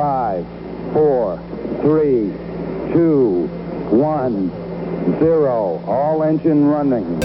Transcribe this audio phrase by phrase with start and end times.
[0.00, 0.46] five,
[0.92, 1.36] four,
[1.82, 2.32] three,
[2.92, 3.48] two,
[3.90, 4.48] one,
[5.18, 5.82] zero.
[5.84, 7.20] All engine running.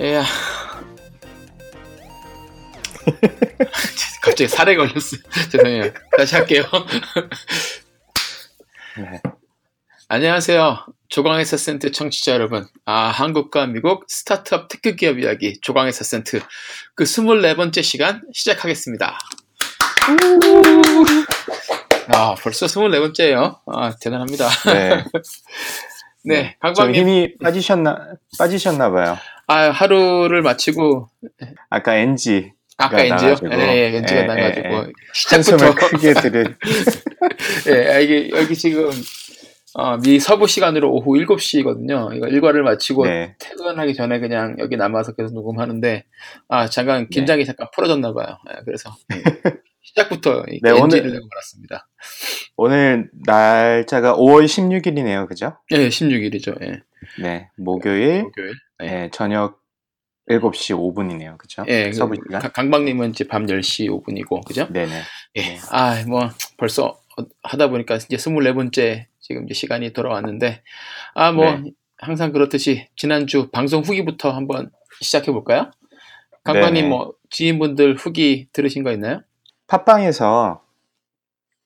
[0.00, 0.24] 야.
[4.22, 5.20] 갑자기 살에 걸렸어요.
[5.50, 5.92] 죄송해요.
[6.16, 6.62] 다시 할게요.
[8.96, 9.20] 네.
[10.08, 10.86] 안녕하세요.
[11.08, 12.64] 조광에서 센트 청취자 여러분.
[12.84, 16.38] 아, 한국과 미국 스타트업 특급 기업 이야기 조광에서 센트
[16.94, 19.18] 그 24번째 시간 시작하겠습니다.
[22.14, 23.58] 아, 벌써 24번째예요.
[23.66, 24.48] 아, 대단합니다.
[24.72, 25.04] 네.
[26.24, 26.94] 네, 좀 강광님.
[26.94, 29.18] 힘이 빠지셨나 빠지셨나 봐요.
[29.48, 31.08] 아, 하루를 마치고
[31.68, 33.34] 아까 NG 아까 가 엔지요?
[33.48, 36.56] 네, 엔지가 예, 나가지고 예, 시작부터 크게 들을
[37.68, 38.90] 예, 아, 이게 여기 지금
[39.78, 42.16] 어, 미 서부 시간으로 오후 7시거든요.
[42.16, 43.36] 이거 일과를 마치고 네.
[43.38, 46.04] 퇴근하기 전에 그냥 여기 남아서 계속 녹음하는데
[46.48, 48.38] 아 잠깐 긴장이 잠깐 풀어졌나 봐요.
[48.50, 49.22] 예, 그래서 예,
[49.82, 51.88] 시작부터 이 네, 엔지를 오늘- 내고 말았습니다.
[52.56, 55.28] 오늘 날짜가 5월 16일이네요.
[55.28, 55.58] 그죠?
[55.72, 56.56] 예, 16일이죠.
[56.62, 56.80] 예,
[57.22, 57.50] 네.
[57.58, 58.54] 목요일 목요일.
[58.78, 58.86] 네.
[58.86, 59.60] 네, 저녁
[60.30, 61.36] 7시 5분이네요.
[61.38, 61.64] 그죠?
[61.68, 62.40] 예, 서부 그, 시간.
[62.40, 64.66] 가- 강박님은 이제 밤 10시 5분이고, 그죠?
[64.72, 65.02] 네네.
[65.36, 65.58] 예.
[65.70, 70.62] 아, 뭐, 벌써 어, 하다 보니까 이제 24번째 지금 이제 시간이 돌아왔는데,
[71.14, 71.72] 아, 뭐, 네.
[71.98, 75.70] 항상 그렇듯이 지난주 방송 후기부터 한번 시작해 볼까요?
[76.44, 76.88] 강관님 네네.
[76.88, 79.22] 뭐, 지인분들 후기 들으신 거 있나요?
[79.66, 80.62] 팟빵에서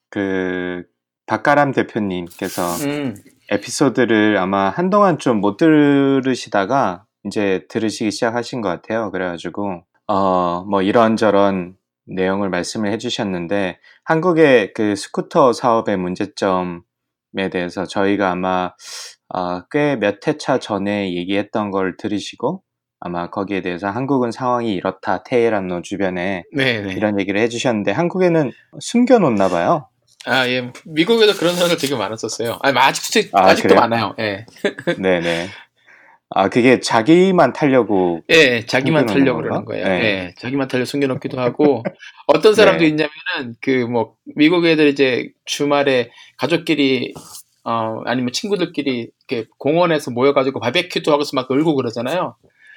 [0.08, 0.84] 그
[1.26, 3.14] 박가람 대표님께서 음,
[3.50, 9.10] 에피소드를 아마 한동안 좀 못 들으시다가 이제 들으시기 시작하신 것 같아요.
[9.10, 16.80] 그래가지고 어 뭐 이런저런 내용을 말씀을 해주셨는데 한국의 그 스쿠터 사업의 문제점에
[17.50, 18.72] 대해서 저희가 아마
[19.32, 22.62] 어, 꽤몇 회차 전에 얘기했던 걸 들으시고
[23.00, 26.92] 아마 거기에 대해서 한국은 상황이 이렇다 테헤란로 주변에 네네.
[26.94, 29.88] 이런 얘기를 해주셨는데 한국에는 숨겨놓나 봐요.
[30.26, 30.70] 아, 예.
[30.84, 32.58] 미국에도 그런 사람들 되게 많았었어요.
[32.60, 33.80] 아니, 아직도, 아, 아직도 그래요?
[33.80, 34.14] 많아요.
[34.18, 34.44] 예.
[34.98, 35.48] 네네.
[36.32, 39.42] 아 그게 자기만 타려고 예, 자기만 타려고?
[39.42, 39.84] 그러는 거예요.
[39.84, 40.04] 네.
[40.04, 41.82] 예, 자기만 타려 숨겨놓기도 하고,
[42.28, 42.88] 어떤 사람도 네.
[42.88, 47.14] 있냐면은, 그, 뭐, 미국 애들 이제 주말에 가족끼리,
[47.64, 52.36] 어, 아니면 친구들끼리 이렇게 공원에서 모여가지고 바베큐도 하고서 막 놀고 그러잖아요.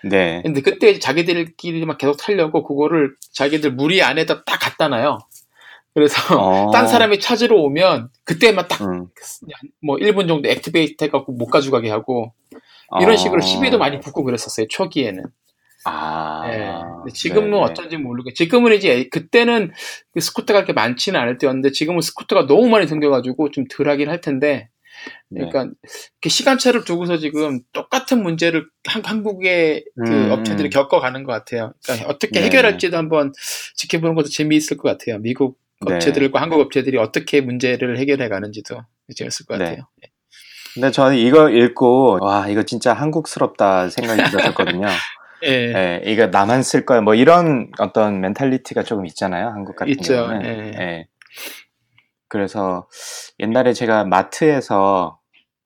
[0.09, 0.41] 네.
[0.43, 5.19] 근데 그때 자기들끼리 막 계속 타려고 그거를 자기들 무리 안에다 딱 갖다 놔요.
[5.93, 6.71] 그래서, 어.
[6.73, 9.05] 딴 사람이 찾으러 오면, 그때만 딱, 음.
[9.83, 12.33] 뭐, 1분 정도 액티베이트 해갖고 못 가져가게 하고,
[12.99, 13.17] 이런 어.
[13.17, 15.23] 식으로 시비도 많이 붙고 그랬었어요, 초기에는.
[15.85, 16.43] 아.
[16.47, 16.57] 예.
[17.03, 17.63] 근데 지금은 네네.
[17.63, 18.35] 어떤지 모르겠.
[18.35, 19.71] 지금은 이제 그때는
[20.13, 24.69] 그 스쿠터가 그렇게 많지는 않을 때였는데 지금은 스쿠터가 너무 많이 생겨가지고 좀 덜하긴 할 텐데.
[25.29, 25.45] 네.
[25.49, 25.73] 그러니까
[26.21, 30.69] 이렇게 시간차를 두고서 지금 똑같은 문제를 한, 한국의 그 음, 업체들이 음.
[30.69, 31.73] 겪어가는 것 같아요.
[31.83, 32.45] 그러니까 어떻게 네네.
[32.45, 33.33] 해결할지도 한번
[33.75, 35.19] 지켜보는 것도 재미있을 것 같아요.
[35.19, 35.95] 미국 네.
[35.95, 38.81] 업체들과 한국 업체들이 어떻게 문제를 해결해 가는지도
[39.15, 39.65] 재밌을 것 네.
[39.65, 39.87] 같아요.
[40.73, 44.87] 근데 저는 이거 읽고 와 이거 진짜 한국스럽다 생각이 들었었거든요.
[45.45, 45.49] 예.
[45.49, 50.13] 예, 이거 나만 쓸 거야 뭐 이런 어떤 mentality가 조금 있잖아요 한국 같은 있죠.
[50.15, 50.45] 경우는.
[50.45, 50.71] 예.
[50.79, 51.07] 예.
[52.27, 52.87] 그래서
[53.39, 55.19] 옛날에 제가 마트에서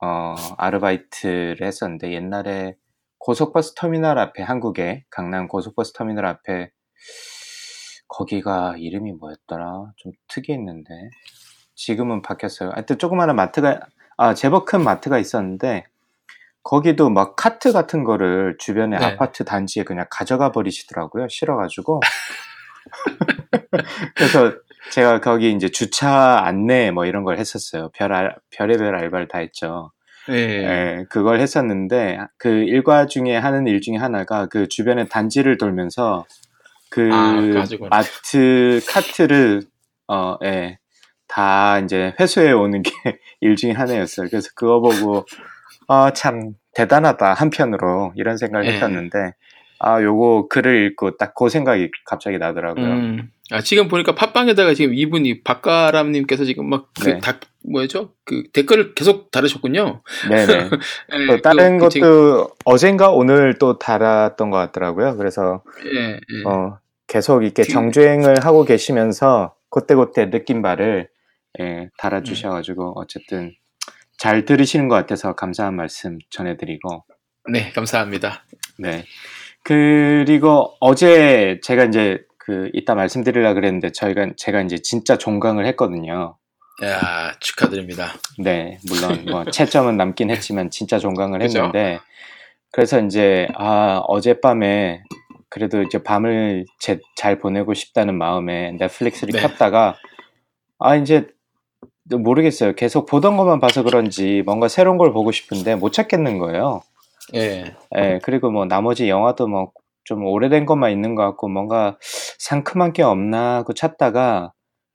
[0.04, 2.76] 어, 아르바이트를 했었는데 옛날에
[3.20, 6.72] 고속버스 터미널 앞에 한국에 강남 고속버스 터미널 앞에
[8.08, 10.90] 거기가 이름이 뭐였더라 좀 특이했는데
[11.76, 12.72] 지금은 바뀌었어요.
[12.74, 13.80] 하여튼 조그마한 마트가
[14.18, 15.86] 아 제법 큰 마트가 있었는데
[16.64, 19.06] 거기도 막 카트 같은 거를 주변에 네.
[19.06, 21.28] 아파트 단지에 그냥 가져가 버리시더라고요.
[21.30, 22.02] 싫어가지고.
[24.16, 24.54] 그래서
[24.92, 27.90] 제가 거기 이제 주차 안내 뭐 이런 걸 했었어요.
[27.94, 29.92] 별 알, 별의별 알바를 다 했죠.
[30.30, 30.36] 예.
[30.36, 36.26] 예, 그걸 했었는데 그 일과 중에 하는 일 중에 하나가 그 주변에 단지를 돌면서
[36.90, 37.36] 그 아,
[37.90, 39.62] 마트 카트를
[40.08, 40.80] 어, 예,
[41.28, 42.92] 다 이제 회수해 오는 게
[43.42, 44.28] 일 중에 하나였어요.
[44.30, 45.26] 그래서 그거 보고
[45.88, 48.74] 아, 참 대단하다 한편으로 이런 생각을 예.
[48.74, 49.34] 했었는데
[49.80, 52.86] 아, 요거 글을 읽고 딱 그 생각이 갑자기 나더라고요.
[52.86, 53.32] 음.
[53.52, 57.20] 아, 지금 보니까 팟빵에다가 지금 이분이 박가람님께서 지금 막그 네.
[57.70, 58.12] 뭐였죠?
[58.26, 60.02] 그 댓글을 계속 달으셨군요.
[60.30, 60.70] 네네.
[61.14, 65.16] 예, 또 다른 그- 그 지금- 것도 어젠가 오늘 또 달았던 것 같더라고요.
[65.18, 66.44] 그래서 예, 예.
[66.50, 71.08] 어, 계속 이렇게 뒤- 정주행을 하고 계시면서 그때그때 느낀 바를
[71.60, 73.54] 예, 달아주셔가지고 어쨌든
[74.18, 77.06] 잘 들으시는 것 같아서 감사한 말씀 전해드리고
[77.52, 78.44] 네, 감사합니다.
[78.80, 79.06] 네
[79.64, 86.38] 그리고 어제 제가 이제 그 이따 말씀드리려 그랬는데 저희가 제가 이제 진짜 종강을 했거든요.
[86.84, 88.14] 야, 축하드립니다.
[88.40, 91.42] 네, 물론 뭐 채점은 남긴 했지만 진짜 종강을?
[91.42, 92.00] 했는데
[92.72, 95.02] 그래서 이제 아 어젯밤에
[95.50, 99.42] 그래도 이제 밤을 제, 잘 보내고 싶다는 마음에 넷플릭스를 네.
[99.42, 99.96] 켰다가
[100.80, 101.28] 아 이제
[102.10, 102.74] 모르겠어요.
[102.76, 106.82] 계속 보던 것만 봐서 그런지 뭔가 새로운 걸 보고 싶은데 못 찾겠는 거예요.
[107.36, 107.76] 예.
[107.98, 109.72] 예, 그리고 뭐 나머지 영화도 뭐
[110.08, 111.98] 좀 오래된 것만 있는 것 같고 뭔가
[112.40, 114.54] 상큼한 게 없나 하고 찾다가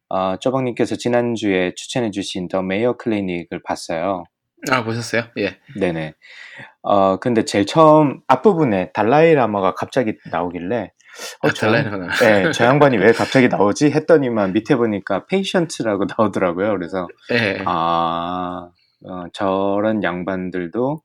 [0.09, 4.25] 어, 쪼박님께서 지난주에 추천해주신 The Mayo Clinic을 봤어요.
[4.71, 5.25] 아, 보셨어요?
[5.39, 5.59] 예.
[5.79, 6.15] 네네.
[6.83, 10.93] 어, 근데 제일 처음 앞부분에 달라이 라마가 갑자기 나오길래
[11.43, 12.09] 어, 아, 저, 달라이라마.
[12.21, 13.91] 네, 저 양반이 왜 갑자기 나오지?
[13.91, 16.71] 했더니만 밑에 보니까 patient라고 나오더라고요.
[16.73, 17.59] 그래서 예.
[17.67, 18.69] 아,
[19.05, 21.01] 어, 저런 양반들도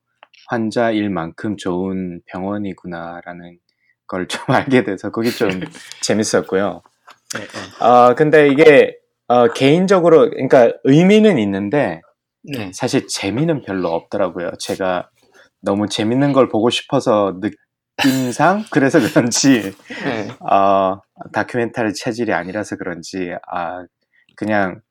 [0.48, 3.58] 환자일 만큼 좋은 병원이구나라는
[4.08, 5.50] 걸 좀 알게 돼서 그게 좀
[6.02, 6.82] 재밌었고요.
[7.38, 7.48] 예, 예.
[7.80, 8.96] 아, 근데 이게
[9.28, 12.00] 어, 개인적으로 그러니까 의미는 있는데
[12.44, 12.72] 네.
[12.74, 14.52] 사실 재미는 별로 없더라고요.
[14.60, 15.10] 제가
[15.62, 17.38] 너무 재밌는 걸 보고 싶어서
[18.04, 19.74] 느낌상 그래서 그런지
[20.06, 20.28] 예.
[20.52, 21.02] 어,
[21.34, 23.84] 다큐멘터리 체질이 아니라서 그런지 아
[24.36, 24.82] 그냥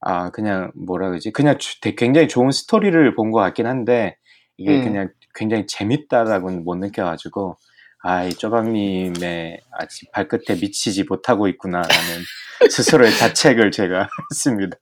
[0.00, 4.16] 아 그냥 뭐라 그러지 그냥 주- 굉장히 좋은 스토리를 본 것 같긴 한데
[4.58, 4.84] 이게 음.
[4.84, 7.56] 그냥 굉장히 재밌다라고는 못 느껴가지고
[8.04, 11.88] 아이 쪼박님의 아직 발끝에 미치지 못하고 있구나라는
[12.70, 14.76] 스스로의 자책을 제가 했습니다.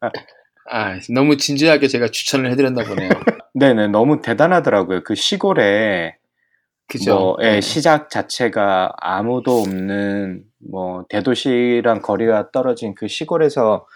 [0.72, 3.08] 아, 너무 진지하게 제가 추천을 해드렸나 보네요.
[3.54, 5.02] 네네 너무 대단하더라고요.
[5.02, 6.16] 그 시골에
[6.90, 7.14] 그죠?
[7.14, 7.60] 뭐, 예, 예.
[7.60, 13.86] 시작 자체가 아무도 없는 뭐 대도시랑 거리가 떨어진 그 시골에서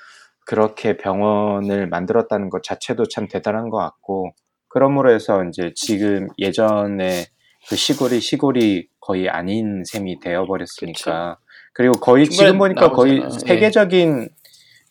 [0.47, 4.33] 그렇게 병원을 만들었다는 것 자체도 참 대단한 것 같고
[4.69, 7.27] 그러므로 해서 이제 지금 예전에
[7.69, 11.39] 그 시골이 시골이 거의 아닌 셈이 되어버렸으니까
[11.73, 13.35] 그리고 거의 지금 보니까 거의 나오잖아.
[13.35, 13.47] 예.
[13.47, 14.29] 세계적인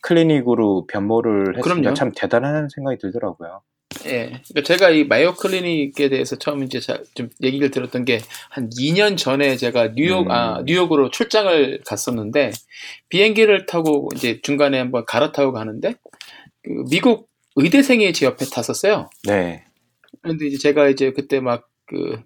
[0.02, 1.94] 클리닉으로 변모를 했으니까.
[1.94, 3.62] 참 대단한 생각이 들더라고요.
[4.06, 4.42] 예.
[4.50, 8.20] 그러니까 제가 이 마이오 클리닉에 대해서 처음 이제 자- 좀 얘기를 들었던 게
[8.50, 10.32] 한 2년 전에 제가 뉴욕, 음.
[10.32, 12.52] 아, 뉴욕으로 출장을 갔었는데
[13.10, 15.96] 비행기를 타고 이제 중간에 한번 갈아타고 가는데
[16.64, 19.10] 그 미국 의대생이 제 옆에 탔었어요.
[19.28, 19.64] 네.
[20.22, 22.22] 그런데 이제 제가 이제 그때 막 그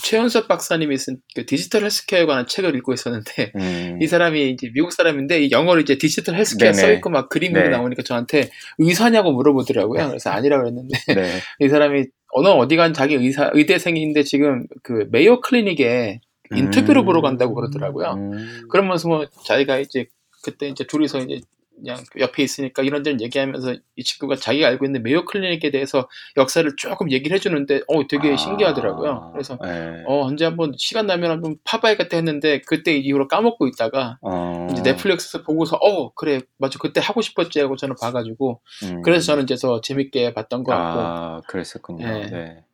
[0.00, 4.92] 최현섭 박사님이 쓴 그 디지털 헬스케어에 관한 책을 읽고 있었는데 음, 이 사람이 이제 미국
[4.92, 6.82] 사람인데 이 영어로 이제 디지털 헬스케어 네네.
[6.82, 7.68] 써 있고 막 그림으로 네.
[7.70, 10.08] 나오니까 저한테 의사냐고 물어보더라고요.
[10.08, 11.40] 그래서 아니라고 그랬는데 네.
[11.60, 16.20] 이 사람이 어느 어디 간 자기 의사 의대생인데 지금 그 메이오 클리닉에
[16.54, 17.04] 인터뷰를 음.
[17.06, 18.12] 보러 간다고 그러더라고요.
[18.12, 18.68] 음.
[18.70, 20.06] 그러면서 뭐 자기가 이제
[20.42, 21.40] 그때 이제 둘이서 이제
[21.78, 27.10] 그냥 옆에 있으니까 이런저런 얘기하면서 이 친구가 자기가 알고 있는 메이오 클리닉에 대해서 역사를 조금
[27.10, 29.30] 얘기를 해주는데 어 되게 아, 신기하더라고요.
[29.32, 30.02] 그래서 네.
[30.06, 35.42] 어 언제 한번 시간 나면 한번 파봐야겠다 했는데 그때 이후로 까먹고 있다가 어, 이제 넷플릭스에서
[35.44, 39.02] 보고서 어 그래 맞아 그때 하고 싶었지 하고 저는 봐가지고 음.
[39.02, 42.06] 그래서 저는 이제 더 재밌게 봤던 것 같고 아, 그랬었군요.
[42.06, 42.64] 네.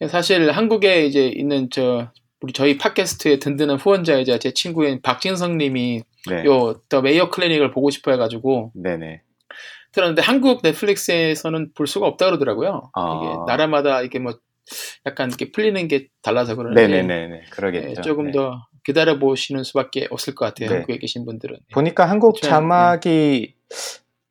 [0.00, 0.08] 네.
[0.08, 6.44] 사실 한국에 이제 있는 저 우리 저희 팟캐스트의 든든한 후원자이자 제 친구인 박진성님이 네.
[6.44, 9.22] 요더 메이어 클리닉을 보고 싶어 해가지고 네네.
[9.92, 12.90] 들었는데 한국 넷플릭스에서는 볼 수가 없다 그러더라고요.
[12.94, 13.20] 아.
[13.22, 14.34] 이게 나라마다 이게 뭐
[15.06, 17.42] 약간 이렇게 풀리는 게 달라서 그러는데 네네네네.
[17.50, 17.88] 그러겠죠.
[17.90, 18.32] 예, 조금 네.
[18.32, 20.68] 더 기다려 보시는 수밖에 없을 것 같아요.
[20.68, 20.74] 네.
[20.76, 21.56] 한국에 계신 분들은.
[21.72, 23.54] 보니까 한국 좀, 자막이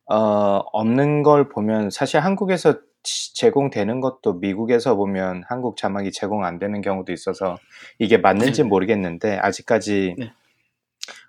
[0.06, 6.58] 어, 없는 걸 보면 사실 한국에서 지- 제공되는 것도 미국에서 보면 한국 자막이 제공 안
[6.58, 7.56] 되는 경우도 있어서
[7.98, 8.68] 이게 맞는지 네.
[8.68, 10.32] 모르겠는데 아직까지 네.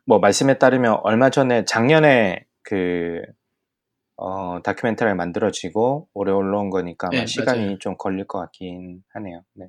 [0.06, 3.22] 뭐 말씀에 따르면 얼마 전에 작년에 그
[4.18, 7.78] 어, 다큐멘터리가 만들어지고 올해 올라온 거니까 네, 시간이 맞아요.
[7.80, 9.44] 좀 걸릴 것 같긴 하네요.
[9.54, 9.66] 네.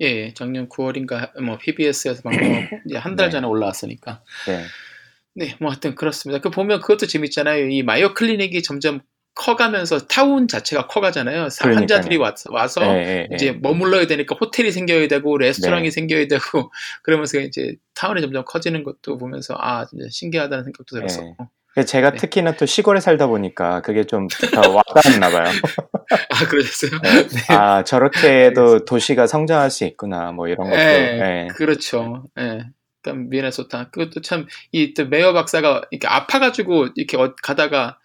[0.00, 3.30] 예, 예, 작년 9월인가 뭐 PBS에서 방송하고 이제 한달 네.
[3.32, 4.22] 전에 올라왔으니까.
[4.46, 4.64] 네.
[5.36, 6.40] 네, 뭐 하여튼 그렇습니다.
[6.40, 7.68] 그 보면 그것도 재밌잖아요.
[7.68, 9.00] 이 Mayo Clinic이 점점
[9.34, 11.48] 커가면서 타운 자체가 커가잖아요.
[11.50, 11.80] 사- 그러니까요.
[11.80, 13.58] 환자들이 와서, 와서 네, 네, 이제 네.
[13.60, 15.90] 머물러야 되니까 호텔이 생겨야 되고 레스토랑이 네.
[15.90, 16.70] 생겨야 되고
[17.02, 21.36] 그러면서 이제 타운이 점점 커지는 것도 보면서 아 진짜 신기하다는 생각도 들었었고
[21.86, 22.16] 제가 네.
[22.18, 24.36] 특히나 또 시골에 살다 보니까 그게 좀더
[24.72, 25.50] 와닿았나 봐요.
[26.30, 27.00] 아 그러셨어요?
[27.02, 27.54] 네.
[27.54, 31.48] 아 저렇게도 도시가 성장할 수 있구나 뭐 이런 것도 네, 네.
[31.56, 32.24] 그렇죠.
[32.38, 32.60] 예.
[33.02, 37.98] 그러니까 미네소타 그것도 참 이 또 메이요 박사가 이렇게 아파가지고 이렇게 어- 가다가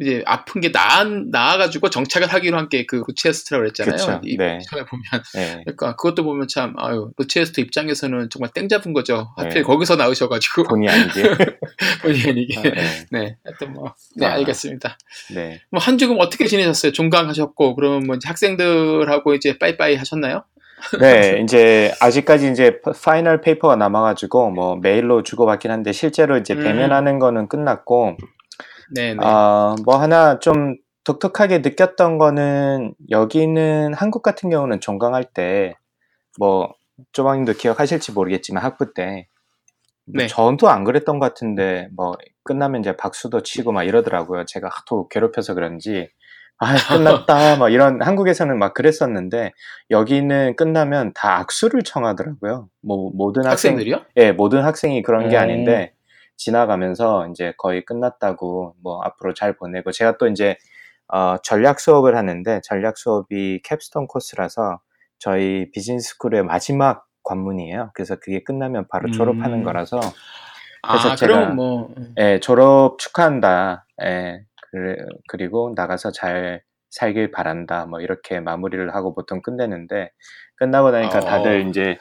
[0.00, 3.96] 이제 아픈 게 나아 나아가지고 정착을 하기로 한 게그 로체스터라고 그랬잖아요.
[3.96, 4.58] 그쵸, 이 네.
[4.70, 5.62] 처음에 보면 네.
[5.64, 9.32] 그러니까 그것도 보면 참 아유 로체스터 입장에서는 정말 땡 잡은 거죠.
[9.36, 9.62] 하필 네.
[9.62, 11.22] 거기서 나으셔가지고 본의 아니게
[12.02, 12.58] 본의 아니게.
[12.58, 13.24] 아, 네.
[13.24, 14.34] 네, 하여튼 뭐, 네, 아.
[14.34, 14.98] 알겠습니다.
[15.34, 15.60] 네.
[15.70, 16.92] 뭐, 한 주는 어떻게 지내셨어요?
[16.92, 20.44] 종강하셨고, 그러면 뭐, 이제 학생들하고 이제 빠이빠이 하셨나요?
[21.00, 26.62] 네, 이제 아직까지 이제 final paper가 남아가지고 뭐 메일로 주고받긴 한데 실제로 이제 음.
[26.62, 28.18] 대면하는 거는 끝났고
[28.94, 29.18] 네네.
[29.22, 35.74] 아, 뭐 하나 좀 독특하게 느꼈던 거는 여기는 한국 같은 경우는 종강할 때
[36.38, 36.74] 뭐
[37.12, 39.28] 조방님도 기억하실지 모르겠지만 학부 때
[40.06, 40.26] 뭐 네.
[40.26, 44.44] 저도 안 그랬던 것 같은데 뭐 끝나면 이제 박수도 치고 막 이러더라고요.
[44.44, 46.10] 제가 하도 괴롭혀서 그런지
[46.58, 49.52] 아 끝났다 막 이런 한국에서는 막 그랬었는데
[49.90, 52.68] 여기는 끝나면 다 악수를 청하더라고요.
[52.82, 54.02] 뭐 모든 학생 학생들이요?
[54.18, 55.42] 예 모든 학생이 그런 게 음.
[55.42, 55.94] 아닌데
[56.36, 60.56] 지나가면서 이제 거의 끝났다고 뭐 앞으로 잘 보내고 제가 또 이제
[61.08, 64.80] 어, 전략 수업을 하는데 전략 수업이 캡스톤 코스라서
[65.18, 67.90] 저희 business school의 마지막 관문이에요.
[67.94, 69.64] 그래서 그게 끝나면 바로 졸업하는 음.
[69.64, 70.00] 거라서
[70.86, 72.14] 그래서 아, 제가- 뭐 음.
[72.18, 73.86] 예, 졸업 축하한다.
[74.02, 74.96] 예, 그래,
[75.28, 77.86] 그리고 나가서 잘 살길 바란다.
[77.86, 80.10] 뭐 이렇게 마무리를 하고 보통 끝내는데
[80.56, 81.20] 끝나고 나니까 어.
[81.22, 81.96] 다들 이제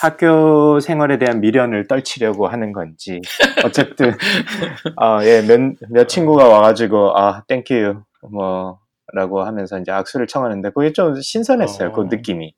[0.00, 3.20] 학교 생활에 대한 미련을 떨치려고 하는 건지
[3.64, 4.12] 어쨌든
[5.00, 10.92] 어, 예, 몇, 몇 친구가 와가지고 아 thank you 뭐라고 하면서 이제 악수를 청하는데 그게
[10.92, 11.92] 좀 신선했어요.
[11.92, 12.04] 그 어.
[12.04, 12.54] 느낌이.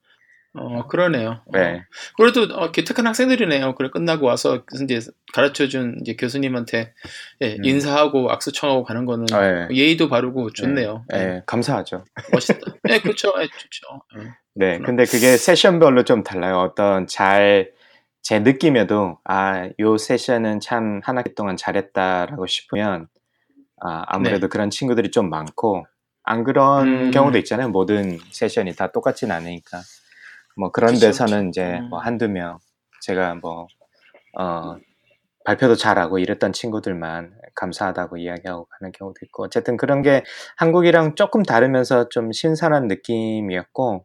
[0.54, 1.42] 어, 그러네요.
[1.52, 1.76] 네.
[1.76, 1.80] 어,
[2.16, 3.74] 그래도 어, 기특한 학생들이네요.
[3.74, 4.98] 그래 끝나고 와서 이제
[5.32, 6.94] 가르쳐준 이제 교수님한테
[7.42, 7.64] 예, 음.
[7.64, 9.68] 인사하고 악수 청하고 가는 거는 아, 예.
[9.70, 11.04] 예의도 바르고 좋네요.
[11.14, 12.04] 예, 예, 예, 감사하죠.
[12.32, 12.74] 멋있다.
[12.84, 13.32] 네, 그렇죠.
[13.40, 13.86] 예, 좋죠.
[14.18, 14.22] 예.
[14.54, 14.86] 네, 그렇구나.
[14.86, 16.58] 근데 그게 세션별로 좀 달라요.
[16.58, 17.70] 어떤 잘,
[18.22, 23.06] 제 느낌에도, 아, 요 세션은 참 한 학기 동안 잘했다라고 싶으면,
[23.80, 25.86] 아, 아무래도 그런 친구들이 좀 많고,
[26.24, 27.04] 안 그런 네.
[27.04, 27.10] 음.
[27.12, 27.68] 경우도 있잖아요.
[27.68, 29.80] 모든 session이 다 똑같진 않으니까.
[30.58, 31.48] 뭐 그런 그쵸, 데서는 그쵸.
[31.48, 31.90] 이제 음.
[31.90, 32.58] 뭐 한두 명,
[33.02, 33.68] 제가 뭐,
[34.38, 34.76] 어,
[35.44, 40.24] 발표도 잘하고 이랬던 친구들만 감사하다고 이야기하고 가는 경우도 있고, 어쨌든 그런 게
[40.56, 44.04] 한국이랑 조금 다르면서 좀 신선한 느낌이었고,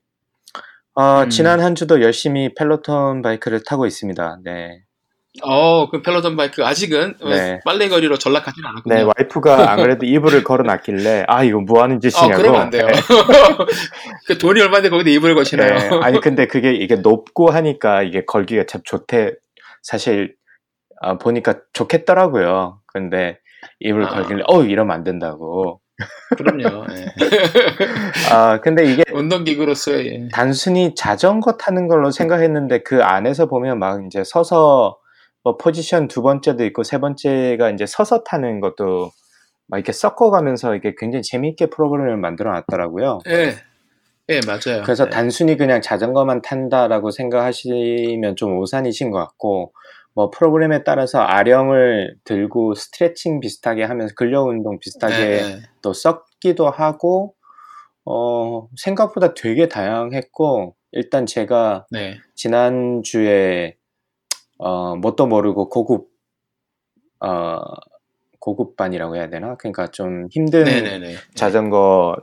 [0.96, 1.30] 어, 음.
[1.30, 4.40] 지난 한 주도 열심히 Peloton bike를 타고 있습니다.
[4.44, 4.84] 네.
[5.42, 7.60] 어, 그 Peloton bike 아직은 어, 네.
[7.66, 8.96] 빨래 걸이로 전락하진 않았군요.
[8.96, 12.40] 네, 와이프가 안 그래도 이불을 걸어놨길래, 아, 이거 뭐 하는 어, 짓이냐고.
[12.40, 12.86] 그러면 안 돼요.
[12.86, 12.94] 네.
[14.28, 15.74] 그 돈이 얼마인데 거기다 이불을 거시나요?
[15.74, 15.90] 네.
[16.04, 19.34] 아니, 근데 그게 이게 높고 하니까 이게 걸기가 참 좋대.
[19.82, 20.36] 사실,
[21.02, 22.80] 아, 보니까 좋겠더라고요.
[22.86, 23.40] 근데
[23.80, 24.10] 이불 아.
[24.10, 25.82] 걸길래, 어, 이러면 안 된다고.
[26.38, 26.86] 그럼요.
[26.92, 27.06] 예.
[28.32, 30.28] 아, 근데 이게 운동기구로서의 예.
[30.32, 34.98] 단순히 자전거 타는 걸로 생각했는데 그 안에서 보면 막 이제 서서
[35.44, 39.12] 뭐 포지션 두 번째도 있고 세 번째가 이제 서서 타는 것도
[39.68, 43.20] 막 이렇게 섞어가면서 이게 굉장히 재미있게 프로그램을 만들어 놨더라고요.
[43.28, 43.56] 예.
[44.30, 44.84] 예, 맞아요.
[44.84, 45.10] 그래서 예.
[45.10, 49.74] 단순히 그냥 자전거만 탄다라고 생각하시면 좀 오산이신 것 같고
[50.14, 55.60] 뭐 프로그램에 따라서 아령을 들고 스트레칭 비슷하게 하면서 근력 운동 비슷하게 예, 예.
[55.82, 57.36] 또 섞기도 하고
[58.06, 62.18] 어 생각보다 되게 다양했고 일단 제가 네.
[62.36, 63.76] 지난주에
[64.60, 66.08] 어 뭣도 모르고 고급
[67.20, 67.60] 어
[68.40, 69.56] 고급반이라고 해야 되나?
[69.56, 71.16] 그러니까 좀 힘든 네네네.
[71.36, 72.16] 자전거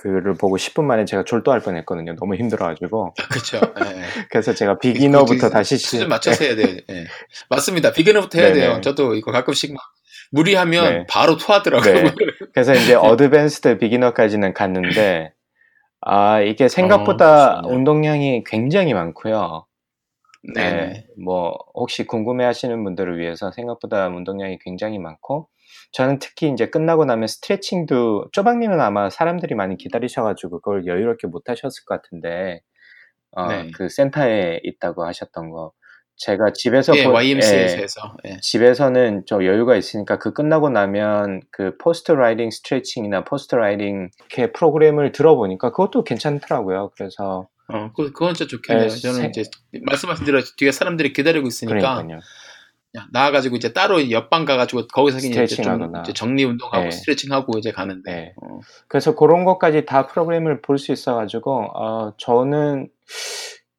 [0.00, 2.14] 그를 보고 10분 만에 제가 졸도할 뻔했거든요.
[2.16, 3.56] 너무 힘들어가지고 그렇죠.
[3.56, 3.58] 예.
[4.30, 6.76] 그래서 제가 비기너부터 그 다시 수준 시- 맞춰서 해야 돼요.
[6.90, 7.04] 예.
[7.50, 7.92] 맞습니다.
[7.92, 8.60] 비기너부터 해야 네네.
[8.60, 8.80] 돼요.
[8.80, 9.82] 저도 이거 가끔씩 막
[10.30, 11.06] 무리하면 네.
[11.08, 11.94] 바로 토하더라고요.
[11.94, 12.04] 네.
[12.54, 15.32] 그래서 이제 어드밴스드 비기너까지는 갔는데
[16.02, 17.74] 아 이게 생각보다 어, 그렇군요.
[17.76, 19.66] 운동량이 굉장히 많고요.
[20.54, 20.70] 네.
[20.70, 25.48] 네, 뭐 혹시 궁금해하시는 분들을 위해서 생각보다 운동량이 굉장히 많고
[25.92, 31.84] 저는 특히 이제 끝나고 나면 스트레칭도 쪼박님은 아마 사람들이 많이 기다리셔가지고 그걸 여유롭게 못 하셨을
[31.84, 32.62] 것 같은데
[33.32, 33.70] 어, 네.
[33.74, 35.72] 그 센터에 있다고 하셨던 거
[36.16, 38.30] 제가 집에서 예, 보- YMCA에서 예.
[38.30, 38.36] 예.
[38.40, 45.12] 집에서는 좀 여유가 있으니까 그 끝나고 나면 그 post riding 스트레칭이나 post riding 이렇게 프로그램을
[45.12, 46.90] 들어보니까 그것도 괜찮더라고요.
[46.96, 48.88] 그래서 어, 그, 그건 진짜 좋겠네요.
[48.88, 49.44] 네, 저는 생- 이제
[49.82, 52.20] 말씀하신 대로 뒤에 사람들이 기다리고 있으니까 그러니까요.
[52.90, 55.92] 그냥 나와가지고 이제 따로 옆방 가가지고 거기서 이제 좀.
[56.02, 56.90] 이제 정리 운동하고 네.
[56.90, 58.10] 스트레칭하고 이제 가는데.
[58.10, 58.34] 네.
[58.42, 62.88] 어, 그래서 그런 것까지 다 프로그램을 볼 수 있어가지고 어, 저는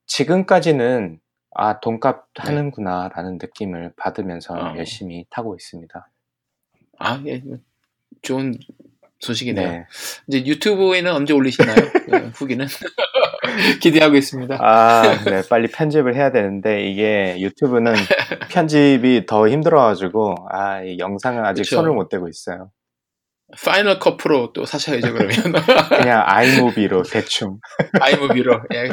[0.06, 1.20] 지금까지는
[1.56, 4.62] 아 돈값 하는구나라는 느낌을 받으면서 네.
[4.62, 4.74] 어.
[4.78, 6.10] 열심히 타고 있습니다.
[7.00, 7.42] 아, 예,
[8.22, 8.58] 좋은
[9.20, 9.70] 소식이네요.
[9.72, 9.86] 네.
[10.28, 11.76] 이제 유튜브에는 언제 올리시나요?
[11.76, 12.66] 그 후기는
[13.82, 14.58] 기대하고 있습니다.
[14.60, 17.94] 아, 네, 빨리 편집을 해야 되는데 이게 유튜브는
[18.52, 21.78] 편집이 더 힘들어가지고 아, 이 영상은 아직 그쵸.
[21.78, 22.72] 손을 못 대고 있어요.
[23.66, 25.36] Final Cut Pro 또 사셔야죠 그러면
[25.90, 27.60] 그냥 iMovie로 대충.
[28.00, 28.90] iMovie로 예,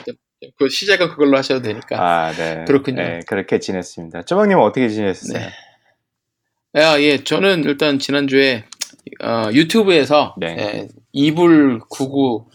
[0.58, 1.96] 그 시작은 그걸로 하셔도 되니까.
[2.00, 2.64] 아, 네.
[2.66, 3.02] 그렇군요.
[3.02, 4.22] 네, 그렇게 지냈습니다.
[4.22, 5.38] 쪼박님은 어떻게 지냈어요?
[5.38, 6.82] 네.
[6.82, 8.64] 아, 예, 저는 일단 지난주에
[9.22, 10.56] 어, 유튜브에서 네.
[10.58, 12.46] 예, 이불 99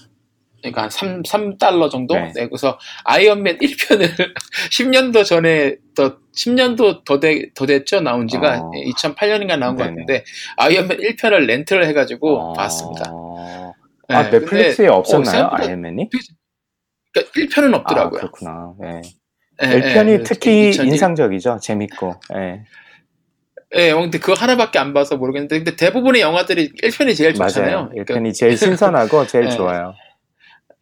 [0.61, 2.31] 그러니까 한 3, 3달러 정도 네.
[2.35, 4.33] 내고서 아이언맨 1편을
[4.71, 8.71] 10년도 전에 더 10년도 더, 돼- 더 됐죠 나온 지가 어.
[8.71, 9.89] 2008년인가 나온 것 네네.
[9.95, 10.23] 같은데
[10.57, 13.11] 아이언맨 1편을 렌트를 해가지고 어, 봤습니다.
[14.07, 15.45] 아, 네, 넷플릭스에 근데, 없었나요?
[15.45, 16.09] 어, 아이언맨이?
[17.13, 18.19] 그러니까 1편은 아, 없더라고요.
[18.19, 18.73] 그렇구나.
[18.79, 19.01] 네.
[19.63, 21.59] 예, 1편이 예, 특히 2001 인상적이죠.
[21.61, 22.15] 재밌고.
[22.35, 22.63] 예.
[23.75, 27.75] 예, 근데 그거 하나밖에 안 봐서 모르겠는데, 근데 대부분의 영화들이 1편이 제일 좋잖아요.
[27.75, 27.89] 맞아요.
[27.95, 29.49] 1편이 제일 신선하고 제일 예.
[29.49, 29.93] 좋아요.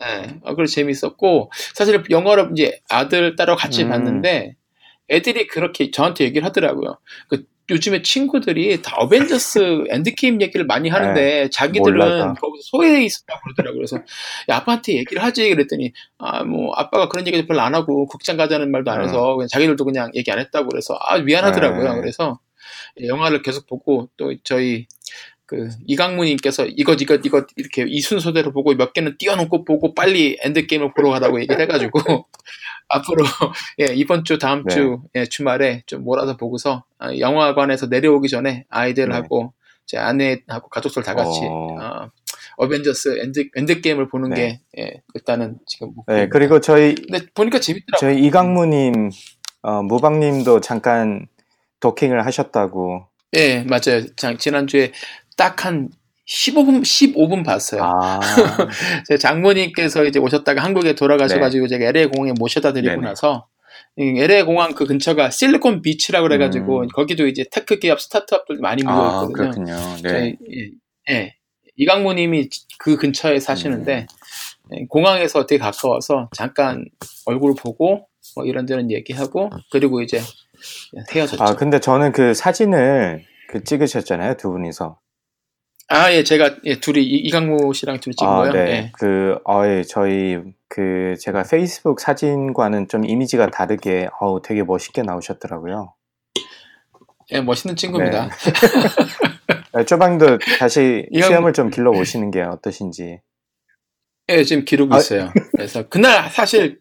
[0.04, 3.90] 예, 어, 그래서 재밌었고, 사실 영화를 이제 아들, 딸하고 같이 음.
[3.90, 4.56] 봤는데,
[5.10, 7.00] 애들이 그렇게 저한테 얘기를 하더라고요.
[7.28, 12.06] 그 요즘에 친구들이 다 어벤져스 엔드게임 얘기를 많이 하는데, 자기들은 네.
[12.06, 12.34] 몰라서.
[12.34, 13.78] 거기서 소외해 있었다고 그러더라고요.
[13.80, 13.98] 그래서,
[14.50, 15.50] 야, 아빠한테 얘기를 하지.
[15.50, 19.48] 그랬더니, 아, 뭐, 아빠가 그런 얘기도 별로 안 하고, 극장 가자는 말도 안 해서, 그냥
[19.50, 21.94] 자기들도 그냥 얘기 안 했다고 그래서, 아, 미안하더라고요.
[21.94, 22.00] 네.
[22.00, 22.40] 그래서,
[23.04, 24.88] 영화를 계속 보고, 또 저희,
[25.50, 30.68] 그 이강무님께서 이것 이것 이것 이렇게 이 순서대로 보고 몇 개는 띄워놓고 보고 빨리 엔드
[30.68, 32.00] 게임을 보러 가라고 얘기를 해가지고
[32.88, 33.26] 앞으로
[33.82, 34.76] 예, 이번 주 다음 네.
[34.76, 39.54] 주 예, 주말에 좀 몰아서 보고서 아, 영화관에서 내려오기 전에 아이들하고
[39.88, 41.48] 제 아내하고 가족들 다 같이 네.
[41.48, 41.78] 어.
[41.82, 42.12] 어,
[42.58, 44.36] 어벤져스 엔드 엔드 게임을 보는 네.
[44.36, 46.30] 게 예, 일단은 지금 네.
[46.30, 48.00] 그리고 저희 근데 보니까 재밌더라고요.
[48.00, 49.10] 저희 이강무님,
[49.64, 51.26] 어, 무방님도 잠깐
[51.80, 53.08] 도킹을 하셨다고.
[53.36, 54.06] 예, 맞아요.
[54.16, 54.92] 자, 지난주에
[55.40, 55.90] 딱 한
[56.28, 57.82] 15분 15분 봤어요.
[57.82, 58.20] 아,
[59.08, 62.96] 제 장모님께서 이제 오셨다가 한국에 돌아가셔가지고 제가 LA 공항에 모셔다 드리고 네.
[62.98, 63.08] 네네.
[63.08, 63.48] 나서
[63.98, 66.88] 이 LA 공항 그 근처가 실리콘 비치라고 그래가지고 음.
[66.94, 69.76] 거기도 이제 tech 기업 스타트업들 많이 모여 아 있거든요.
[69.76, 69.76] 그렇군요.
[70.04, 70.36] 네.
[70.52, 70.70] 예,
[71.10, 71.36] 예.
[71.78, 74.06] 이강모님이 그 근처에 사시는데
[74.72, 74.78] 음.
[74.78, 76.86] 예, 공항에서 되게 가까워서 잠깐
[77.26, 80.22] 얼굴 보고 뭐 이런저런 얘기하고 그리고 이제
[81.12, 81.42] 헤어졌죠.
[81.42, 85.00] 아, 근데 저는 그 사진을 그 찍으셨잖아요, 두 분이서.
[85.92, 88.52] 아, 예, 제가 예, 둘이 이- 이 강모 씨랑 둘이 찍은 아, 거요.
[88.54, 88.60] 네.
[88.72, 88.92] 예.
[88.94, 95.94] 그, 어, 예, 저희, 그, 제가 페이스북 사진과는 좀 이미지가 다르게, 어우, 되게 멋있게 나오셨더라고요.
[97.32, 98.30] 예, 멋있는 친구입니다.
[99.74, 103.20] 네, 쪼방도 다시 이 형- 수염을 좀 길러 보시는 게 어떠신지.
[104.30, 105.00] 예, 지금 기르고 아.
[105.00, 105.32] 있어요.
[105.54, 106.80] 그래서 그날 사실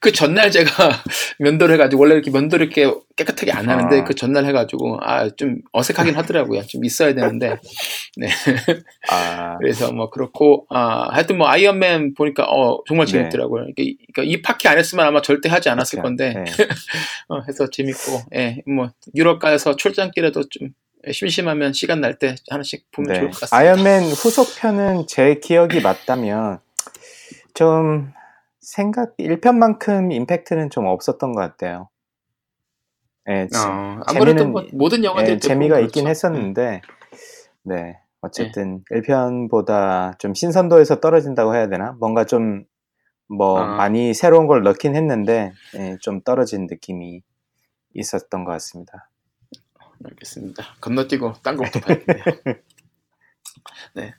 [0.00, 0.70] 그 전날 제가
[1.38, 4.04] 면도를 해가지고 원래 이렇게 면도를 이렇게 깨끗하게 안 하는데 아.
[4.04, 6.62] 그 전날 해가지고 아 좀 어색하긴 하더라고요.
[6.66, 7.56] 좀 있어야 되는데
[8.16, 8.28] 네
[9.10, 13.12] 아, 그래서 뭐 그렇고 아 하여튼 뭐 아이언맨 보니까 어 정말 네.
[13.12, 13.66] 재밌더라고요.
[13.76, 16.00] 이, 그러니까 이 파티 안 했으면 아마 절대 하지 않았을.
[16.02, 16.44] 건데 네.
[17.28, 20.68] 어, 해서 재밌고 예 뭐 유럽 가서 출장길에도 좀
[21.10, 23.18] 심심하면 시간 날 때 하나씩 보면 네.
[23.20, 23.56] 좋을 것 같습니다.
[23.56, 26.58] 아이언맨 후속편은 제 기억이 맞다면
[27.54, 28.12] 좀
[28.72, 31.88] 생각 1편만큼 임팩트는 좀 없었던 것 같아요.
[33.24, 36.10] 네, 지- 어, 아무래도 뭐 모든 영화들이 예, 재미가 대부분 있긴 그렇죠.
[36.10, 36.82] 했었는데
[37.62, 42.58] 네 어쨌든 1편보다 좀 신선도에서 떨어진다고 해야 되나 뭔가 좀뭐
[43.58, 43.64] 아.
[43.76, 47.22] 많이 새로운 걸 넣긴 했는데 예, 좀 떨어진 느낌이
[47.94, 49.08] 있었던 것 같습니다.
[50.04, 50.62] 알겠습니다.
[50.82, 52.24] 건너뛰고 딴 것부터 봐야겠네요.
[53.94, 54.14] 네.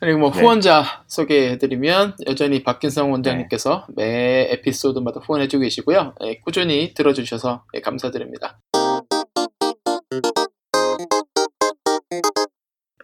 [0.00, 0.40] 그리고 뭐 네.
[0.40, 6.14] 후원자 소개해드리면 여전히 박진성 원장님께서 매 에피소드마다 후원해주고 계시고요.
[6.24, 8.60] 예, 꾸준히 들어주셔서 예, 감사드립니다.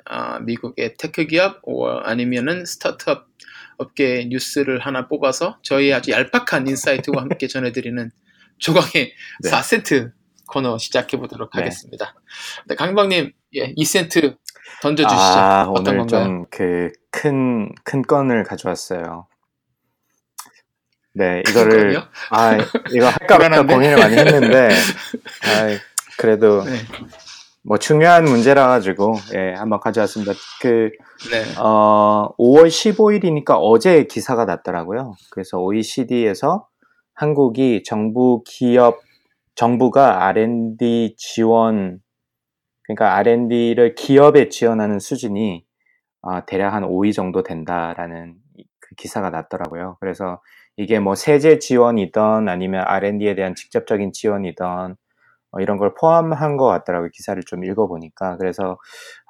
[0.04, 3.28] 아, 미국의 tech 기업 오, 아니면은 스타트업
[3.78, 8.10] 업계 뉴스를 하나 뽑아서 저희 아주 얄팍한 insight와 함께 전해드리는
[8.58, 8.90] 조광의
[9.42, 9.50] 네.
[9.50, 10.12] 4센트
[10.50, 11.60] 코너 시작해 보도록 네.
[11.62, 12.14] 하겠습니다.
[12.66, 14.36] 네, 강방님, 예, 2센트
[14.82, 15.20] 던져주시죠.
[15.22, 16.06] 아 어떤 오늘?
[16.08, 19.26] 좀 그 큰 큰 건을 가져왔어요.
[21.14, 22.04] 네 이거를 그거요?
[22.30, 22.56] 아
[22.92, 23.74] 이거 할까부터 불안한데?
[23.74, 24.68] 고민을 많이 했는데
[25.44, 25.78] 아,
[26.18, 26.76] 그래도 네,
[27.64, 30.32] 뭐 중요한 문제라 가지고 예 한번 가져왔습니다.
[30.62, 30.90] 그
[31.32, 35.14] 네, 어, 5월 15일이니까 어제 기사가 났더라고요.
[35.30, 36.68] 그래서 OECD에서
[37.14, 39.00] 한국이 정부 기업,
[39.54, 42.00] 정부가 R&D 지원,
[42.84, 45.64] 그러니까 R&D를 기업에 지원하는 수준이
[46.22, 49.96] 어, 대략 한 5위 정도 된다라는 이- 그 기사가 났더라고요.
[50.00, 50.40] 그래서
[50.76, 54.96] 이게 뭐 세제 지원이든 아니면 R&D에 대한 직접적인 지원이든
[55.52, 57.10] 어, 이런 걸 포함한 것 같더라고요.
[57.12, 58.36] 기사를 좀 읽어보니까.
[58.38, 58.78] 그래서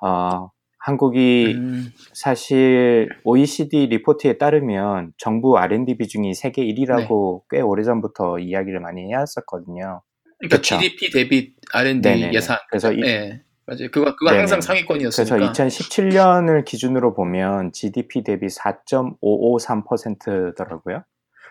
[0.02, 7.56] 어, 한국이 음, 사실 OECD 리포트에 따르면 정부 R&D 비중이 세계 1위라고 네.
[7.58, 10.02] 꽤 오래전부터 이야기를 많이 해왔었거든요.
[10.40, 10.78] 그러니까 그쵸.
[10.78, 12.32] GDP 대비 R&D 네네네.
[12.34, 12.58] 예산.
[12.68, 13.88] 그래서 이- 네, 맞아요.
[13.92, 14.38] 그거 그거 네네네.
[14.40, 15.52] 항상 그래서 상위권이었으니까.
[15.52, 21.04] 2017년을 기준으로 보면 GDP 대비 4.553%더라고요.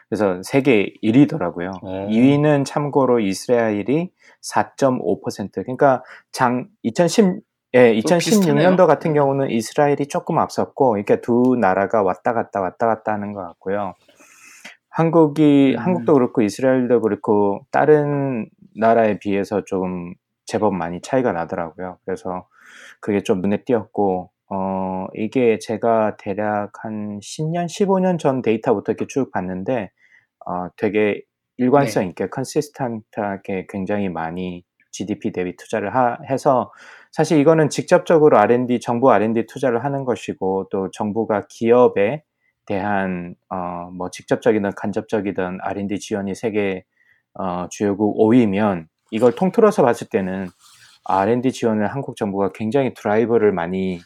[0.10, 1.84] 그래서 세계 1위더라고요.
[1.84, 2.08] 오.
[2.10, 4.10] 2위는 참고로 이스라엘이
[4.42, 5.52] 4.5%.
[5.64, 7.42] 그러니까 장 2010,
[7.76, 8.72] 예, 또 비슷하네요.
[8.72, 13.44] 2016년도 같은 경우는 이스라엘이 조금 앞섰고, 그러니까 두 나라가 왔다 갔다 왔다 갔다 하는 것
[13.44, 13.94] 같고요.
[14.90, 15.80] 한국이, 음.
[15.80, 20.14] 한국도 그렇고 이스라엘도 그렇고 다른 나라에 비해서 좀
[20.46, 22.00] 제법 많이 차이가 나더라고요.
[22.06, 22.48] 그래서
[23.00, 29.32] 그게 좀 눈에 띄었고, 어, 이게 제가 대략 한 10년, 15년 전 데이터부터 이렇게 쭉
[29.32, 29.92] 봤는데,
[30.46, 31.22] 어, 되게
[31.58, 32.10] 일관성 네.
[32.10, 36.72] 있게 컨시스턴트하게 굉장히 많이 GDP 대비 투자를 하, 해서
[37.12, 42.24] 사실 이거는 직접적으로 R&D 정부 R&D 투자를 하는 것이고 또 정부가 기업에
[42.66, 46.86] 대한 어, 뭐 직접적이든 간접적이든 R&D 지원이 세계
[47.40, 50.50] 어, 주요국 5위면 이걸 통틀어서 봤을 때는
[51.06, 54.00] R&D 지원을 한국 정부가 굉장히 드라이브를 많이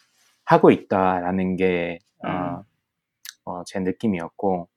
[0.45, 2.61] 하고 있다라는 게 어, 음.
[3.45, 4.69] 어, 제 느낌이었고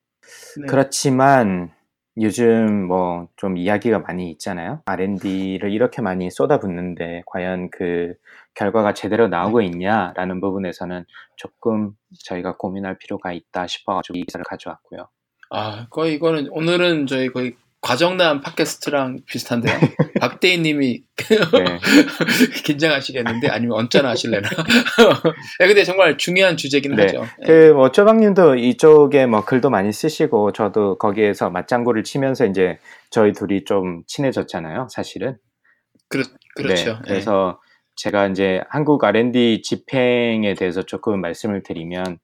[0.61, 0.67] 네.
[0.67, 1.71] 그렇지만
[2.19, 4.81] 요즘 뭐 좀 이야기가 많이 있잖아요.
[4.85, 8.15] R&D를 이렇게 많이 쏟아붓는데 과연 그
[8.55, 11.91] 결과가 제대로 나오고 있냐라는 부분에서는 조금
[12.25, 15.07] 저희가 고민할 필요가 있다 싶어가지고 이 기사를 가져왔고요.
[15.51, 19.77] 아, 거의 이거는 오늘은 저희 거의 과정남 팟캐스트랑 비슷한데요.
[20.19, 21.79] 박대희님이 네.
[22.63, 24.49] 긴장하시겠는데 아니면 언짢아 하실래나?
[25.59, 27.03] 네, 근데 정말 중요한 주제긴 네.
[27.03, 27.25] 하죠.
[27.39, 27.47] 네.
[27.47, 32.79] 그뭐 쪼박 님도 이쪽에 뭐 글도 많이 쓰시고 저도 거기에서 맞장구를 치면서 이제
[33.11, 34.87] 저희 둘이 좀 친해졌잖아요.
[34.89, 35.37] 사실은.
[36.09, 36.23] 그렇,
[36.55, 36.93] 그렇죠.
[36.93, 37.59] 네, 그래서
[37.95, 42.19] 제가 이제 한국 R&D 집행에 대해서 조금 말씀을 드리면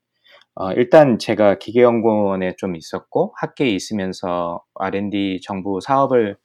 [0.55, 6.37] 어, 일단 제가 기계연구원에 좀 있었고 학계에 있으면서 R&D 정부 사업을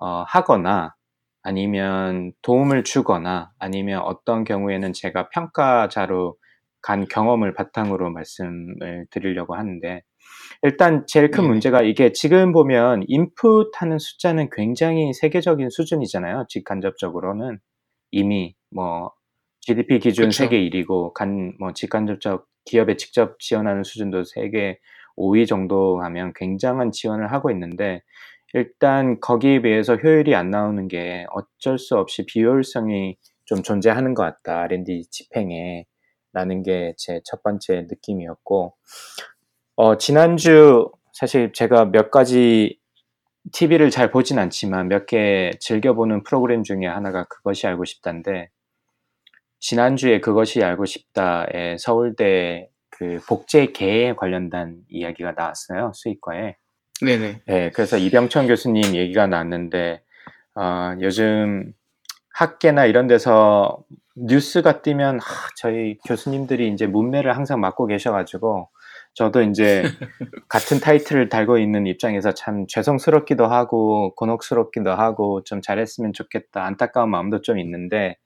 [0.00, 0.94] 어, 하거나
[1.42, 6.36] 아니면 도움을 주거나 아니면 어떤 경우에는 제가 평가자로
[6.82, 10.02] 간 경험을 바탕으로 말씀을 드리려고 하는데
[10.62, 11.44] 일단 제일 큰.
[11.46, 16.46] 문제가 이게 지금 보면 인풋하는 숫자는 굉장히 세계적인 수준이잖아요.
[16.48, 17.58] 직간접적으로는
[18.12, 19.12] 이미 뭐
[19.60, 20.38] GDP 기준 그쵸.
[20.44, 24.78] 세계 1위고 간 뭐 직간접적 기업에 직접 지원하는 수준도 세계
[25.16, 28.02] 5위 정도 하면 굉장한 지원을 하고 있는데
[28.54, 34.60] 일단 거기에 비해서 효율이 안 나오는 게 어쩔 수 없이 비효율성이 좀 존재하는 것 같다.
[34.62, 35.84] R&D 집행에
[36.32, 38.74] 라는 게 제 첫 번째 느낌이었고
[39.76, 42.78] 어, 지난주 사실 제가 몇 가지
[43.52, 48.50] TV를 잘 보진 않지만 몇 개 즐겨보는 프로그램 중에 하나가 그것이 알고 싶다인데
[49.60, 55.92] 지난주에 그것이 알고 싶다에 서울대 그 복제계에 관련된 이야기가 나왔어요.
[55.94, 56.56] 수의과에.
[57.00, 57.42] 네네.
[57.46, 60.02] 네, 그래서 이병천 교수님 얘기가 나왔는데
[60.56, 61.72] 어, 요즘
[62.34, 63.84] 학계나 이런 데서
[64.16, 68.68] 뉴스가 뜨면 하, 저희 교수님들이 이제 문매를 항상 맡고 계셔가지고
[69.14, 69.82] 저도 이제
[70.48, 77.40] 같은 타이틀을 달고 있는 입장에서 참 죄송스럽기도 하고 곤혹스럽기도 하고 좀 잘했으면 좋겠다 안타까운 마음도
[77.40, 78.16] 좀 있는데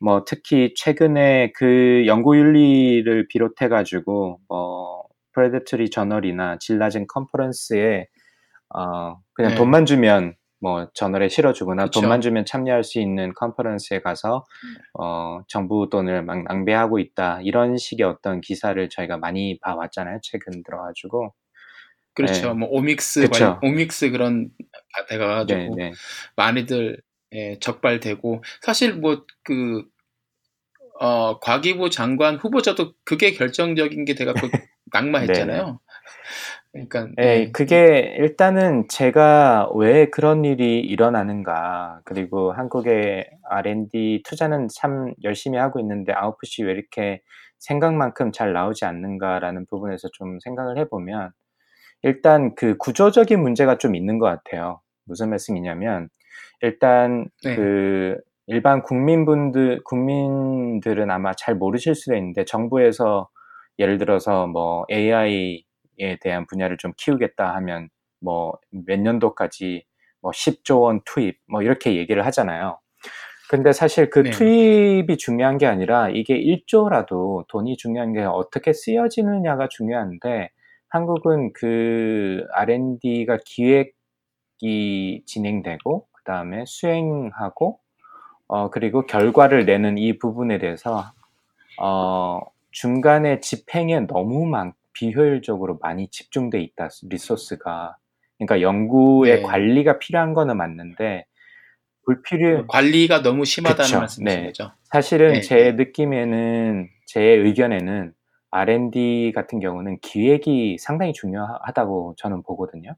[0.00, 8.06] 뭐 특히 최근에 그 연구 윤리를 비롯해 가지고 뭐 predatory journal이나 질 낮은 컨퍼런스에
[8.74, 9.56] 어 그냥 네.
[9.56, 12.00] 돈만 주면 뭐 저널에 실어주거나 그쵸.
[12.00, 14.44] 돈만 주면 참여할 수 있는 컨퍼런스에 가서
[14.98, 21.34] 어 정부 돈을 막 낭비하고 있다 이런 식의 어떤 기사를 저희가 많이 봐왔잖아요 최근 들어가지고
[22.14, 22.48] 그렇죠.
[22.48, 22.54] 네.
[22.54, 23.44] 뭐 오믹스 그쵸.
[23.44, 24.48] 관- 오믹스 그런
[25.10, 25.92] 돼가지고 네, 네.
[26.34, 27.00] 많이들
[27.32, 29.84] 예, 적발되고 사실 뭐그
[31.00, 34.40] 어, 과기부 장관 후보자도 그게 결정적인 게 돼갖고
[34.92, 35.80] 낙마했잖아요.
[36.72, 45.12] 그러니까 예, 예, 그게 일단은 제가 왜 그런 일이 일어나는가, 그리고 한국의 R&D 투자는 참
[45.24, 47.22] 열심히 하고 있는데 아웃풋이 왜 이렇게
[47.58, 51.30] 생각만큼 잘 나오지 않는가라는 부분에서 좀 생각을 해보면
[52.02, 54.80] 일단 그 구조적인 문제가 좀 있는 것 같아요.
[55.06, 56.08] 무슨 말씀이냐면
[56.60, 57.56] 일단 네.
[57.56, 63.28] 그 일반 국민분들 국민들은 아마 잘 모르실 수도 있는데 정부에서
[63.78, 65.62] 예를 들어서 뭐 AI에
[66.20, 67.88] 대한 분야를 좀 키우겠다 하면
[68.20, 69.84] 뭐 몇 년도까지
[70.22, 72.78] 뭐 10조 원 투입 뭐 이렇게 얘기를 하잖아요.
[73.48, 74.30] 근데 사실 그 네.
[74.30, 80.50] 투입이 중요한 게 아니라 이게 1조라도 돈이 중요한 게 어떻게 쓰여지느냐가 중요한데
[80.88, 87.78] 한국은 그 R&D가 기획이 진행되고 그 다음에 수행하고
[88.48, 91.12] 어 그리고 결과를 내는 이 부분에 대해서
[91.80, 92.40] 어
[92.72, 97.96] 중간에 집행에 너무 많 비효율적으로 많이 집중돼 있다 리소스가
[98.38, 99.42] 그러니까 연구의 네.
[99.42, 101.26] 관리가 필요한 거는 맞는데
[102.04, 103.98] 불필요 관리가 너무 심하다는 그쵸.
[103.98, 104.52] 말씀이신 네.
[104.82, 105.72] 사실은 네, 제 네.
[105.72, 108.12] 느낌에는 제 의견에는
[108.50, 112.96] R&D 같은 경우는 기획이 상당히 중요하다고 저는 보거든요.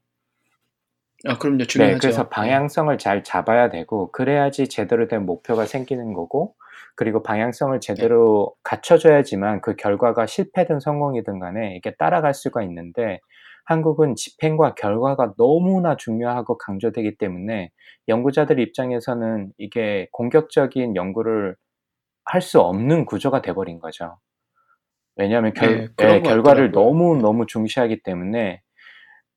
[1.26, 1.58] 아, 그럼요.
[1.58, 1.98] 네, 중요하죠.
[2.00, 6.54] 그래서 방향성을 잘 잡아야 되고 그래야지 제대로 된 목표가 생기는 거고
[6.96, 13.20] 그리고 방향성을 제대로 갖춰줘야지만 그 결과가 실패든 성공이든 간에 이게 따라갈 수가 있는데
[13.64, 17.70] 한국은 집행과 결과가 너무나 중요하고 강조되기 때문에
[18.08, 21.56] 연구자들 입장에서는 이게 공격적인 연구를
[22.24, 24.18] 할 수 없는 구조가 돼버린 거죠.
[25.16, 26.70] 왜냐하면 결, 네, 예, 것 결과를.
[26.72, 28.62] 너무 너무 중시하기 때문에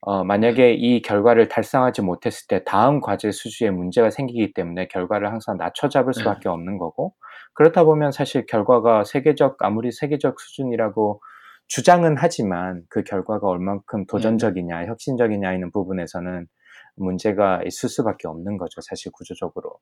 [0.02, 5.58] 어, 만약에 이 결과를 달성하지 못했을 때 다음 과제 수주에 문제가 생기기 때문에 결과를 항상
[5.58, 6.20] 낮춰 잡을 네.
[6.20, 7.14] 수밖에 없는 거고
[7.54, 11.22] 그렇다 보면 사실 결과가 세계적 아무리 세계적 수준이라고
[11.68, 16.48] 주장은 하지만 그 결과가 얼만큼 도전적이냐 혁신적이냐 있는 부분에서는
[16.96, 19.80] 문제가 있을 수밖에 없는 거죠 사실 구조적으로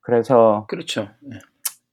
[0.00, 1.08] 그래서 그렇죠.
[1.22, 1.38] 네.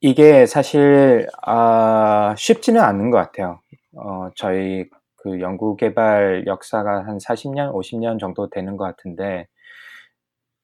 [0.00, 3.60] 이게 사실 아, 쉽지는 않은 것 같아요.
[3.96, 4.88] 어, 저희
[5.28, 9.46] 그 연구개발 역사가 한 40년, 50년 정도 되는 것 같은데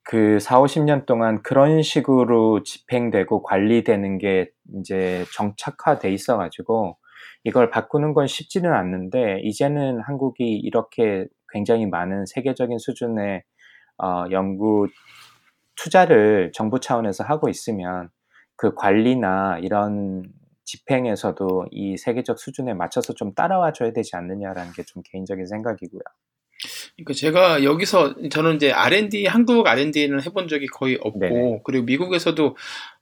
[0.03, 6.99] 그 4, 50년 동안 그런 식으로 집행되고 관리되는 게 이제 정착화돼 있어 가지고
[7.45, 13.43] 이걸 바꾸는 건 쉽지는 않는데 이제는 한국이 이렇게 굉장히 많은 세계적인 수준의
[14.03, 14.89] 어, 연구
[15.77, 18.09] 투자를 정부 차원에서 하고 있으면
[18.57, 20.25] 그 관리나 이런
[20.65, 26.01] 집행에서도 이 세계적 수준에 맞춰서 좀 따라와 줘야 되지 않느냐라는 게 좀 개인적인 생각이고요.
[26.97, 31.61] 그러니까 제가 여기서 저는 이제 R&D 한국 R&D는 해본 적이 거의 없고 네네.
[31.65, 32.57] 그리고 미국에서도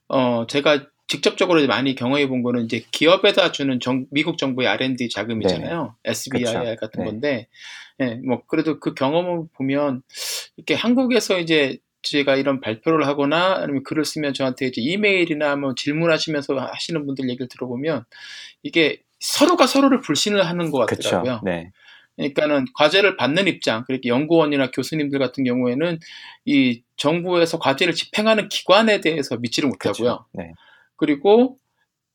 [0.09, 5.95] 어 제가 직접적으로 많이 경험해 본 거는 이제 기업에다 주는 정, 미국 정부의 R&D 자금이잖아요.
[6.05, 6.75] SBI 그쵸.
[6.79, 7.05] 같은 네.
[7.05, 7.47] 건데,
[7.99, 10.01] 예, 뭐 그래도 그 경험을 보면
[10.57, 16.55] 이렇게 한국에서 이제 제가 이런 발표를 하거나 아니면 글을 쓰면 저한테 이제 이메일이나 뭐 질문하시면서
[16.55, 18.03] 하시는 분들 얘기를 들어보면
[18.61, 20.85] 이게 서로가 서로를 불신을 하는 것.
[20.85, 21.41] 같더라고요.
[21.43, 21.71] 네.
[22.15, 25.99] 그러니까는 과제를 받는 입장, 그렇게 연구원이나 교수님들 같은 경우에는
[26.45, 29.95] 이 정부에서 과제를 집행하는 기관에 대해서 믿지를 못하고요.
[30.03, 30.25] 그렇죠.
[30.33, 30.51] 네.
[30.95, 31.57] 그리고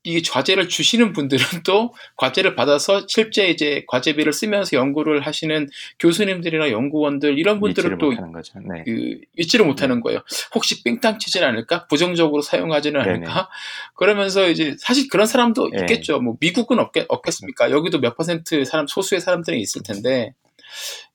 [0.05, 7.39] 이 과제를 주시는 분들은 또 과제를 받아서 실제 이제 과제비를 쓰면서 연구를 하시는 교수님들이나 연구원들
[7.39, 8.59] 이런 분들은 또 못하는 거죠.
[8.61, 8.85] 네.
[8.85, 10.21] 그 잊지를 못하는 거예요.
[10.55, 11.87] 혹시 삥땅 치진 않을까?
[11.89, 13.15] 부정적으로 사용하지는 네네.
[13.17, 13.49] 않을까?
[13.95, 15.81] 그러면서 이제 사실 그런 사람도 네.
[15.81, 16.21] 있겠죠.
[16.21, 17.71] 뭐 미국은 없겠, 없겠습니까?
[17.71, 20.33] 여기도 몇 퍼센트 사람 소수의 사람들이 있을 텐데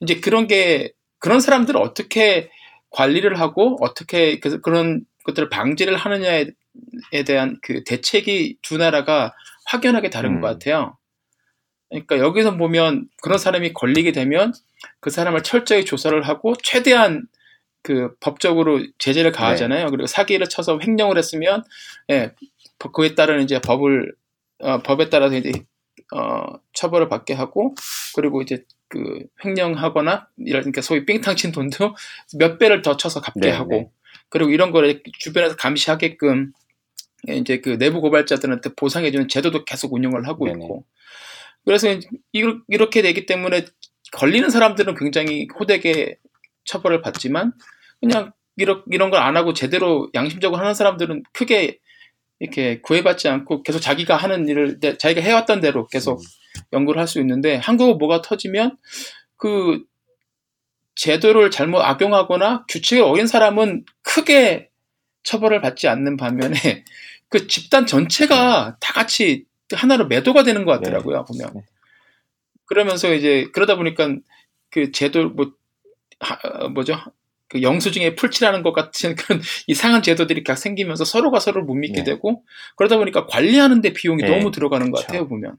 [0.01, 2.49] 이제 그런 게 그런 사람들을 어떻게
[2.89, 6.47] 관리를 하고 어떻게 그, 그런 것들을 방지를 하느냐에
[7.25, 9.33] 대한 그 대책이 두 나라가
[9.65, 10.41] 확연하게 다른 음.
[10.41, 10.97] 것 같아요.
[11.89, 14.53] 그러니까 여기서 보면 그런 사람이 걸리게 되면
[14.99, 17.27] 그 사람을 철저히 조사를 하고 최대한
[17.83, 19.37] 그 법적으로 제재를 네.
[19.37, 19.87] 가하잖아요.
[19.91, 21.63] 그리고 사기를 쳐서 횡령을 했으면
[22.09, 22.33] 예,
[22.79, 24.13] 법- 그에 따른 이제 법을
[24.59, 25.51] 어, 법에 따라서 이제
[26.15, 27.75] 어, 처벌을 받게 하고
[28.15, 31.95] 그리고 이제 그 횡령하거나 이러니까 소위 삥탕 친 돈도
[32.37, 33.89] 몇 배를 더 쳐서 갚게 네, 하고 네.
[34.29, 36.53] 그리고 이런 거를 지변에서 감시하게끔
[37.29, 40.63] 이제 그 내부 고발자들한테 보상해주는 제도도 계속 운영을 하고 네네.
[40.63, 40.85] 있고
[41.65, 41.87] 그래서
[42.33, 43.65] 이렇- 이렇게 되기 때문에
[44.11, 46.17] 걸리는 사람들은 굉장히 호되게
[46.65, 47.53] 처벌을 받지만
[48.01, 51.79] 그냥 이런 이런 걸 안 하고 제대로 양심적으로 하는 사람들은 크게
[52.39, 56.25] 이렇게 구애받지 않고 계속 자기가 하는 일을 내- 자기가 해왔던 대로 계속 음.
[56.73, 58.77] 연구를 할 수 있는데 한국은 뭐가 터지면
[59.37, 59.83] 그
[60.95, 64.69] 제도를 잘못 악용하거나 규칙에 어긴 사람은 크게
[65.23, 66.83] 처벌을 받지 않는 반면에
[67.33, 71.61] 그 집단 전체가 다 같이 하나로 매도가 되는 것 같더라고요 보면 네.
[72.65, 74.15] 그러면서 이제 그러다 보니까
[74.69, 75.51] 그 제도 뭐
[76.19, 76.95] 하- 어, 뭐죠
[77.49, 82.03] 그 영수증에 풀칠하는 것 같은 그런 이상한 제도들이 각 생기면서 서로가 서로를 못 믿게 네.
[82.03, 82.43] 되고
[82.75, 85.07] 그러다 보니까 관리하는데 비용이 네, 너무 들어가는 것 그쵸.
[85.07, 85.57] 같아요 보면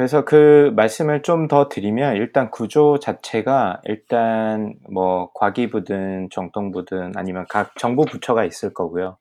[0.00, 7.76] 그래서 그 말씀을 좀 더 드리면 일단 구조 자체가 일단 뭐 과기부든 정통부든 아니면 각
[7.76, 9.18] 정부 부처가 있을 거고요.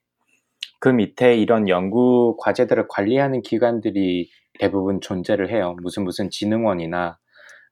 [0.80, 5.76] 그 밑에 이런 연구 과제들을 관리하는 기관들이 대부분 존재를 해요.
[5.82, 7.18] 무슨 무슨 진흥원이나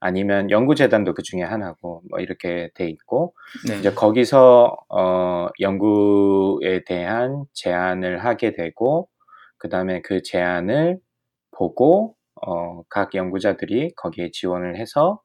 [0.02, 3.34] 아니면 연구재단도 그 중에 하나고 뭐 이렇게 돼 있고
[3.70, 3.80] 네.
[3.80, 9.08] 이제 거기서 어, 연구에 대한 제안을 하게 되고
[9.58, 11.00] 그 다음에 그 제안을
[11.52, 15.22] 보고 어, 각 연구자들이 거기에 지원을 해서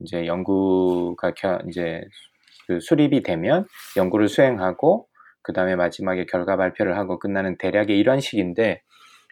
[0.00, 2.02] 이제 연구가 겨, 이제
[2.66, 5.06] 그 수립이 되면 연구를 수행하고
[5.42, 8.82] 그 다음에 마지막에 결과 발표를 하고 끝나는 대략의 이런 식인데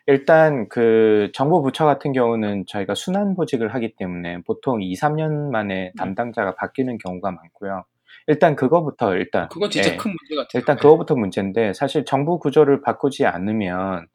[0.06, 5.92] 일단 그 정부 부처 같은 경우는 저희가 순환 보직을 하기 때문에 보통 2, 3년 만에
[5.96, 7.84] 담당자가 바뀌는 경우가 많고요.
[8.26, 9.96] 일단 그거부터 일단 그건 진짜 예.
[9.96, 10.60] 큰 문제 같아요.
[10.60, 14.06] 일단 그거부터 문제인데 사실 정부 구조를 바꾸지 않으면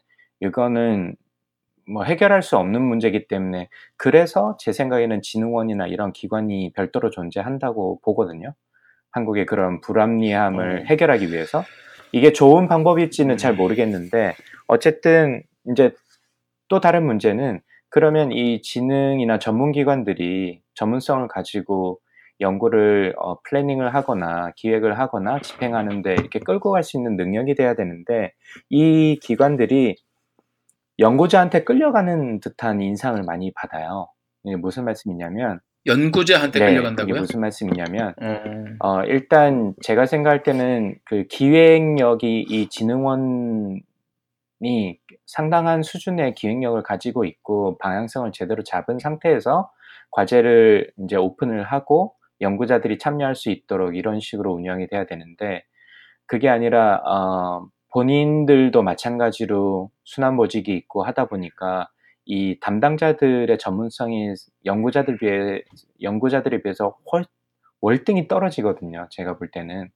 [0.41, 1.15] 이거는
[1.87, 8.53] 뭐 해결할 수 없는 문제이기 때문에 그래서 제 생각에는 진흥원이나 이런 기관이 별도로 존재한다고 보거든요.
[9.11, 10.83] 한국의 그런 불합리함을 어.
[10.85, 11.63] 해결하기 위해서
[12.11, 13.37] 이게 좋은 방법일지는 음.
[13.37, 14.35] 잘 모르겠는데
[14.67, 15.91] 어쨌든 이제
[16.67, 21.99] 또 다른 문제는 그러면 이 진흥이나 전문기관들이 전문성을 가지고
[22.39, 28.33] 연구를 어, 플래닝을 하거나 기획을 하거나 집행하는데 이렇게 끌고 갈 수 있는 능력이 돼야 되는데
[28.69, 29.95] 이 기관들이
[30.99, 34.07] 연구자한테 끌려가는 듯한 인상을 많이 받아요.
[34.43, 37.13] 이게 무슨 말씀이냐면 연구자한테 네, 끌려간다고요?
[37.13, 43.81] 이게 무슨 말씀이냐면 음, 어, 일단 제가 생각할 때는 그 기획력이 이 진흥원이
[45.25, 49.71] 상당한 수준의 기획력을 가지고 있고 방향성을 제대로 잡은 상태에서
[50.11, 55.63] 과제를 이제 오픈을 하고 연구자들이 참여할 수 있도록 이런 식으로 운영이 돼야 되는데
[56.25, 61.89] 그게 아니라 어, 본인들도 마찬가지로 순환보직이 있고 하다 보니까
[62.25, 64.33] 이 담당자들의 전문성이
[64.65, 65.63] 연구자들 비해
[66.01, 67.23] 연구자들에 비해서 훨,
[67.81, 69.07] 월등히 떨어지거든요.
[69.11, 69.89] 제가 볼 때는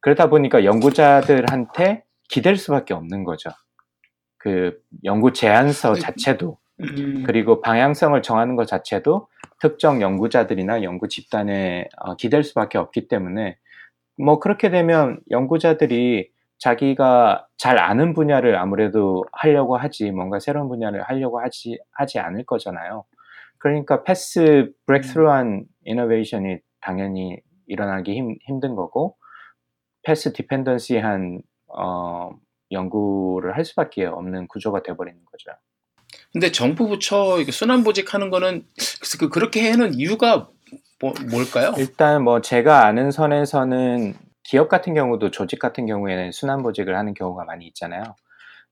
[0.00, 3.50] 그러다 보니까 연구자들한테 기댈 수밖에 없는 거죠.
[4.36, 9.28] 그 연구 제안서 자체도 음, 그리고 방향성을 정하는 것 자체도
[9.60, 13.56] 특정 연구자들이나 연구 집단에 어, 기댈 수밖에 없기 때문에
[14.16, 21.40] 뭐 그렇게 되면 연구자들이 자기가 잘 아는 분야를 아무래도 하려고 하지 뭔가 새로운 분야를 하려고
[21.40, 23.04] 하지 하지 않을 거잖아요.
[23.58, 29.16] 그러니까 패스 브렉스루한 이노베이션이 당연히 일어나기 힘, 힘든 거고
[30.02, 32.30] 패스 디펜던시한 어,
[32.70, 35.52] 연구를 할 수밖에 없는 구조가 돼버리는 거죠.
[36.32, 38.64] 근데 정부 부처 순환보직 하는 거는
[39.20, 40.48] 그 그렇게 해는 이유가
[41.00, 41.72] 뭐, 뭘까요?
[41.78, 44.14] 일단 뭐 제가 아는 선에서는
[44.48, 48.02] 기업 같은 경우도 조직 같은 경우에는 순환보직을 하는 경우가 많이 있잖아요.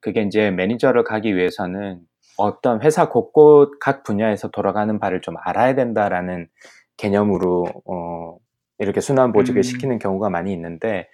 [0.00, 2.00] 그게 이제 매니저를 가기 위해서는
[2.38, 6.48] 어떤 회사 곳곳 각 분야에서 돌아가는 바를 좀 알아야 된다라는
[6.96, 8.38] 개념으로 어,
[8.78, 9.62] 이렇게 순환보직을 음.
[9.62, 11.08] 시키는 경우가 많이 있는데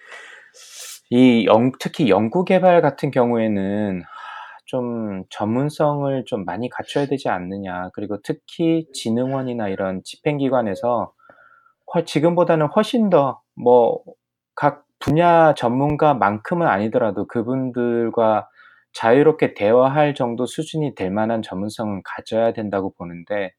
[1.10, 4.02] 이 연- 특히 연구개발 같은 경우에는
[4.66, 7.90] 좀 전문성을 좀 많이 갖춰야 되지 않느냐.
[7.94, 11.12] 그리고 특히 진흥원이나 이런 집행기관에서
[11.94, 14.00] 훨- 지금보다는 훨씬 더 뭐
[14.54, 18.48] 각 분야 전문가만큼은 아니더라도 그분들과
[18.92, 23.52] 자유롭게 대화할 정도 수준이 될 만한 전문성은 가져야 된다고 보는데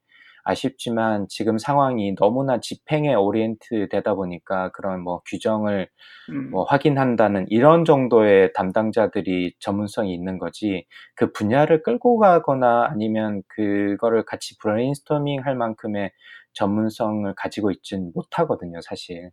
[0.45, 5.87] 아쉽지만 지금 상황이 너무나 집행에 오리엔트 되다 보니까 그런 뭐 규정을
[6.29, 14.25] 음, 뭐 확인한다는 이런 정도의 담당자들이 전문성이 있는 거지 그 분야를 끌고 가거나 아니면 그거를
[14.25, 16.11] 같이 브레인스토밍 할 만큼의
[16.53, 19.31] 전문성을 가지고 있지는 못하거든요, 사실.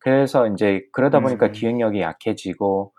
[0.00, 1.52] 그래서 이제 그러다 보니까 음.
[1.52, 2.92] 기획력이 약해지고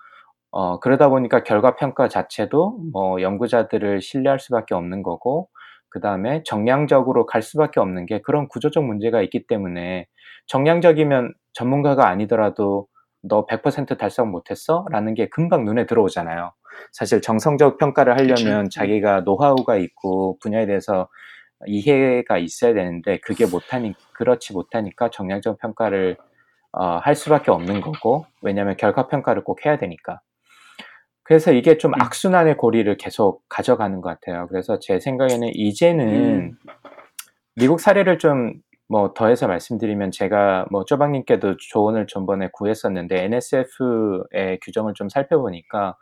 [0.52, 5.50] 어 그러다 보니까 결과 평가 자체도 뭐 연구자들을 신뢰할 수밖에 없는 거고
[5.90, 10.08] 그다음에 정량적으로 갈 수밖에 없는 게 그런 구조적 문제가 있기 때문에
[10.48, 12.88] 정량적이면 전문가가 아니더라도
[13.24, 14.86] 너 100% 달성 못했어?
[14.90, 16.54] 라는 게 금방 눈에 들어오잖아요.
[16.92, 18.80] 사실 정성적 평가를 하려면 그쵸.
[18.80, 21.08] 자기가 노하우가 있고 분야에 대해서
[21.68, 26.18] 이해가 있어야 되는데 그게 못하니 그렇지 못하니까 정량적 평가를
[26.74, 30.22] 어, 할 수밖에 없는 거고 왜냐하면 결과 평가를 꼭 해야 되니까.
[31.24, 32.02] 그래서 이게 좀 음.
[32.02, 34.48] 악순환의 고리를 계속 가져가는 것 같아요.
[34.48, 36.58] 그래서 제 생각에는 이제는 음.
[37.56, 45.08] 미국 사례를 좀 뭐 더해서 말씀드리면 제가 뭐 쪼박님께도 조언을 전번에 구했었는데 NSF의 규정을 좀
[45.08, 45.96] 살펴보니까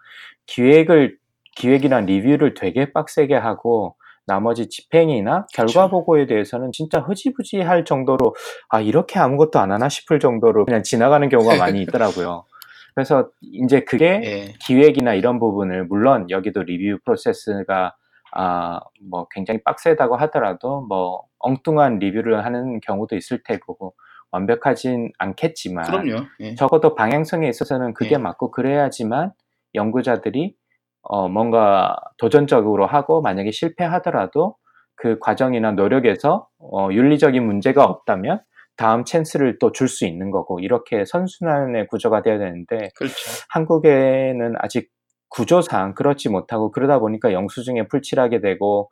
[0.48, 1.20] 기획을
[1.56, 3.96] 기획이나 리뷰를 되게 빡세게 하고
[4.30, 5.88] 나머지 집행이나 결과.
[5.88, 8.36] 보고에 대해서는 진짜 흐지부지할 정도로
[8.70, 12.46] 아 이렇게 아무것도 안 하나 싶을 정도로 그냥 지나가는 경우가 많이 있더라고요.
[12.94, 14.54] 그래서 이제 그게 예.
[14.66, 17.96] 기획이나 이런 부분을 물론 여기도 리뷰 프로세스가
[18.32, 23.94] 아, 뭐 굉장히 빡세다고 하더라도 뭐 엉뚱한 리뷰를 하는 경우도 있을 테고
[24.32, 26.26] 완벽하진 않겠지만 그럼요.
[26.42, 26.54] 예.
[26.54, 28.18] 적어도 방향성에 있어서는 그게 예.
[28.20, 29.32] 맞고 그래야지만
[29.74, 30.56] 연구자들이
[31.10, 34.56] 어 뭔가 도전적으로 하고 만약에 실패하더라도
[34.96, 38.42] 그 과정이나 노력에서 어 윤리적인 문제가 없다면
[38.78, 43.16] 다음 찬스를 또 줄 수 있는 거고 이렇게 선순환의 구조가 돼야 되는데 그렇죠.
[43.50, 44.90] 한국에는 아직
[45.30, 48.90] 구조상 그렇지 못하고 그러다 보니까 영수증에 풀칠하게 되고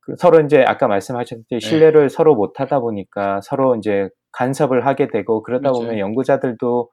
[0.00, 5.70] 그 서로 이제 아까 말씀하셨듯이 신뢰를 서로 못하다 보니까 서로 이제 간섭을 하게 되고 그러다
[5.70, 5.82] 맞아요.
[5.82, 6.88] 보면 연구자들도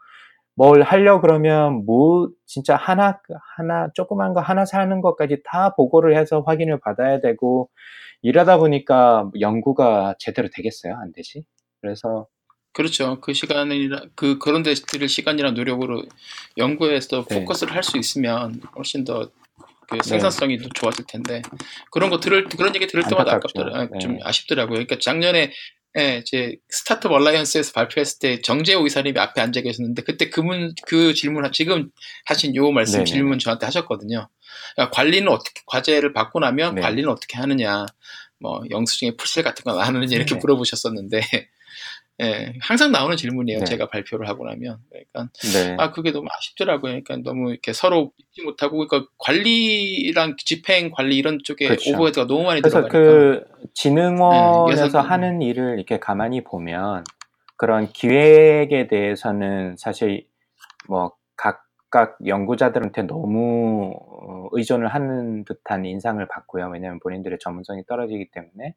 [0.57, 3.19] 뭘 하려 그러면 뭐 진짜 하나
[3.55, 7.69] 하나 조그만 거 하나 사는 것까지 다 보고를 해서 확인을 받아야 되고
[8.23, 11.43] 이러다 보니까 연구가 제대로 되겠어요 안 되지
[11.79, 12.27] 그래서
[12.73, 13.19] 그렇죠.
[13.21, 16.01] 그 시간이나 그 그런 데 들일 시간이나 노력으로
[16.57, 17.39] 연구에서 네.
[17.41, 19.29] 포커스를 할 수 있으면 훨씬 더
[19.89, 21.41] 그 생산성이 더 좋아질 텐데
[21.91, 23.35] 그런 거 들을 그런 얘기 들을 때마다.
[23.35, 23.99] 아깝더라 아, 네.
[23.99, 24.73] 좀 아쉽더라고요.
[24.75, 25.51] 그러니까 작년에
[25.97, 31.49] 예, 이제 스타트업 얼라이언스에서 발표했을 때 정재호 이사님이 앞에 앉아 계셨는데 그때 그문 그 질문
[31.51, 31.89] 지금
[32.25, 33.05] 하신 요 말씀 네네.
[33.05, 34.29] 질문 저한테 하셨거든요.
[34.75, 36.81] 그러니까 관리는 어떻게 과제를 받고 나면 네.
[36.81, 37.85] 관리는 어떻게 하느냐,
[38.39, 40.39] 뭐 영수증에 풀실 같은 거안 하느냐 이렇게 네.
[40.39, 41.21] 물어보셨었는데
[42.19, 43.59] 예, 항상 나오는 질문이에요.
[43.59, 43.65] 네.
[43.65, 44.79] 제가 발표를 하고 나면.
[44.89, 45.75] 그러니까 네.
[45.77, 47.01] 아 그게 너무 아쉽더라고요.
[47.03, 51.93] 그러니까 너무 이렇게 서로 믿지 못하고 그러니까 관리랑 집행 관리 이런 쪽에 그렇죠.
[51.93, 52.99] 오버헤드가 너무 많이 그래서 들어가니까.
[52.99, 53.45] 그
[53.75, 57.03] 진흥원에서 네, 그래서- 하는 일을 이렇게 가만히 보면
[57.55, 60.25] 그런 기획에 대해서는 사실
[60.87, 66.69] 뭐 각각 연구자들한테 너무 어, 의존을 하는 듯한 인상을 받고요.
[66.69, 68.73] 왜냐하면 본인들의 전문성이 떨어지기 때문에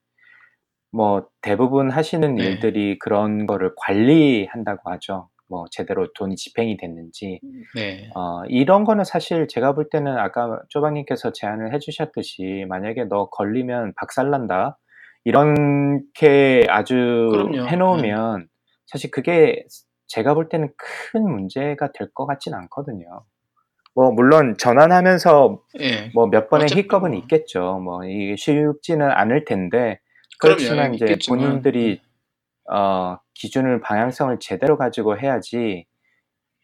[0.92, 2.44] 뭐 대부분 하시는 네.
[2.44, 5.28] 일들이 그런 거를 관리한다고 하죠.
[5.48, 7.40] 뭐 제대로 돈이 집행이 됐는지
[7.74, 8.08] 네.
[8.14, 14.78] 어, 이런 거는 사실 제가 볼 때는 아까 쪼박님께서 제안을 해주셨듯이 만약에 너 걸리면 박살난다
[15.24, 17.66] 이렇게 아주 그럼요.
[17.68, 18.46] 해놓으면
[18.86, 19.64] 사실 그게
[20.08, 20.68] 제가 볼 때는
[21.12, 23.06] 큰 문제가 될 것 같진 않거든요.
[23.94, 26.10] 뭐 물론 전환하면서 예.
[26.14, 27.18] 뭐몇 번의 어차피 히컵은 뭐.
[27.20, 27.80] 있겠죠.
[27.84, 29.98] 뭐 이게 쉽지는 않을 텐데
[30.40, 31.38] 그렇지만 이제 있겠지만.
[31.40, 31.44] 음.
[31.44, 32.00] 본인들이
[32.72, 35.86] 어, 기준을 방향성을 제대로 가지고 해야지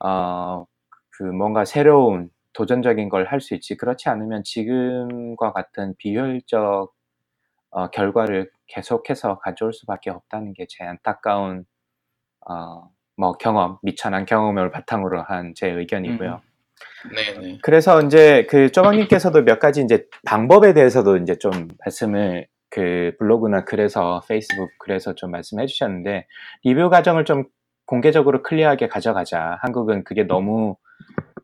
[0.05, 0.65] 어,
[1.11, 3.77] 그 뭔가 새로운 도전적인 걸 할 수 있지.
[3.77, 6.93] 그렇지 않으면 지금과 같은 비효율적
[7.71, 11.65] 어, 결과를 계속해서 가져올 수밖에 없다는 게 제 안타까운
[12.49, 16.41] 어, 뭐 경험, 미천한 경험을 바탕으로 한 제 의견이고요.
[17.15, 17.59] 네네.
[17.63, 22.47] 그래서 이제 그 쪼박님께서도 몇 가지 이제 방법에 대해서도 이제 좀 말씀을
[22.77, 26.27] 그 블로그나 글에서 페이스북 글에서 좀 말씀해 주셨는데
[26.63, 27.45] 리뷰 과정을 좀
[27.87, 29.57] 공개적으로 clear하게 가져가자.
[29.63, 30.77] 한국은 그게 너무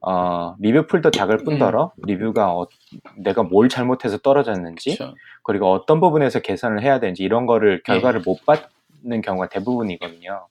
[0.03, 2.67] 어, 리뷰 pool도 작을 뿐더러 리뷰가 어,
[3.17, 5.15] 내가 뭘 잘못해서 떨어졌는지 그렇죠.
[5.43, 10.49] 그리고 어떤 부분에서 개선을 해야 되는지 이런 거를 결과를 못 받는 경우가 대부분이거든요.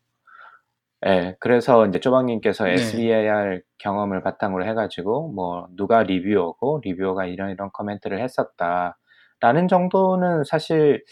[1.05, 2.73] 예, 그래서 이제 쪼박님께서 네.
[2.73, 8.97] SBIR 경험을 바탕으로 해가지고 뭐 누가 reviewer고 reviewer가 이런 이런 코멘트를 했었다.
[9.41, 11.03] 라는 정도는 사실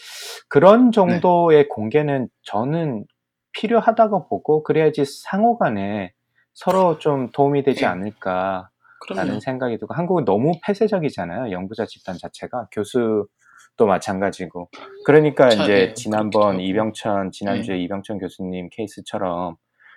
[0.48, 3.04] 그런 정도의 공개는 저는
[3.52, 6.12] 필요하다고 보고 그래야지 상호 간에
[6.54, 7.86] 서로 좀 도움이 되지 네.
[7.86, 8.70] 않을까
[9.00, 9.20] 그럼요.
[9.20, 11.50] 라는 생각이 들고 한국은 너무 폐쇄적이잖아요.
[11.50, 14.68] 연구자 집단 자체가 교수도 마찬가지고.
[15.04, 16.60] 그러니까 자, 이제 예, 지난번.
[16.60, 19.56] 이병천 지난주에 이병천 교수님 케이스처럼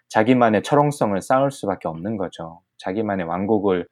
[0.10, 2.62] 자기만의 철옹성을 쌓을 수밖에 없는 거죠.
[2.78, 3.88] 자기만의 왕국을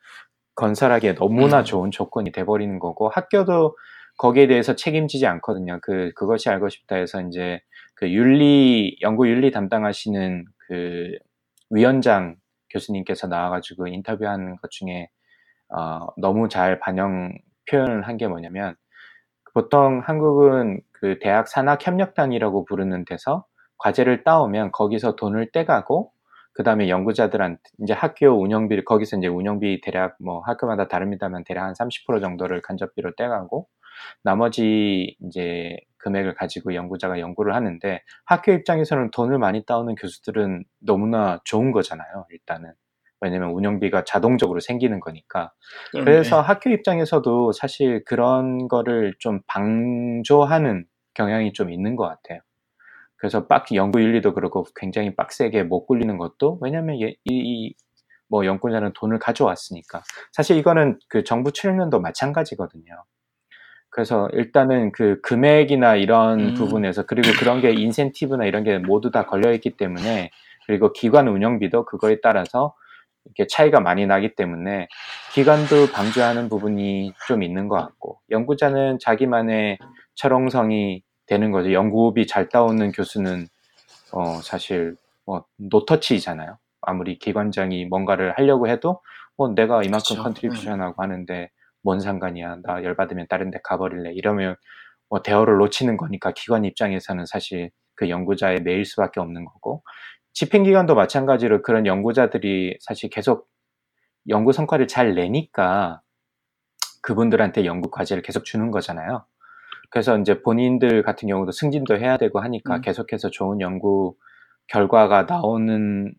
[0.56, 1.64] 건설하기에 너무나 음.
[1.64, 3.76] 좋은 조건이 돼버리는 거고 학교도
[4.22, 5.80] 거기에 대해서 책임지지 않거든요.
[5.82, 7.60] 그 그것이 알고 싶다 해서 이제
[7.96, 11.18] 그 윤리 연구 윤리 담당하시는 그
[11.72, 12.36] 위원장
[12.72, 15.10] 교수님께서 나와가지고 인터뷰하는 것 중에
[15.70, 17.34] 어, 너무 잘 반영
[17.70, 18.76] 표현을 한 게 뭐냐면
[19.54, 23.46] 보통 한국은 그 대학 산학 협력단이라고 부르는 데서
[23.80, 26.12] 과제를 따오면 거기서 돈을 떼가고
[26.54, 31.74] 그 다음에 연구자들한테 이제 학교 운영비를 거기서 이제 운영비 대략 뭐 학교마다 다릅니다만 대략 한
[31.74, 33.68] 30% 정도를 간접비로 떼가고
[34.24, 41.72] 나머지 이제 금액을 가지고 연구자가 연구를 하는데 학교 입장에서는 돈을 많이 따오는 교수들은 너무나 좋은
[41.72, 42.26] 거잖아요.
[42.30, 42.74] 일단은
[43.22, 45.54] 왜냐면 운영비가 자동적으로 생기는 거니까.
[45.92, 46.42] 그럼, 그래서 예.
[46.42, 52.42] 학교 입장에서도 사실 그런 거를 좀 방조하는 경향이 좀 있는 것 같아요.
[53.18, 57.76] 그래서 빡 연구 윤리도 그렇고 굉장히 빡세게 못 굴리는 것도 왜냐면 이, 이,
[58.28, 63.04] 뭐 연구자는 돈을 가져왔으니까 사실 이거는 그 정부 출연료도 마찬가지거든요.
[63.92, 66.54] 그래서 일단은 그 금액이나 이런 음.
[66.56, 70.32] 부분에서 그리고 그런 게 인센티브나 이런 게 모두 다 걸려 있기 때문에
[70.66, 72.74] 그리고 기관 운영비도 그거에 따라서
[73.26, 74.88] 이렇게 차이가 많이 나기 때문에
[75.34, 79.78] 기관도 방조하는 부분이 좀 있는 것 같고 연구자는 자기만의
[80.16, 81.72] 철옹성이 되는 거죠.
[81.74, 83.48] 연구비 잘 따오는 교수는
[84.14, 86.58] 어 사실 뭐 no touch잖아요.
[86.82, 89.02] 아무리 기관장이 뭔가를 하려고 해도
[89.38, 90.18] 뭐 내가 이만큼.
[90.18, 91.50] contribution하고 하는데
[91.84, 92.58] 뭔 상관이야.
[92.64, 94.14] 나 열받으면 다른 데 가버릴래.
[94.14, 94.56] 이러면
[95.10, 99.84] 뭐 대어를 놓치는 거니까 기관 입장에서는 사실 그 연구자에 매일 수밖에 없는 거고
[100.34, 103.48] 집행기관도 마찬가지로 그런 연구자들이 사실 계속
[104.30, 106.02] 연구 성과를 잘 내니까
[107.02, 109.26] 그분들한테 연구 과제를 계속 주는 거잖아요.
[109.90, 112.82] 그래서 이제 본인들 같은 경우도 승진도 해야 되고 하니까 음.
[112.82, 114.16] 계속해서 좋은 연구
[114.68, 116.14] 결과가 나오는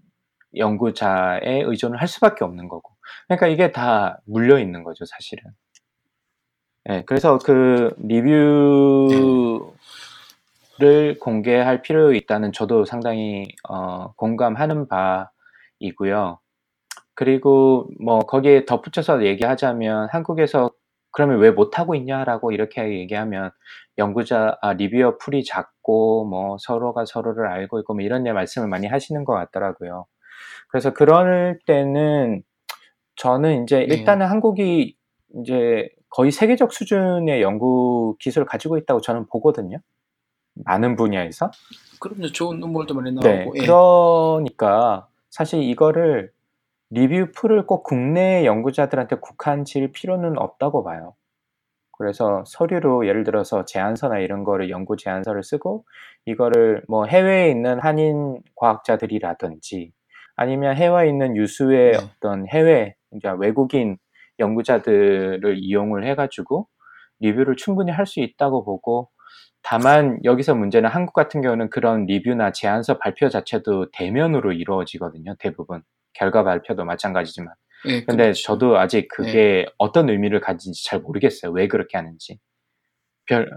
[0.57, 2.92] 연구자에 의존을 할 수밖에 없는 거고.
[3.29, 5.45] 그러니까 이게 다 물려 있는 거죠, 사실은.
[6.85, 9.71] 네, 그래서 그 리뷰를
[11.21, 16.41] 공개할 필요 있다는 저도 상당히 어, 공감하는 바이고요.
[17.15, 20.71] 그리고 뭐 거기에 덧붙여서 얘기하자면 한국에서
[21.13, 23.51] 그러면 왜 못하고 있냐라고 이렇게 얘기하면
[23.99, 28.87] 연구자, 아, 리뷰어 풀이 작고 뭐 서로가 서로를 알고 있고 뭐 이런 예 말씀을 많이
[28.87, 30.07] 하시는 것 같더라고요.
[30.69, 32.43] 그래서 그럴 때는
[33.17, 33.95] 저는 이제 네.
[33.95, 34.97] 일단은 한국이
[35.41, 39.79] 이제 거의 세계적 수준의 연구 기술을 가지고 있다고 저는 보거든요.
[40.65, 41.51] 많은 분야에서.
[41.99, 42.27] 그럼요.
[42.29, 43.45] 좋은 논문도 많이 네.
[43.45, 43.57] 나오고.
[43.57, 43.63] 예.
[43.63, 46.33] 그러니까 사실 이거를
[46.91, 51.15] 리뷰 풀을 꼭 국내 연구자들한테 국한 질 필요는 없다고 봐요.
[51.93, 55.85] 그래서 서류로 예를 들어서 제안서나 이런 거를 연구 제안서를 쓰고
[56.27, 59.93] 이거를 뭐 해외에 있는 한인 과학자들이라든지
[60.37, 61.99] 아니면 해외에 있는 유수의 네.
[61.99, 63.99] 어떤 해외 그러니까 외국인
[64.39, 66.67] 연구자들을 이용을 해가지고
[67.21, 69.11] 리뷰를 충분히 할 수 있다고 보고
[69.63, 75.37] 다만 여기서 문제는 한국 같은 경우는 그런 리뷰나 제안서 발표 자체도 대면으로 이루어지거든요.
[75.39, 75.83] 대부분
[76.15, 77.55] 결과 발표도 마찬가지지만.
[77.87, 78.43] 예, 근데 그렇죠.
[78.43, 81.53] 저도 아직 그게 어떤 의미를 가진지 잘 모르겠어요.
[81.53, 82.39] 왜 그렇게 하는지.
[83.27, 83.51] 별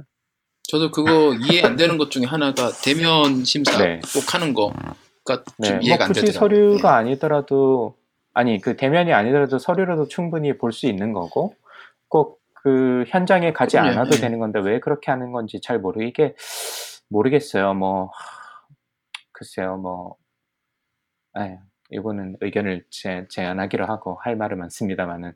[0.67, 3.99] 저도 그거 이해 안 되는 것 중에 하나가 대면 심사 네.
[4.13, 4.73] 꼭 하는 거가
[5.43, 6.39] 좀 네, 뭐 이해가 안 굳이 되더라고요.
[6.39, 7.97] 서류가 아니더라도
[8.35, 11.55] 아니 그 대면이 아니더라도 서류로도 충분히 볼 수 있는 거고
[12.09, 14.21] 꼭 그 현장에 가지 않아도 예.
[14.21, 16.35] 되는 건데 왜 그렇게 하는 건지 잘 모르 이게
[17.09, 17.75] 모르겠어요.
[17.75, 18.11] 뭐 하,
[19.33, 20.17] 글쎄요 뭐
[21.37, 21.57] 에휴,
[21.91, 25.33] 이거는 의견을 제, 제안하기로 하고 할 말은 많습니다만은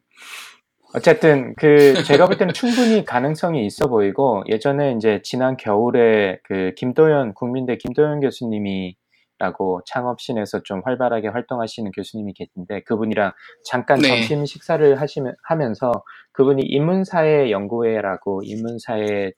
[0.95, 7.35] 어쨌든 그 제가 볼 때는 충분히 가능성이 있어 보이고 예전에 이제 지난 겨울에 그 김도연
[7.35, 8.97] 국민대 김도연 교수님이
[9.39, 13.31] 라고 창업신에서 좀 활발하게 활동하시는 교수님이 계신데 그분이랑
[13.63, 14.09] 잠깐 네.
[14.09, 15.91] 점심 식사를 하시면 하면서
[16.33, 19.31] 그분이 인문사회 연구회라고 인문사회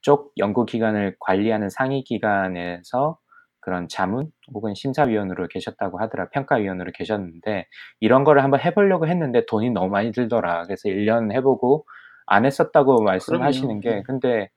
[0.00, 3.18] 쪽 연구기관을 관리하는 상위기관에서
[3.60, 7.66] 그런 자문 혹은 심사위원으로 계셨다고 하더라 평가위원으로 계셨는데
[8.00, 11.84] 이런 거를 한번 해보려고 했는데 돈이 너무 많이 들더라 그래서 1년 해보고
[12.26, 14.02] 안 했었다고 말씀하시는 게 그럼요.
[14.04, 14.50] 근데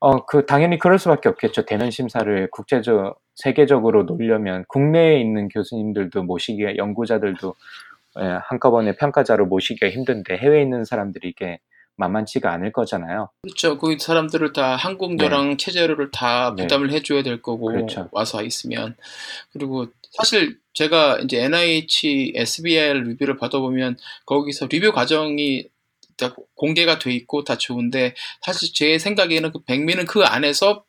[0.00, 6.76] 어 그 당연히 그럴 수밖에 없겠죠 대면 심사를 국제적 세계적으로 놓으려면 국내에 있는 교수님들도 모시기가
[6.76, 7.54] 연구자들도
[8.20, 11.58] 예, 한꺼번에 평가자로 모시기가 힘든데 해외에 있는 사람들이 이게
[11.96, 13.30] 만만치가 않을 거잖아요.
[13.42, 13.78] 그렇죠.
[13.78, 16.64] 그 사람들을 다 항공료랑 체재료를 다 네.
[16.64, 18.08] 부담을 해줘야 될 거고 그렇죠.
[18.12, 18.96] 와서 있으면
[19.52, 25.68] 그리고 사실 제가 이제 NIH SBL 리뷰를 받아보면 거기서 리뷰 과정이
[26.16, 30.84] 다 공개가 돼 있고 다 좋은데 사실 제 생각에는 그 백미는 그 안에서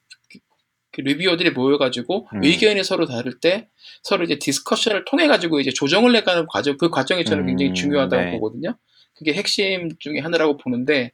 [0.92, 2.44] 그 리뷰어들이 모여가지고 음.
[2.44, 3.68] 의견이 서로 다를 때
[4.02, 8.24] 서로 이제 discussion을 통해 가지고 이제 조정을 해가는 과정 그 과정이 저는 굉장히 음, 중요하다고
[8.24, 8.32] 네.
[8.32, 8.78] 보거든요.
[9.14, 11.12] 그게 핵심 중에 하나라고 보는데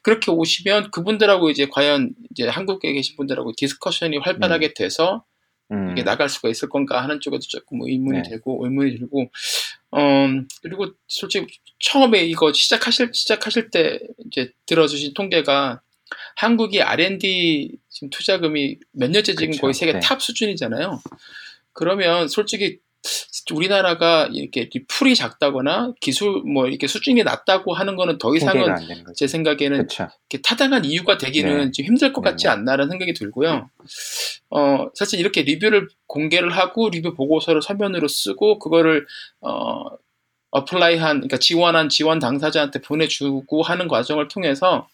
[0.00, 5.24] 그렇게 오시면 그분들하고 이제 과연 이제 한국에 계신 분들하고 discussion이 활발하게 돼서
[5.70, 8.30] 음, 이게 나갈 수가 있을 건가 하는 쪽에도 조금 의문이 네.
[8.30, 9.30] 되고 의문이 들고
[9.92, 10.26] 어
[10.62, 15.82] 그리고 솔직히 처음에 이거 시작하실 시작하실 때 이제 들어주신 통계가
[16.36, 20.00] 한국이 R&D 지금 투자금이 몇 년째 지금 그쵸, 거의 세계 네.
[20.00, 21.00] top 수준이잖아요.
[21.72, 22.78] 그러면 솔직히
[23.50, 28.74] 우리나라가 이렇게 pool이 작다거나 기술 뭐 이렇게 수준이 낮다고 하는 거는 더 이상은.
[29.16, 29.78] 제 생각에는.
[29.78, 31.70] 이렇게 타당한 이유가 되기는 네.
[31.72, 32.50] 좀 힘들 것 네, 같지 네.
[32.50, 33.68] 않나라는 생각이 들고요.
[34.50, 39.06] 어, 사실 이렇게 리뷰를 공개를 하고 리뷰 보고서를 서면으로 쓰고 그거를
[39.40, 39.84] 어,
[40.50, 44.86] apply한 그러니까 지원한 지원 당사자한테 보내주고 하는 과정을 통해서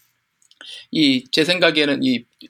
[0.91, 2.49] 이 제 생각에는 이, 이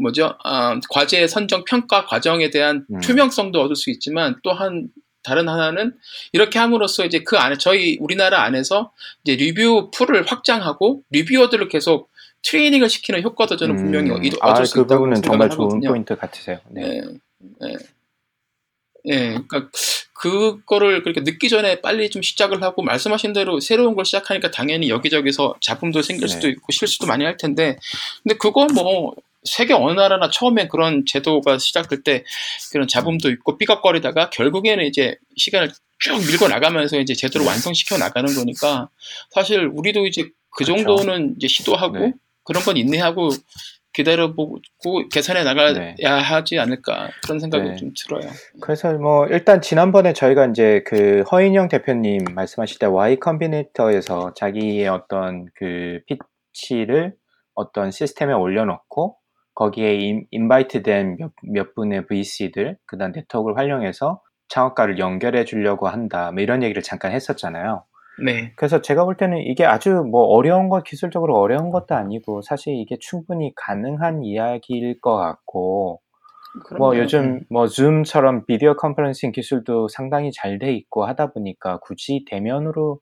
[0.00, 3.00] 뭐죠 아, 과제 선정 평가 과정에 대한 음.
[3.00, 4.88] 투명성도 얻을 수 있지만 또한
[5.22, 5.94] 다른 하나는
[6.32, 8.92] 이렇게 함으로써 이제 그 안에 저희 우리나라 안에서
[9.24, 12.10] 이제 리뷰 풀을 확장하고 리뷰어들을 계속
[12.42, 15.64] 트레이닝을 시키는 효과도 저는 분명히 음, 얻- 아, 얻을 수그 있다고 부분은 생각을 정말 좋은
[15.66, 15.88] 하거든요.
[15.88, 16.60] 포인트 같으세요.
[16.70, 16.82] 네.
[16.82, 17.76] 예, 예.
[19.08, 19.18] 예,
[19.48, 19.68] 그러니까
[20.12, 25.56] 그거를 그렇게 늦기 전에 빨리 좀 시작을 하고 말씀하신 대로 새로운 걸 시작하니까 당연히 여기저기서
[25.60, 26.52] 잡음도 생길 수도 네.
[26.52, 27.78] 있고 실수도 많이 할 텐데
[28.22, 29.14] 근데 그거 뭐
[29.46, 32.24] 세계 어느 나라나 처음에 그런 제도가 시작될 때
[32.72, 38.90] 그런 잡음도 있고 삐걱거리다가 결국에는 이제 시간을 쭉 밀고 나가면서 이제 제도를 완성시켜 나가는 거니까
[39.30, 40.84] 사실 우리도 이제 그 그렇죠.
[40.84, 42.12] 정도는 이제 시도하고 네.
[42.44, 43.30] 그런 건 인내하고
[43.92, 44.58] 기다려보고
[45.10, 45.94] 개선해 나가야 네.
[46.04, 47.76] 하지 않을까 그런 생각이 네.
[47.76, 48.30] 좀 들어요.
[48.60, 55.46] 그래서 뭐 일단 지난번에 저희가 이제 그 허인영 대표님 말씀하실 때 Y 컴비네이터에서 자기의 어떤
[55.54, 56.00] 그
[56.52, 57.14] 피치를
[57.54, 59.16] 어떤 시스템에 올려놓고
[59.56, 66.30] 거기에 인, invite된 몇, 몇 분의 VC들 그 다음 네트워크를 활용해서 창업가를 연결해 주려고 한다.
[66.30, 67.84] 뭐 이런 얘기를 잠깐 했었잖아요.
[68.24, 68.52] 네.
[68.56, 72.96] 그래서 제가 볼 때는 이게 아주 뭐 어려운 것, 기술적으로 어려운 것도 아니고 사실 이게
[73.00, 76.00] 충분히 가능한 이야기일 것 같고
[76.78, 76.98] 뭐 그럼요.
[76.98, 83.00] 요즘 뭐 줌처럼 video conferencing 기술도 상당히 잘 돼 있고 하다 보니까 굳이 대면으로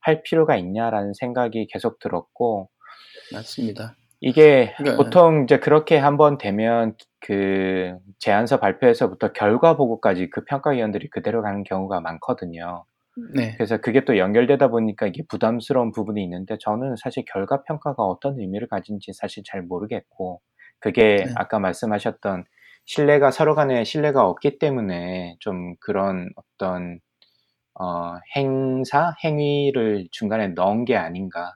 [0.00, 2.68] 할 필요가 있냐라는 생각이 계속 들었고
[3.32, 3.94] 맞습니다.
[4.22, 11.42] 이게 그러니까- 보통 이제 그렇게 한번 되면 그 제안서 발표에서부터 결과 보고까지 그 평가위원들이 그대로
[11.42, 12.84] 가는 경우가 많거든요.
[13.34, 13.54] 네.
[13.56, 18.68] 그래서 그게 또 연결되다 보니까 이게 부담스러운 부분이 있는데 저는 사실 결과 평가가 어떤 의미를
[18.68, 20.40] 가진지 사실 잘 모르겠고
[20.78, 21.32] 그게 네.
[21.36, 22.44] 아까 말씀하셨던
[22.86, 27.00] 신뢰가 서로 간에 신뢰가 없기 때문에 좀 그런 어떤
[27.74, 31.54] 어, 행사 행위를 중간에 넣은 게 아닌가.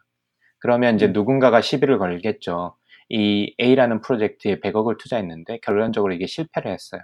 [0.66, 1.12] 그러면 이제 음.
[1.12, 2.74] 누군가가 시비를 걸겠죠.
[3.08, 7.02] 이 A라는 프로젝트에 100억을 투자했는데 결론적으로 이게 실패를 했어요.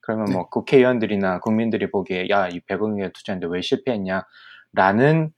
[0.00, 0.32] 그러면 네.
[0.34, 4.26] 뭐 국회의원들이나 국민들이 보기에 야, 이 100억에 투자했는데 왜 실패했냐?
[4.74, 5.32] 라는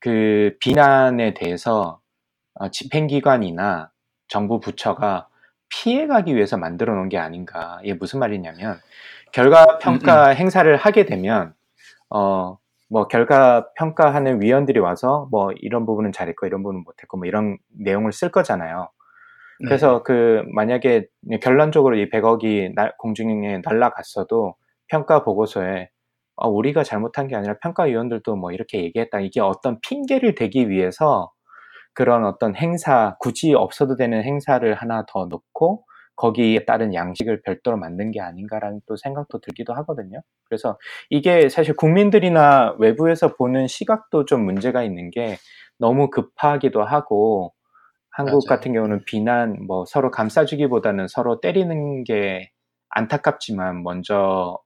[0.00, 2.00] 그 비난에 대해서
[2.54, 3.92] 어, 집행기관이나
[4.26, 5.28] 정부 부처가
[5.68, 7.78] 피해가기 위해서 만들어 놓은 게 아닌가.
[7.84, 8.80] 이게 무슨 말이냐면
[9.30, 11.54] 결과 평가 행사를 하게 되면
[12.10, 17.58] 어, 뭐 결과 평가하는 위원들이 와서 뭐 이런 부분은 잘했고 이런 부분은 못했고 뭐 이런
[17.78, 18.90] 내용을 쓸 거잖아요.
[19.60, 19.66] 네.
[19.66, 21.06] 그래서 그 만약에
[21.42, 24.54] 결론적으로 이 100억이 날, 공중에 날라갔어도
[24.88, 25.88] 평가 보고서에
[26.36, 29.20] 어, 우리가 잘못한 게 아니라 평가위원들도 뭐 이렇게 얘기했다.
[29.20, 31.30] 이게 어떤 핑계를 대기 위해서
[31.94, 35.85] 그런 어떤 행사, 굳이 없어도 되는 행사를 하나 더 넣고
[36.16, 40.20] 거기에 따른 양식을 별도로 만든 게 아닌가라는 또 생각도 들기도 하거든요.
[40.44, 40.78] 그래서
[41.10, 45.38] 이게 사실 국민들이나 외부에서 보는 시각도 좀 문제가 있는 게
[45.78, 47.52] 너무 급하기도 하고
[48.10, 48.48] 한국 맞아요.
[48.48, 52.50] 같은 경우는 비난 뭐 서로 감싸주기보다는 서로 때리는 게
[52.90, 54.58] 안타깝지만 먼저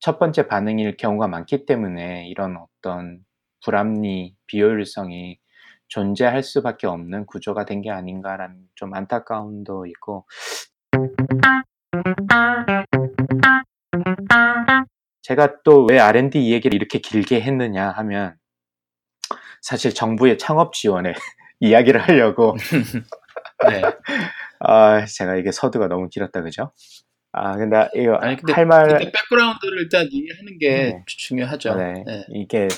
[0.00, 3.20] 첫 번째 반응일 경우가 많기 때문에 이런 어떤
[3.64, 5.38] 불합리, 비효율성이
[5.88, 10.26] 존재할 수밖에 없는 구조가 된 게 아닌가라는 좀 안타까움도 있고
[15.22, 18.36] 제가 또 왜 R&D 이 얘기를 이렇게 길게 했느냐 하면
[19.62, 21.12] 사실 정부의 창업 지원에
[21.60, 22.56] 이야기를 하려고
[23.68, 23.82] 네.
[24.60, 26.72] 아 제가 이게 서두가 너무 길었다 그죠?
[27.32, 31.02] 아 근데 이거 아니 근데, 할 말 근데 백그라운드를 일단 이해하는 게 네.
[31.06, 31.74] 중요하죠.
[31.76, 31.92] 네.
[32.06, 32.24] 네.
[32.30, 32.68] 이게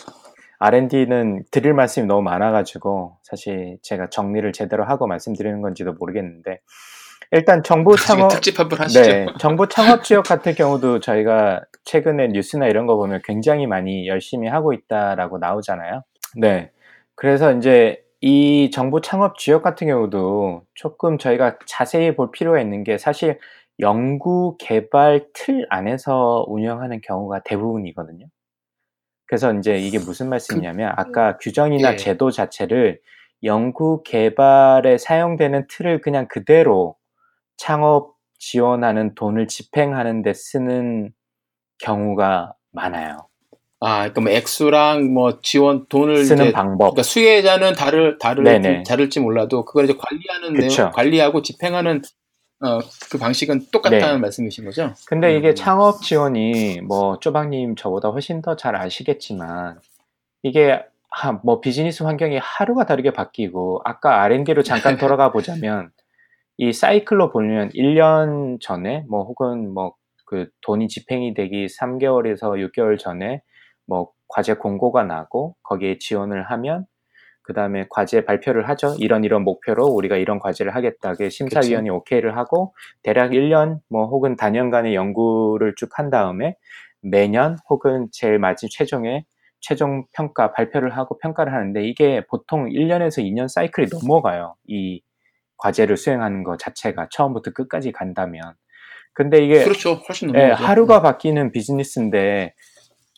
[0.61, 6.61] R&D는 드릴 말씀이 너무 많아가지고 사실 제가 정리를 제대로 하고 말씀드리는 건지도 모르겠는데
[7.31, 9.03] 일단 정부 창업 특집 한번 하시죠.
[9.03, 14.49] 네, 정부 창업 지역 같은 경우도 저희가 최근에 뉴스나 이런 거 보면 굉장히 많이 열심히
[14.49, 16.03] 하고 있다라고 나오잖아요.
[16.37, 16.71] 네.
[17.15, 22.99] 그래서 이제 이 정부 창업 지역 같은 경우도 조금 저희가 자세히 볼 필요가 있는 게
[22.99, 23.39] 사실
[23.81, 28.27] 연구 개발 틀 안에서 운영하는 경우가 대부분이거든요.
[29.27, 31.97] 그래서 이제 이게 무슨 말씀이냐면 아까 규정이나 예.
[31.97, 33.01] 제도 자체를
[33.45, 36.97] 연구 개발에 사용되는 틀을 그냥 그대로
[37.59, 41.13] 창업 지원하는 돈을 집행하는 데 쓰는
[41.81, 43.29] 경우가 많아요.
[43.81, 46.95] 아, 그러니까 뭐 액수랑 뭐 지원 돈을 쓰는 이제 방법.
[46.95, 48.83] 그러니까 수혜자는 다를 다를.
[48.85, 50.91] 다를지 몰라도 그걸 이제 관리하는 내용, 그쵸.
[50.95, 52.03] 관리하고 집행하는
[52.61, 52.81] 어,
[53.11, 54.19] 그 방식은 똑같다는 네.
[54.19, 54.95] 말씀이신 거죠?
[55.07, 55.55] 근데 이게 음.
[55.55, 59.79] 창업 지원이 뭐 쪼박님 저보다 훨씬 더 잘 아시겠지만
[60.43, 65.91] 이게 하, 뭐 비즈니스 환경이 하루가 다르게 바뀌고 아까 R&D로 잠깐 돌아가 보자면
[66.59, 69.95] 이 사이클로 보면 1년 전에 뭐 혹은 뭐
[70.29, 73.41] 그 돈이 집행이 되기 3개월에서 6개월 전에
[73.87, 76.85] 뭐 과제 공고가 나고 거기에 지원을 하면
[77.43, 78.95] 그 다음에 과제 발표를 하죠.
[78.99, 81.15] 이런 이런 목표로 우리가 이런 과제를 하겠다.
[81.15, 86.57] 그 심사위원이 오케이를 하고 대략 1년 뭐 혹은 단연간의 연구를 쭉 한 다음에
[87.01, 89.25] 매년 혹은 제일 마지막 최종에
[89.61, 94.57] 최종 평가 발표를 하고 평가를 하는데 이게 보통 1년에서 2년 사이클이 넘어가요.
[94.67, 95.01] 이
[95.59, 98.55] 과제를 수행하는 것 자체가 처음부터 끝까지 간다면.
[99.13, 99.95] 근데 이게 그렇죠.
[100.09, 100.45] 훨씬 예.
[100.51, 102.55] 하루가 바뀌는 비즈니스인데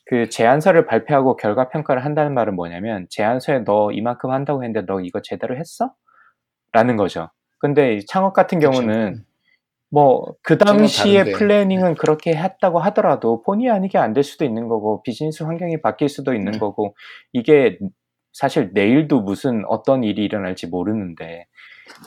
[0.06, 5.20] 그 제안서를 발표하고 결과 평가를 한다는 말은 뭐냐면 제안서에 너 이만큼 한다고 했는데 너 이거
[5.22, 5.92] 제대로 했어?
[6.72, 7.30] 라는 거죠.
[7.58, 8.80] 근데 이 창업 같은 그렇죠.
[8.80, 9.24] 경우는
[9.90, 11.38] 뭐그 정말 당시에 다른데.
[11.38, 16.32] planning은 그렇게 했다고 하더라도 본의 아니게 안 될 수도 있는 거고 비즈니스 환경이 바뀔 수도
[16.34, 16.58] 있는 네.
[16.58, 16.94] 거고
[17.32, 17.78] 이게
[18.32, 21.46] 사실 내일도 무슨 어떤 일이 일어날지 모르는데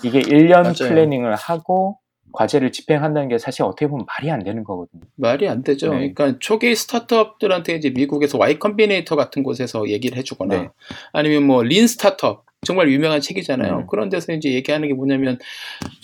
[0.04, 0.74] 이게 1년 맞아요.
[0.74, 1.98] planning을 하고
[2.34, 5.04] 과제를 집행한다는 게 사실 어떻게 보면 말이 안 되는 거거든요.
[5.16, 5.94] 말이 안 되죠.
[5.94, 6.12] 네.
[6.14, 10.70] 그러니까 초기 스타트업들한테 이제 미국에서 Y Combinator 같은 곳에서 얘기를 해주거나 네.
[11.14, 13.80] 아니면 뭐 린 스타트업 정말 유명한 책이잖아요.
[13.80, 13.88] 음.
[13.88, 15.38] 그런 데서 이제 얘기하는 게 뭐냐면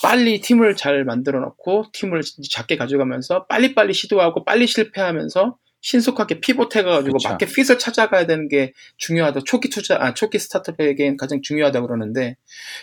[0.04, 2.22] 빨리 팀을 잘 만들어 놓고 팀을
[2.52, 7.30] 작게 가져가면서 빨리빨리 시도하고 빨리 실패하면서 신속하게 피봇해가지고 그쵸.
[7.30, 9.42] 마켓 핏을 찾아가야 되는 게 중요하다.
[9.46, 12.36] 초기 투자, 아, 초기 스타트업에겐 가장 중요하다 그러는데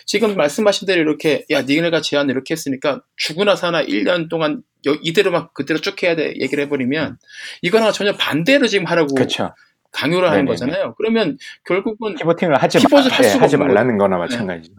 [0.05, 5.49] 지금 말씀하신 대로 이렇게 야, 니네가 제안을 이렇게 했으니까 죽으나 사나 1년 동안 여- 이대로만
[5.53, 7.17] 그대로 쭉 해야 돼 얘기를 해버리면
[7.61, 9.53] 이거랑 전혀 반대로 지금 하라고 그렇죠.
[9.91, 10.51] 강요를 하는 네네네.
[10.51, 10.95] 거잖아요.
[10.97, 14.73] 그러면 결국은 피보팅을 하지, 피벗을 마, 할 네, 수가 하지 없는 말라는 거나 마찬가지죠.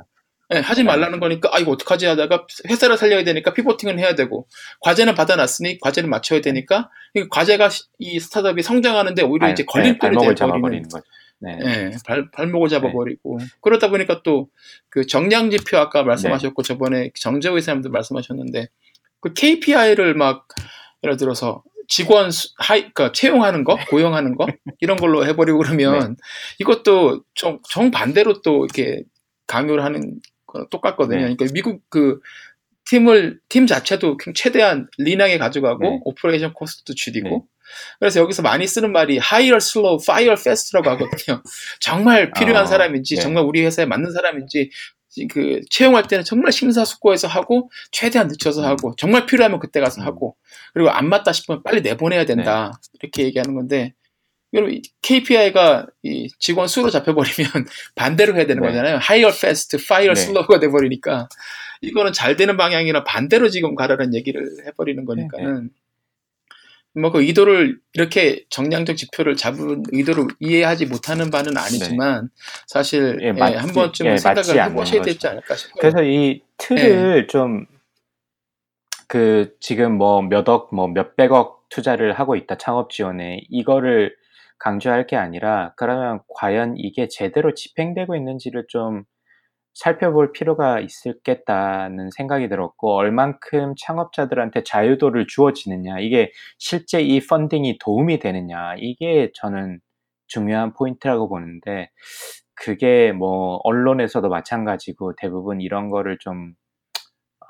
[0.54, 0.86] 예, 하지 네.
[0.86, 4.46] 말라는 거니까 아 이거 어떡하지 하다가 회사를 살려야 되니까 피보팅은 해야 되고
[4.80, 9.66] 과제는 받아놨으니 과제를 맞춰야 되니까 이 과제가 시- 이 스타트업이 성장하는데 오히려 발- 이제 네,
[9.66, 11.04] 걸림돌이 돼버리는 잡아버리는 거죠.
[11.40, 11.58] 네.
[11.62, 14.48] 예, 발, 발목을 잡아버리고 그러다 보니까 또
[14.90, 18.68] 그 정량 지표 아까 말씀하셨고 저번에 정재호 이사님도 말씀하셨는데
[19.20, 20.48] 그 KPI를 막
[21.04, 24.46] 예를 들어서 직원 수, 하이, 그러니까 채용하는 거, 고용하는 거
[24.80, 26.14] 이런 걸로 해버리고 그러면 네.
[26.60, 29.02] 이것도 정, 정 반대로 또 이렇게
[29.46, 30.06] 강요를 하는 거
[30.70, 31.16] 똑같거든요.
[31.16, 31.34] 네.
[31.34, 32.20] 그러니까 미국 그
[32.86, 36.00] 팀을 팀 자체도 최대한 lean하게 가져가고 네.
[36.04, 37.40] operation cost도 줄이고 네.
[37.98, 41.42] 그래서 여기서 많이 쓰는 말이 hire slow, fire fast라고 하거든요.
[41.80, 43.20] 정말 필요한 아, 사람인지 네.
[43.20, 44.70] 정말 우리 회사에 맞는 사람인지
[45.30, 48.66] 그 채용할 때는 정말 심사숙고해서 하고 최대한 늦춰서 음.
[48.66, 50.06] 하고 정말 필요하면 그때 가서 음.
[50.06, 50.36] 하고
[50.72, 52.98] 그리고 안 맞다 싶으면 빨리 내보내야 된다 네.
[53.02, 53.94] 이렇게 얘기하는 건데
[55.02, 57.50] KPI가 이 직원 수로 잡혀버리면
[57.94, 58.68] 반대로 해야 되는 네.
[58.68, 58.98] 거잖아요.
[59.02, 60.20] hire fast, fire 네.
[60.20, 61.28] slow가 돼버리니까
[61.82, 65.68] 이거는 잘 되는 방향이라 반대로 지금 가라는 얘기를 해버리는 거니까는 네, 네.
[67.00, 72.28] 뭐그 의도를 이렇게 정량적 지표를 잡은 의도를 이해하지 못하는 바는 아니지만 네.
[72.66, 75.74] 사실 예, 예, 한 번쯤 예, 생각을 해보셔야 되지 않을까 싶어요.
[75.80, 77.26] 그래서 이 틀을 예.
[77.28, 84.16] 좀그 지금 뭐 몇 억 뭐 몇백억 투자를 하고 있다 창업 지원에 이거를
[84.58, 89.04] 강조할 게 아니라 그러면 과연 이게 제대로 집행되고 있는지를 좀
[89.74, 98.74] 살펴볼 필요가 있겠다는 생각이 들었고 얼만큼 창업자들한테 자유도를 주어지느냐 이게 실제 이 펀딩이 도움이 되느냐
[98.78, 99.80] 이게 저는
[100.26, 101.90] 중요한 포인트라고 보는데
[102.54, 106.54] 그게 뭐 언론에서도 마찬가지고 대부분 이런 거를 좀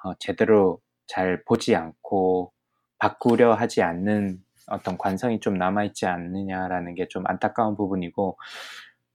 [0.05, 2.53] 어, 제대로 잘 보지 않고
[2.99, 4.39] 바꾸려 하지 않는
[4.71, 8.39] 어떤 관성이 좀 남아있지 않느냐라는 게 좀 안타까운 부분이고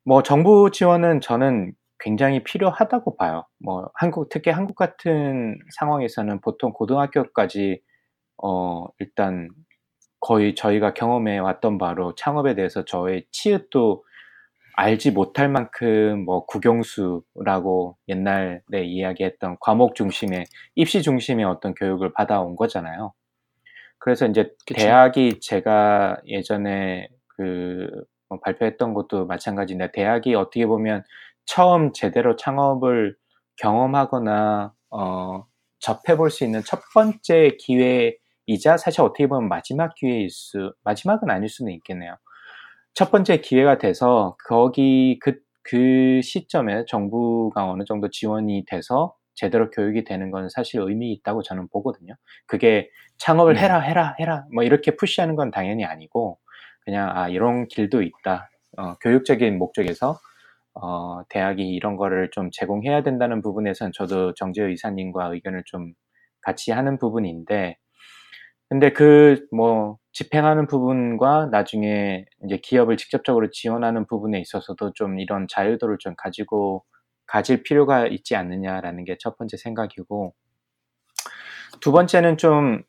[0.06, 3.46] 뭐 정부 지원은 저는 굉장히 필요하다고 봐요.
[3.60, 7.82] 뭐 한국 특히 한국 같은 상황에서는 보통 고등학교까지
[8.44, 9.50] 어 일단
[10.20, 14.04] 거의 저희가 경험해 왔던 바로 창업에 대해서 저의 치읓도
[14.76, 20.46] 알지 못할 만큼 뭐 국영수라고 옛날에 이야기했던 과목 중심의
[20.76, 23.14] 입시 중심의 어떤 교육을 받아온 거잖아요.
[24.04, 24.82] 그래서 이제 그치.
[24.82, 31.06] 대학이 제가 예전에 그뭐 발표했던 것도 마찬가지인데 대학이 어떻게 보면
[31.46, 33.16] 처음 제대로 창업을
[33.56, 35.46] 경험하거나 어,
[35.80, 41.72] 접해볼 수 있는 첫 번째 기회이자 사실 어떻게 보면 마지막 기회일 수 마지막은 아닐 수는
[41.72, 42.18] 있겠네요.
[42.94, 50.04] 첫 번째 기회가 돼서 거기 그, 그 시점에 정부가 어느 정도 지원이 돼서 제대로 교육이
[50.04, 52.14] 되는 건 사실 의미 있다고 저는 보거든요.
[52.48, 53.62] 그게 창업을 네.
[53.62, 56.40] 해라, 해라, 해라, 뭐 이렇게 푸시하는 건 당연히 아니고,
[56.86, 58.50] 그냥, 아, 이런 길도 있다.
[58.78, 60.20] 어, 교육적인 목적에서
[60.76, 65.94] 어, 대학이 이런 거를 좀 제공해야 된다는 부분에선 저도 정재호 이사님과 의견을 좀
[66.42, 67.78] 같이 하는 부분인데,
[68.70, 75.98] 근데 그 뭐 집행하는 부분과 나중에 이제 기업을 직접적으로 지원하는 부분에 있어서도 좀 이런 자유도를
[76.00, 76.84] 좀 가지고
[77.34, 80.36] 가질 필요가 있지 않느냐라는 게 첫 번째 생각이고,
[81.82, 82.84] 두 번째는 좀,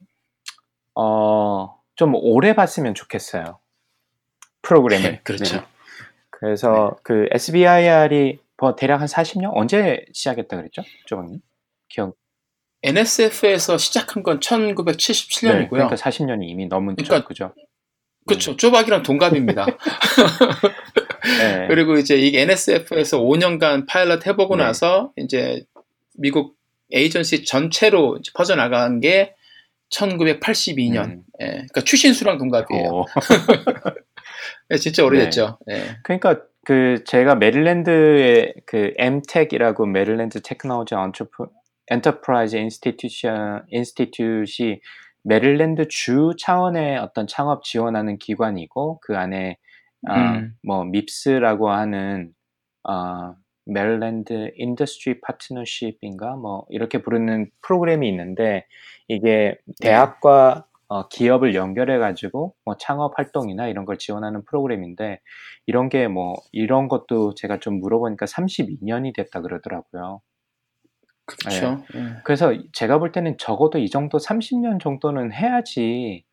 [0.95, 3.59] 어, 좀 오래 봤으면 좋겠어요.
[4.63, 5.11] 프로그램을.
[5.13, 5.57] 네, 그렇죠.
[5.61, 5.67] 네.
[6.31, 7.01] 그래서 네.
[7.05, 10.83] 그 SBIR이 뭐 대략 한 40년 언제 시작했다 그랬죠?
[11.07, 11.41] 조박님
[11.89, 12.17] 기억.
[12.83, 15.61] NSF에서 시작한 건 1977년이고요.
[15.61, 17.55] 네, 그러니까 40년이 이미 넘은 그러니까, 그죠?
[18.27, 18.51] 그렇죠.
[18.53, 18.57] 네.
[18.59, 19.67] 쪼박이랑 동갑입니다.
[21.47, 21.67] 네.
[21.69, 24.65] 그리고 이제 이게 NSF에서 5년간 파일럿 해보고 네.
[24.65, 25.65] 나서 이제
[26.15, 26.57] 미국
[26.93, 29.35] 에이전시 전체로 퍼져 나간 게
[29.91, 31.05] 1982년.
[31.05, 31.23] 음.
[31.41, 32.89] 예, 그러니까 추신수랑 동갑이에요.
[32.89, 33.05] 어.
[34.69, 35.59] 네, 진짜 오래됐죠.
[35.67, 35.79] 네.
[35.79, 35.97] 네.
[36.03, 40.95] 그러니까 그 제가 메릴랜드의 그 Mtech이라고 Maryland Technology
[41.91, 44.81] Enterprise Institution Institute
[45.23, 49.59] 메릴랜드 주 차원의 어떤 창업 지원하는 기관이고 그 안에
[50.09, 50.55] 어, 음.
[50.63, 52.33] 뭐 MIPS라고 하는
[52.89, 53.35] 어,
[53.67, 58.67] Maryland Industry Partnership인가 뭐 이렇게 부르는 프로그램이 있는데
[59.09, 59.75] 이게 네.
[59.89, 65.21] 대학과 어, 기업을 연결해 가지고 뭐 창업 활동이나 이런 걸 지원하는 프로그램인데
[65.67, 70.21] 이런 게 뭐 이런 것도 제가 좀 물어보니까 32년이 됐다 그러더라고요.
[71.27, 71.83] 그렇죠.
[71.95, 72.17] 네.
[72.25, 76.25] 그래서 제가 볼 때는 적어도 이 정도 30년 정도는 해야지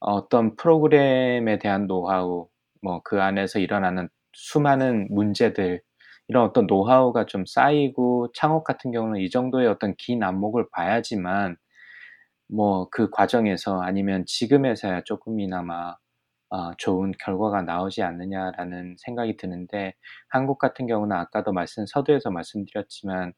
[0.00, 2.48] 어떤 프로그램에 대한 노하우,
[2.82, 5.82] 뭐 그 안에서 일어나는 수많은 문제들
[6.28, 11.56] 이런 어떤 노하우가 좀 쌓이고 창업 같은 경우는 이 정도의 어떤 긴 안목을 봐야지만
[12.48, 15.96] 뭐 그 과정에서 아니면 지금에서야 조금이나마
[16.50, 19.94] 어 좋은 결과가 나오지 않느냐라는 생각이 드는데
[20.30, 23.32] 한국 같은 경우는 아까도 말씀 서두에서 말씀드렸지만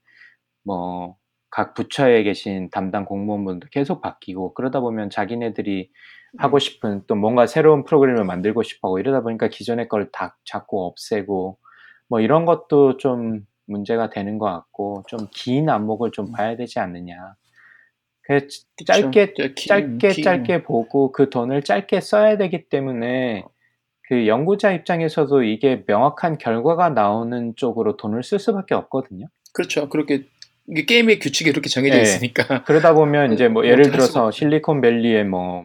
[0.65, 1.17] 뭐
[1.51, 5.91] 각 부처에 계신 담당 공무원분도 계속 바뀌고 그러다 보면 자기네들이
[6.37, 6.59] 하고 음.
[6.59, 11.59] 싶은 또 뭔가 새로운 프로그램을 만들고 싶어 하고 이러다 보니까 기존의 걸 다 자꾸 없애고
[12.09, 16.33] 뭐 이런 것도 좀 문제가 되는 것 같고 좀 긴 안목을 좀 음.
[16.33, 17.35] 봐야 되지 않느냐.
[18.23, 18.47] 그
[18.87, 23.45] 짧게 짧게 짧게 보고 그 돈을 짧게 써야 되기 때문에
[24.03, 29.27] 그 연구자 입장에서도 이게 명확한 결과가 나오는 쪽으로 돈을 쓸 수밖에 없거든요.
[29.55, 29.89] 그렇죠.
[29.89, 30.25] 그렇게
[30.87, 32.03] 게임의 규칙이 그렇게 정해져 네.
[32.03, 32.65] 있으니까.
[32.65, 35.65] 그러다 보면 이제 뭐 예를 들어서 실리콘밸리에 뭐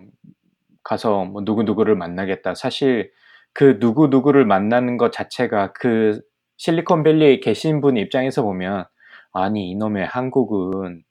[0.84, 2.56] 가서 뭐 누구 누구를 만나겠다.
[2.56, 3.12] 사실
[3.54, 6.22] 그 누구 누구를 만나는 것 자체가 그
[6.58, 8.86] 실리콘밸리에 계신 분 입장에서 보면
[9.32, 11.04] 아니 이놈의 한국은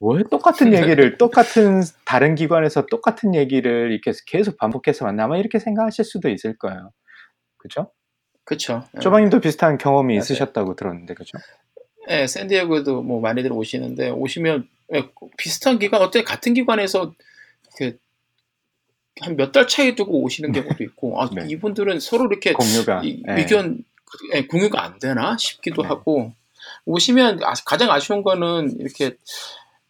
[0.00, 6.04] 왜 똑같은 얘기를 똑같은 다른 기관에서 똑같은 얘기를 이렇게 계속 반복해서 만나 아마 이렇게 생각하실
[6.04, 6.90] 수도 있을 거예요.
[7.58, 7.92] 그죠?
[8.44, 8.84] 그렇죠.
[9.00, 10.20] 조방님도 비슷한 경험이 맞아요.
[10.20, 11.38] 있으셨다고 들었는데 그죠?
[12.08, 17.12] 네, 샌디에고도 뭐 많이들 오시는데 오시면 예, 비슷한 기관 어때 같은 기관에서
[19.20, 21.46] 한 몇 달 차이 두고 오시는 경우도 있고 아, 네.
[21.48, 23.40] 이분들은 서로 이렇게 공유가 이, 네.
[23.40, 23.82] 의견
[24.32, 25.88] 네, 공유가 안 되나 싶기도 네.
[25.88, 26.32] 하고
[26.84, 29.16] 오시면 아, 가장 아쉬운 거는 이렇게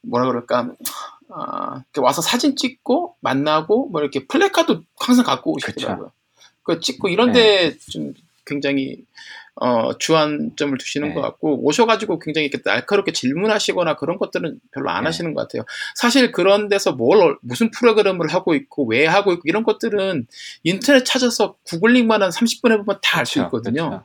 [0.02, 0.72] 뭐라 그럴까
[1.28, 6.10] 아, 와서 사진 찍고 만나고 뭐 이렇게 플래카도 항상 갖고 오시더라고요.
[6.62, 7.78] 그 찍고 이런데 네.
[7.90, 8.14] 좀
[8.44, 9.04] 굉장히
[9.60, 11.14] 어, 주안점을 두시는 네.
[11.14, 15.08] 것 같고 오셔가지고 굉장히 이렇게 날카롭게 질문하시거나 그런 것들은 별로 안 네.
[15.08, 15.64] 하시는 것 같아요.
[15.94, 20.26] 사실 그런 데서 뭘 무슨 프로그램을 하고 있고 왜 하고 있고 이런 것들은
[20.64, 24.04] 인터넷 찾아서 구글링만 한 30분 해보면 다 알수 있거든요.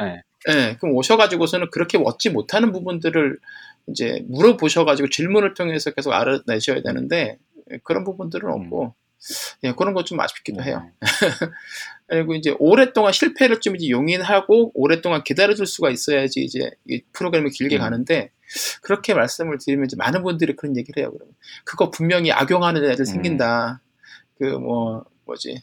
[0.00, 0.22] 네.
[0.46, 0.76] 네.
[0.80, 3.38] 그럼 오셔가지고서는 그렇게 얻지 못하는 부분들을
[3.88, 7.36] 이제 물어보셔가지고 질문을 통해서 계속 알아내셔야 되는데
[7.82, 8.54] 그런 부분들은 음.
[8.54, 8.94] 없고
[9.64, 10.68] 예, 그런 것좀 아쉽기도 네.
[10.68, 10.90] 해요.
[12.06, 17.76] 그리고 이제 오랫동안 실패를 좀 이제 용인하고 오랫동안 기다려줄 수가 있어야지 이제 이 프로그램이 길게
[17.76, 17.80] 음.
[17.80, 18.30] 가는데
[18.82, 21.10] 그렇게 말씀을 드리면 이제 많은 분들이 그런 얘기를 해요.
[21.12, 23.04] 그러면 그거 분명히 악용하는 애들 음.
[23.04, 23.80] 생긴다.
[24.38, 25.62] 그뭐 뭐지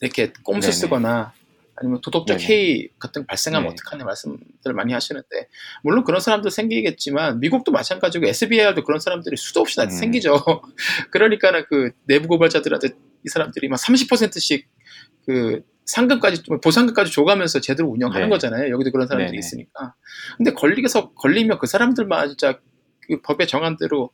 [0.00, 0.72] 이렇게 꼼수 네네.
[0.72, 1.32] 쓰거나
[1.76, 2.48] 아니면 도덕적 네네.
[2.48, 3.72] 해이 같은 거 발생하면 네.
[3.72, 5.48] 어떡하냐 말씀들을 많이 하시는데
[5.82, 9.90] 물론 그런 사람도 생기겠지만 미국도 마찬가지고 SBI도 그런 사람들이 수도 없이 다 음.
[9.90, 10.34] 생기죠.
[11.10, 12.88] 그러니까는 그 내부 고발자들한테
[13.24, 14.68] 이 사람들이 막 30%씩
[15.26, 18.30] 그 상금까지 보상금까지 줘가면서 제대로 운영하는 네.
[18.30, 18.72] 거잖아요.
[18.72, 19.38] 여기도 그런 사람들이 네네.
[19.38, 19.94] 있으니까.
[20.36, 22.58] 근데 걸리게서 걸리면 그 사람들만 진짜
[23.06, 24.10] 그 법의 정한 대로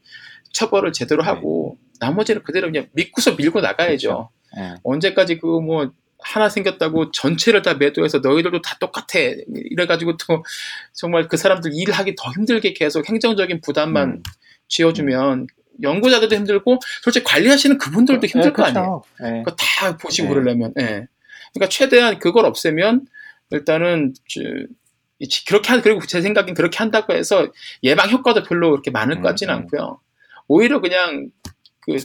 [0.52, 1.28] 처벌을 제대로 네.
[1.28, 2.06] 하고 네.
[2.06, 4.08] 나머지는 그대로 그냥 믿고서 밀고 나가야죠.
[4.08, 4.30] 그렇죠.
[4.56, 4.74] 네.
[4.82, 5.92] 언제까지 그뭐
[6.22, 9.18] 하나 생겼다고 전체를 다 매도해서 너희들도 다 똑같아
[9.54, 10.44] 이래가지고 또
[10.92, 14.22] 정말 그 사람들 일하기 더 힘들게 계속 행정적인 부담만 음.
[14.68, 15.46] 지어주면
[15.82, 19.02] 연구자들도 힘들고 솔직히 관리하시는 그분들도 네, 힘들 네, 거 아니에요.
[19.20, 19.42] 네.
[19.44, 20.34] 그거 다 보시고 네.
[20.34, 20.72] 그러려면.
[20.76, 21.06] 네.
[21.52, 23.06] 그러니까 최대한 그걸 없애면
[23.50, 24.40] 일단은 저,
[25.46, 27.48] 그렇게 한 그리고 제 생각엔 그렇게 한다고 해서
[27.82, 29.60] 예방 효과도 별로 그렇게 많을 것 같지는 음, 음.
[29.62, 30.00] 않고요.
[30.48, 31.30] 오히려 그냥
[31.80, 31.96] 그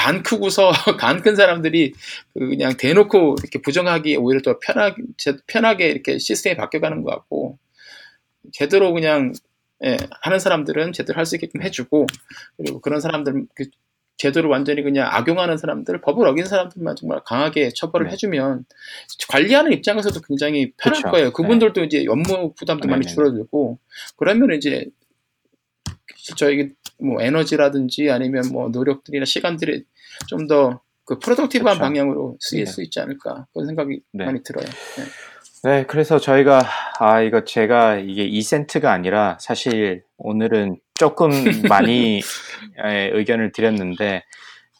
[0.00, 1.92] 간 크고서 간 큰 사람들이
[2.34, 5.02] 그 그냥 대놓고 이렇게 부정하기 오히려 더 편하게
[5.46, 7.58] 편하게 이렇게 시스템이 바뀌어가는 것 같고
[8.52, 9.32] 제대로 그냥
[9.84, 12.06] 예, 하는 사람들은 제대로 할 수 있게끔 해주고
[12.56, 13.66] 그리고 그런 사람들 그
[14.16, 18.12] 제대로 완전히 그냥 악용하는 사람들, 법을 어긴 사람들만 정말 강하게 처벌을 네.
[18.12, 18.66] 해주면
[19.30, 21.10] 관리하는 입장에서도 굉장히 편할 그쵸.
[21.10, 21.32] 거예요.
[21.32, 21.86] 그분들도 네.
[21.86, 23.78] 이제 업무 부담도 네 많이 줄어들고
[24.16, 24.86] 그러면 이제
[26.36, 29.84] 저희 뭐 에너지라든지 아니면 뭐 노력들이나 시간들이
[30.28, 32.70] 좀 더 그 프로덕티브한 방향으로 쓰일 네.
[32.70, 34.26] 수 있지 않을까 그런 생각이 네.
[34.26, 34.64] 많이 들어요.
[34.64, 35.04] 네.
[35.64, 36.62] 네, 그래서 저희가
[37.00, 41.30] 아 이거 제가 이게 2센트가 아니라 사실 오늘은 조금
[41.68, 42.20] 많이
[42.86, 44.22] 예, 의견을 드렸는데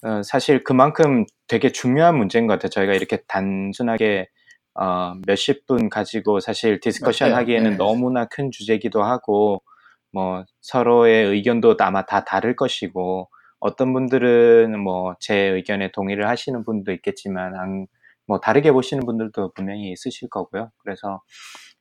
[0.05, 2.71] 어, 사실 그만큼 되게 중요한 문제인 것 같아요.
[2.71, 4.29] 저희가 이렇게 단순하게
[4.75, 7.77] 어, 몇십 분 가지고 사실 discussion 하기에는 네.
[7.77, 9.65] 너무나 큰 주제기도 하고
[10.13, 13.29] 뭐 서로의 의견도 아마 다 다를 것이고
[13.61, 17.87] 어떤 분들은 뭐 제 의견에 동의를 하시는 분도 있겠지만 안,
[18.27, 20.71] 뭐 다르게 보시는 분들도 분명히 있으실 거고요.
[20.79, 21.21] 그래서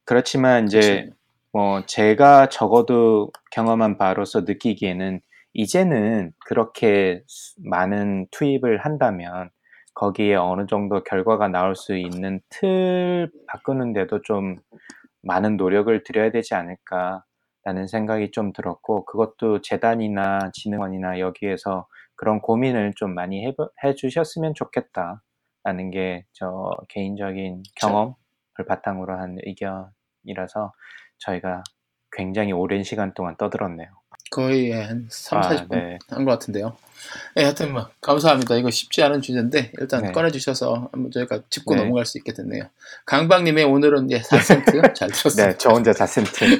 [0.05, 1.11] 그렇지만 이제 그치.
[1.53, 5.21] 뭐 제가 적어도 경험한 바로서 느끼기에는
[5.53, 7.23] 이제는 그렇게
[7.65, 9.49] 많은 투입을 한다면
[9.95, 14.55] 거기에 어느 정도 결과가 나올 수 있는 틀 바꾸는데도 좀
[15.23, 17.23] 많은 노력을 들여야 되지 않을까
[17.65, 23.53] 라는 생각이 좀 들었고 그것도 재단이나 진흥원이나 여기에서 그런 고민을 좀 많이 해,
[23.83, 25.21] 해주셨으면 좋겠다.
[25.63, 28.13] 라는 게 저 개인적인 경험을
[28.67, 30.73] 바탕으로 한 의견이라서
[31.19, 31.63] 저희가
[32.11, 33.89] 굉장히 오랜 시간 동안 떠들었네요.
[34.29, 35.97] 거의 한 3, 40분 아, 네.
[36.09, 36.77] 한것 같은데요.
[37.35, 38.55] 네, 하여튼 뭐 감사합니다.
[38.57, 40.11] 이거 쉽지 않은 주제인데 일단 네.
[40.11, 41.81] 꺼내주셔서 한번 저희가 짚고 네.
[41.81, 42.69] 넘어갈 수 있게 됐네요.
[43.05, 44.65] 강박님의 오늘은 예, 4센트
[44.95, 45.51] 잘 들었습니다.
[45.51, 46.59] 네, 저 혼자 4센트.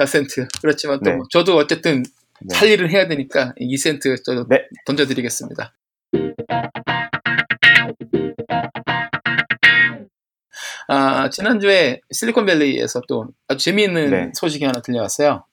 [0.00, 0.48] 4센트.
[0.60, 1.18] 그렇지만 또 네.
[1.30, 2.02] 저도 어쨌든
[2.40, 2.54] 네.
[2.54, 4.66] 살 일을 해야 되니까 2센트 저 네.
[4.86, 5.72] 던져드리겠습니다.
[10.86, 14.30] 아, 지난주에 실리콘밸리에서 또 아주 재미있는 네.
[14.34, 15.44] 소식이 하나 들려왔어요.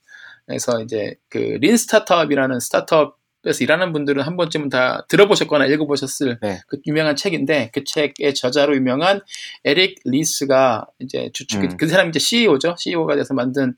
[0.45, 6.59] 그래서 이제 그 린 스타트업이라는 스타트업에서 일하는 분들은 한 번쯤은 다 들어보셨거나 읽어보셨을 네.
[6.67, 9.21] 그 유명한 책인데 그 책의 저자로 유명한
[9.63, 11.77] 에릭 리스가 이제 주축 음.
[11.77, 12.75] 그 사람이 이제 CEO죠.
[12.77, 13.75] CEO가 돼서 만든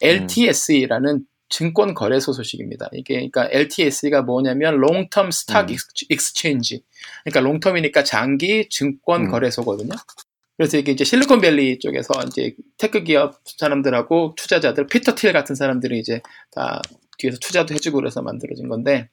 [0.00, 2.88] LTSE라는 증권 거래소 소식입니다.
[2.92, 5.78] 이게 그러니까 LTSE가 뭐냐면 Term Stock 음.
[6.10, 6.82] Exchange.
[7.24, 9.30] 그러니까 long-term이니까 장기 증권 음.
[9.30, 9.94] 거래소거든요.
[10.56, 16.22] 그래서 이게 이제 실리콘밸리 쪽에서 이제 테크 기업 사람들하고 투자자들, 피터 틸 같은 사람들이 이제
[16.52, 16.80] 다
[17.18, 19.08] 뒤에서 투자도 해주고 그래서 만들어진 건데,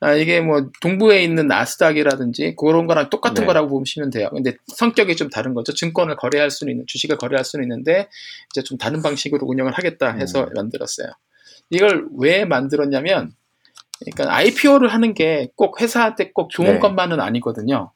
[0.00, 3.46] 아, 이게 뭐 동부에 있는 나스닥이라든지 그런 거랑 똑같은 네.
[3.46, 4.28] 거라고 보시면 돼요.
[4.34, 5.72] 근데 성격이 좀 다른 거죠.
[5.72, 8.08] 증권을 거래할 수는 있는, 주식을 거래할 수는 있는데,
[8.52, 10.48] 이제 좀 다른 방식으로 운영을 하겠다 해서 음.
[10.54, 11.08] 만들었어요.
[11.70, 13.32] 이걸 왜 만들었냐면,
[14.04, 16.78] 그러니까 IPO를 하는 게 꼭 회사한테 꼭 좋은 네.
[16.80, 17.92] 것만은 아니거든요.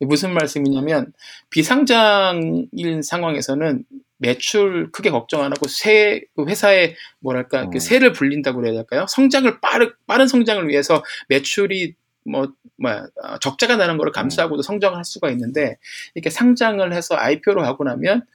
[0.00, 1.12] 무슨 말씀이냐면
[1.50, 3.84] 비상장인 상황에서는
[4.18, 7.70] 매출 크게 걱정 안 하고 세, 그 회사의 뭐랄까 음.
[7.70, 9.06] 그 세를 불린다고 그래야 될까요?
[9.08, 11.94] 성장을 빠르, 빠른 성장을 위해서 매출이
[12.28, 15.76] 뭐, 뭐야, 어, 적자가 나는 거를 감수하고도 성장을 할 수가 있는데,
[16.14, 18.26] 이렇게 상장을 해서 IPO를 하고 나면,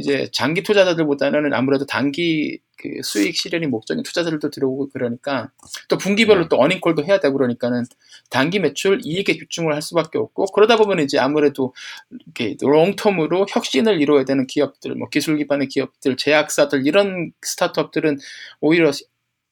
[0.00, 5.50] 이제 장기 투자자들보다는 아무래도 단기 그 수익 실현이 목적인 투자자들도 들어오고 그러니까,
[5.88, 6.48] 또 분기별로 네.
[6.48, 7.84] 또 어닝콜도 해야 되고 그러니까는,
[8.30, 11.74] 단기 매출 이익에 집중을 할 수밖에 없고, 그러다 보면 이제 아무래도
[12.10, 18.18] 이렇게 롱텀으로 혁신을 이루어야 되는 기업들, 뭐 기술 기반의 기업들, 제약사들, 이런 스타트업들은
[18.60, 18.90] 오히려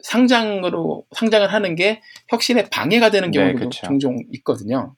[0.01, 3.87] 상장으로 상장을 하는 게 혁신에 방해가 되는 네, 경우도 그쵸.
[3.87, 4.95] 종종 있거든요.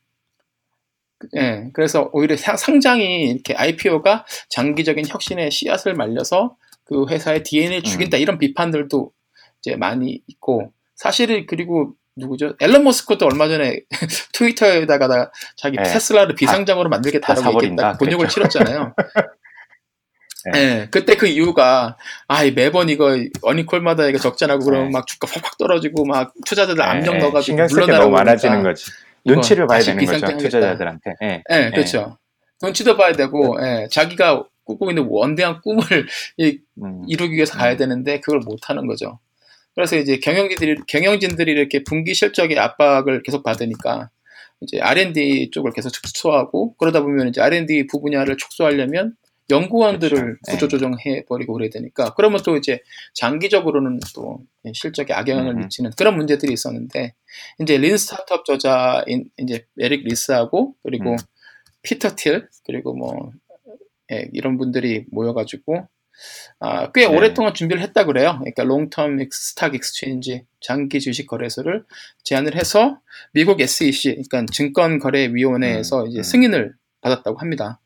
[1.37, 8.17] 예, 그래서 오히려 상- 상장이 이렇게 IPO가 장기적인 혁신의 씨앗을 말려서 그 회사의 DNA를 죽인다
[8.17, 9.13] 이런 비판들도
[9.61, 12.55] 이제 많이 있고 사실은 그리고 누구죠?
[12.61, 13.81] 앨런 머스크도 얼마 전에
[14.33, 15.85] 트위터에다가 나 자기 네.
[15.85, 17.97] 테슬라를 비상장으로 다 만들겠다라고 얘기했다.
[17.99, 18.35] 곤욕을 그랬죠.
[18.49, 18.95] 치렀잖아요.
[20.53, 20.59] 네.
[20.83, 24.93] 예, 그때 그 이유가, 아, 이 매번 이거, 어니콜마다 이거 적자나고 그러면 네.
[24.93, 27.19] 막 주가 확확 떨어지고 막 투자자들 압력.
[27.19, 28.71] 넣어가지고 신경 쓸게 물러나라고 너무 많아지는 그러니까.
[28.71, 28.91] 거지.
[29.25, 30.37] 눈치를 봐야 되는 거죠.
[30.37, 31.15] 투자자들한테.
[31.23, 31.43] 예.
[31.51, 32.19] 예, 그렇죠.
[32.63, 35.83] 눈치도 봐야 되고, 예, 자기가 꾸고 있는 원대한 꿈을
[36.37, 37.03] 이- 음.
[37.09, 37.77] 이루기 위해서 가야 음.
[37.77, 39.19] 되는데 그걸 못 하는 거죠.
[39.75, 44.11] 그래서 이제 경영진들이, 경영진들이 이렇게 분기 실적의 압박을 계속 받으니까
[44.61, 49.15] 이제 R&D 쪽을 계속 축소하고 그러다 보면 이제 R&D 부분야를 축소하려면
[49.51, 50.39] 연구원들을 그렇죠.
[50.47, 50.53] 네.
[50.53, 52.81] 구조 조정해 버리고 그래야 되니까 그러면 또 이제
[53.15, 54.41] 장기적으로는 또
[54.73, 55.59] 실적에 악영향을 음.
[55.61, 57.15] 미치는 그런 문제들이 있었는데
[57.61, 61.17] 이제 Lean Startup 저자인 이제 에릭 리스하고 그리고 음.
[61.83, 63.33] 피터 틸 그리고 뭐
[64.13, 65.89] 예, 이런 분들이 모여가지고
[66.59, 67.07] 아, 꽤 네.
[67.07, 68.39] 오랫동안 준비를 했다 그래요.
[68.39, 71.85] 그러니까 Long-Term Stock Exchange 장기 주식 거래소를
[72.25, 73.01] 제안을 해서
[73.33, 76.23] 미국 SEC 그러니까 증권거래위원회에서 음, 이제 음.
[76.23, 77.81] 승인을 받았다고 합니다.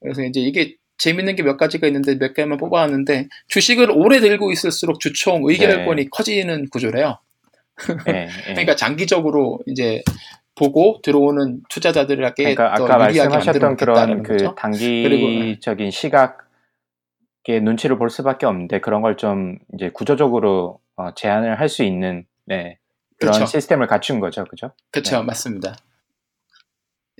[0.00, 5.00] 그래서 이제 이게 재밌는 게 몇 가지가 있는데 몇 개만 뽑아왔는데 주식을 오래 들고 있을수록
[5.00, 6.08] 주총 의결권이 네.
[6.10, 7.18] 커지는 구조래요.
[8.08, 8.28] 예, 예.
[8.54, 10.02] 그러니까 장기적으로 이제
[10.54, 14.54] 보고 들어오는 투자자들에게 그러니까 더 아까 말씀하셨던 그런 그 거죠.
[14.54, 16.36] 단기적인 시각의
[17.62, 22.78] 눈치를 볼 수밖에 없는데 그런 걸 좀 이제 구조적으로 어, 제한을 할 수 있는 네,
[23.18, 23.46] 그런 그렇죠.
[23.46, 24.70] 시스템을 갖춘 거죠, 그죠?
[24.92, 25.24] 그렇죠, 네.
[25.24, 25.74] 맞습니다.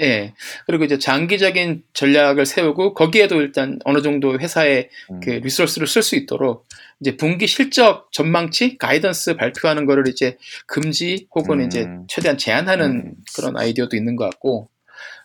[0.03, 0.35] 예.
[0.67, 6.17] 그리고 이제 장기적인 전략을 세우고 거기에도 일단 어느 정도 회사의 음, 그 리소스를 쓸 수
[6.17, 6.67] 있도록
[7.01, 10.37] 이제 분기 실적 전망치 가이던스 발표하는 거를 이제
[10.67, 11.67] 금지 혹은 음.
[11.67, 13.15] 이제 최대한 제한하는 음.
[13.37, 14.69] 그런 아이디어도 있는 것 같고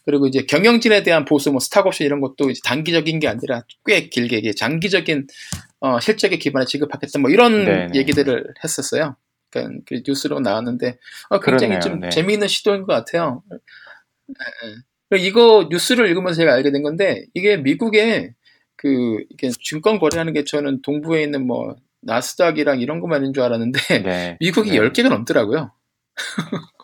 [0.06, 4.38] 그리고 이제 경영진에 대한 보수 뭐 스탁옵션 이런 것도 이제 단기적인 게 아니라 꽤 길게
[4.38, 5.28] 이게 장기적인
[5.82, 7.90] 어, 실적에 기반해 지급하겠다 뭐 이런 네네.
[7.94, 9.16] 얘기들을 했었어요.
[9.50, 10.98] 그러니까 그 뉴스로 나왔는데
[11.30, 11.80] 어, 굉장히 그렇네요.
[11.80, 12.10] 좀 네.
[12.10, 13.44] 재미있는 시도인 것 같아요.
[14.30, 14.76] 예, 예.
[15.10, 18.34] 그리고 이거 뉴스를 읽으면서 제가 알게 된 건데 이게 미국에
[18.76, 24.38] 그 이게 증권 거래하는 게 저는 동부에 있는 뭐 나스닥이랑 이런 것만인 줄 알았는데 네.
[24.42, 24.78] 미국이 네.
[24.78, 25.72] 10개가 넘더라고요.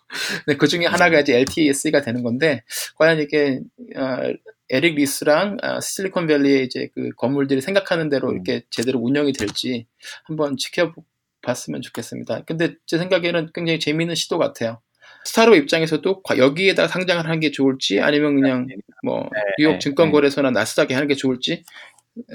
[0.48, 2.64] 네, 그 중에 하나가 이제 LTS가 되는 건데,
[2.96, 3.62] 과연 이게,
[3.96, 4.34] 어,
[4.70, 8.36] 에릭 리스랑 아, 실리콘밸리의 이제 그 건물들이 생각하는 대로 음.
[8.36, 9.88] 이렇게 제대로 운영이 될지
[10.24, 12.44] 한번 지켜봤으면 좋겠습니다.
[12.46, 14.82] 근데 제 생각에는 굉장히 재미있는 시도 같아요.
[15.26, 18.68] 스타로 입장에서도 과- 여기에다 상장을 하는 게 좋을지 아니면 그냥
[19.04, 21.64] 뭐 네, 뉴욕 네, 증권거래소나 나스닥에 하는 게 좋을지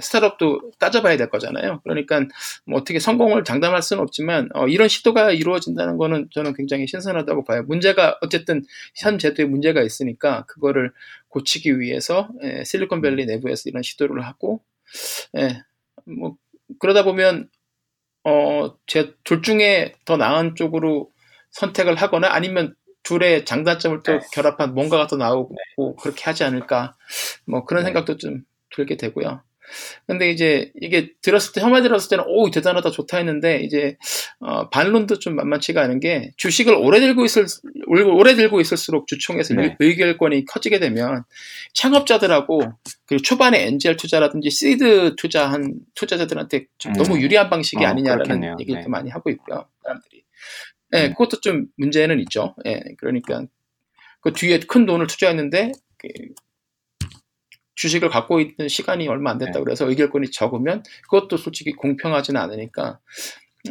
[0.01, 1.80] 스타트업도 따져봐야 될 거잖아요.
[1.84, 2.20] 그러니까
[2.66, 7.62] 뭐 어떻게 성공을 장담할 수는 없지만 어, 이런 시도가 이루어진다는 거는 저는 굉장히 신선하다고 봐요.
[7.62, 8.64] 문제가 어쨌든
[8.97, 10.93] 현 제도에 문제가 있으니까 그거를
[11.28, 14.62] 고치기 위해서 예, 실리콘밸리 내부에서 이런 시도를 하고
[15.36, 15.62] 예,
[16.07, 16.36] 뭐
[16.80, 17.49] 그러다 보면
[18.24, 21.11] 어, 제 둘 중에 더 나은 쪽으로
[21.51, 24.21] 선택을 하거나 아니면 둘의 장단점을 또 네.
[24.33, 26.97] 결합한 뭔가가 더 나오고 그렇게 하지 않을까
[27.47, 27.87] 뭐 그런 네.
[27.87, 28.43] 생각도 좀
[28.75, 29.43] 들게 되고요.
[30.07, 33.97] 근데 이제 이게 들었을 때 처음에 들었을 때는 오 대단하다 좋다 했는데 이제
[34.41, 37.47] 어, 반론도 좀 만만치가 않은 게 주식을 오래 들고 있을
[37.87, 39.77] 오래 들고 있을수록 주총에서 네.
[39.79, 41.25] 의결권이 커지게 되면
[41.75, 42.61] 창업자들하고
[43.07, 47.03] 그리고 초반에 엔젤 투자라든지 시드 투자한 투자자들한테 좀 음.
[47.03, 48.57] 너무 유리한 방식이 어, 아니냐라는 그렇겠네요.
[48.61, 48.85] 얘기를 네.
[48.85, 50.23] 좀 많이 하고 있고요 사람들이.
[50.95, 51.11] 예, 음.
[51.11, 52.55] 그것도 좀 문제는 있죠.
[52.66, 53.45] 예, 그러니까
[54.20, 56.09] 그 뒤에 큰 돈을 투자했는데 그
[57.74, 59.64] 주식을 갖고 있는 시간이 얼마 안 됐다고 네.
[59.64, 62.99] 그래서 의결권이 적으면 그것도 솔직히 공평하지는 않으니까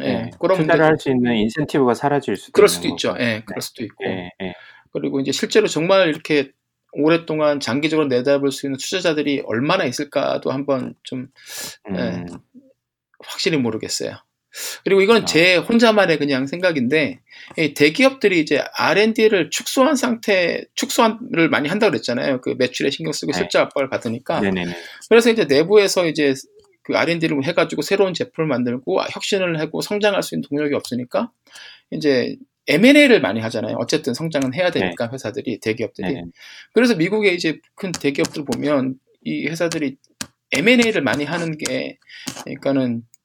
[0.00, 0.30] 네.
[0.38, 3.08] 그런 투자를 할 수 있는 인센티브가 사라질 수도 그럴 수도 있죠.
[3.12, 3.22] 거고.
[3.22, 4.54] 예, 그럴 수도 있고 예, 예.
[4.92, 6.52] 그리고 이제 실제로 정말 이렇게
[6.92, 11.28] 오랫동안 장기적으로 내다볼 수 있는 투자자들이 얼마나 있을까도 한번 좀
[11.90, 12.24] 음, 예.
[13.26, 14.16] 확실히 모르겠어요.
[14.84, 15.24] 그리고 이건 아.
[15.24, 17.20] 제 혼자만의 그냥 생각인데
[17.56, 22.40] 이 대기업들이 이제 R&D를 축소한 상태 축소를 많이 한다고 그랬잖아요.
[22.40, 23.38] 그 매출에 신경 쓰고 네.
[23.38, 24.74] 실적 압박을 받으니까 네네네.
[25.08, 26.34] 그래서 이제 내부에서 이제
[26.82, 31.30] 그 R&D를 해가지고 새로운 제품을 만들고 혁신을 하고 성장할 수 있는 동력이 없으니까
[31.90, 32.36] 이제
[32.68, 33.76] M&A를 많이 하잖아요.
[33.78, 36.14] 어쨌든 성장은 해야 되니까 회사들이 대기업들이.
[36.14, 36.22] 네.
[36.74, 39.96] 그래서 미국의 이제 큰 대기업들 보면 이 회사들이
[40.52, 41.98] M&A를 많이 하는 게
[42.44, 43.17] 그러니까는 그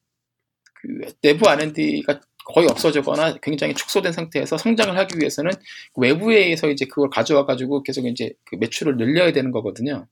[1.21, 5.51] 내부 R&D가 거의 없어지거나 굉장히 축소된 상태에서 성장을 하기 위해서는
[5.95, 10.07] 외부에서 이제 그걸 가져와 가지고 계속 이제 그 매출을 늘려야 되는 거거든요.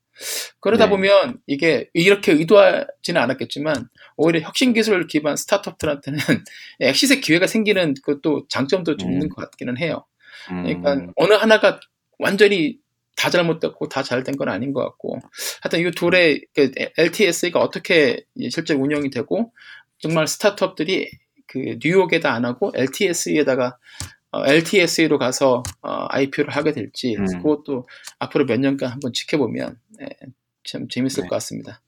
[0.62, 0.90] 그러다 네.
[0.92, 6.20] 보면 이게 이렇게 의도하지는 않았겠지만 오히려 혁신 기술 기반 스타트업들한테는
[6.80, 9.14] 엑시스의 기회가 생기는 그것도 장점도 좀 음.
[9.14, 10.06] 있는 것 같기는 해요.
[10.52, 11.80] 음, 그러니까 어느 하나가
[12.18, 12.78] 완전히
[13.18, 15.20] 다 잘못됐고 다 잘 된 건 아닌 것 같고
[15.62, 19.52] 하여튼 이 둘의 그 LTS가 어떻게 실제 운영이 되고
[20.02, 21.10] 정말 스타트업들이
[21.48, 23.78] 그 뉴욕에다 안 하고 LTS에다가
[24.34, 27.26] LTS로 가서 어, IPO를 하게 될지 음.
[27.26, 27.88] 그것도
[28.20, 30.08] 앞으로 몇 년간 한번 지켜보면 예,
[30.64, 31.30] 참 재밌을 네.
[31.30, 31.82] 것 같습니다.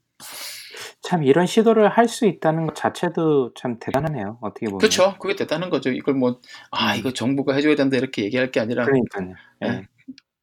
[1.00, 4.38] 참 이런 시도를 할 수 있다는 것 자체도 참 대단하네요.
[4.40, 4.78] 어떻게 보면.
[4.78, 5.16] 그렇죠.
[5.18, 5.90] 그게 대단한 거죠.
[5.90, 6.34] 이걸 뭐아
[6.94, 6.98] 음.
[6.98, 9.34] 이거 정부가 해줘야 된다 이렇게 얘기할 게 아니라 그러니까요.
[9.62, 9.68] 예.
[9.68, 9.82] 네.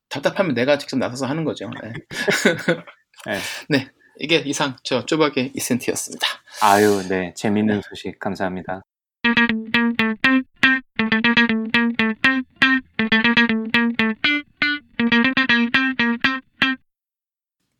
[0.09, 1.69] 답답하면 내가 직접 나서서 하는 거죠.
[3.25, 3.37] 네.
[3.69, 3.87] 네.
[4.21, 4.25] 네.
[4.25, 6.27] 이게 이상 저 쪼박의 이센트였습니다.
[6.61, 7.33] 아유, 네.
[7.35, 8.83] 재밌는 소식 감사합니다.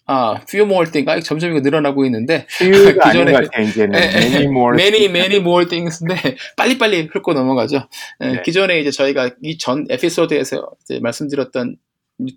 [0.08, 1.10] 아, few more thing.
[1.10, 3.96] 아, 점점 이거 늘어나고 있는데 아닌 기존에- 것 이제는.
[3.98, 4.76] 에, 에, many more.
[4.82, 7.88] many many more things인데 빨리빨리 훑고 넘어가죠.
[8.20, 8.42] 에, 네.
[8.42, 11.78] 기존에 이제 저희가 이 전 에피소드에서 이제 말씀드렸던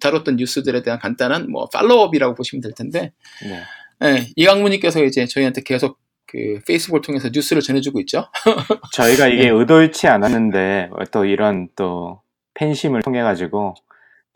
[0.01, 3.63] 다뤘던 뉴스들에 대한 간단한 뭐 팔로업이라고 보시면 될 텐데 네.
[4.03, 8.27] 예, 이강무님께서 이제 저희한테 계속 그 페이스북을 통해서 뉴스를 전해주고 있죠.
[8.93, 9.49] 저희가 이게 네.
[9.51, 12.23] 의도치 않았는데 또 이런 또
[12.55, 13.75] 팬심을 통해 가지고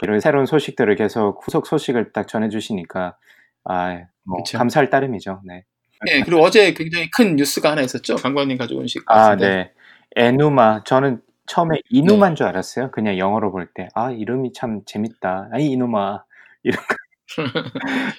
[0.03, 3.17] 이런 새로운 소식들을 계속 후속 소식을 딱 전해주시니까
[3.65, 4.59] 아, 뭐 그쵸.
[4.59, 5.43] 감사할 따름이죠.
[5.45, 5.65] 네.
[6.09, 8.17] 예, 그리고 어제 굉장히 큰 뉴스가 하나 있었죠.
[8.17, 9.37] 강관님 가지고 오신 것 아.
[9.37, 9.73] 네.
[10.17, 10.85] 에누마.
[10.85, 12.91] 저는 처음에 이누마인 줄 알았어요.
[12.91, 13.89] 그냥 영어로 볼 때.
[13.95, 15.49] 아, 이름이 참 재밌다.
[15.53, 16.23] 아이, 이누마.
[16.63, 16.95] 이런 거.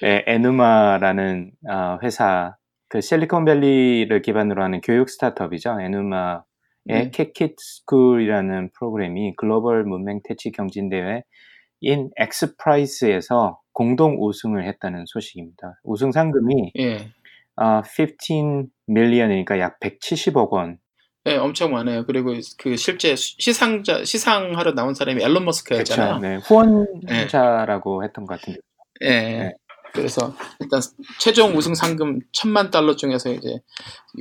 [0.02, 2.56] 네, 에누마라는 어, 회사,
[2.88, 5.80] 그 실리콘밸리를 기반으로 하는 교육 스타트업이죠.
[5.80, 6.42] 에누마의
[6.84, 7.10] 네.
[7.10, 15.80] Kitkit School이라는 프로그램이 글로벌 문맹 퇴치 경진 대회인 XPRIZE에서 공동 우승을 했다는 소식입니다.
[15.84, 17.10] 우승 상금이 예.
[17.56, 20.78] 어, 15 밀리언이니까 약 170억 원.
[21.26, 22.06] 예, 엄청 많아요.
[22.06, 26.18] 그리고 그 실제 시상자 시상하러 나온 사람이 앨런 머스크였잖아요.
[26.18, 26.26] 그렇죠.
[26.26, 28.60] 네, 후원자라고 했던 것 같은데.
[29.02, 29.08] 예.
[29.08, 29.52] 네.
[29.92, 30.80] 그래서 일단
[31.18, 33.58] 최종 우승 상금 천만 달러 중에서 이제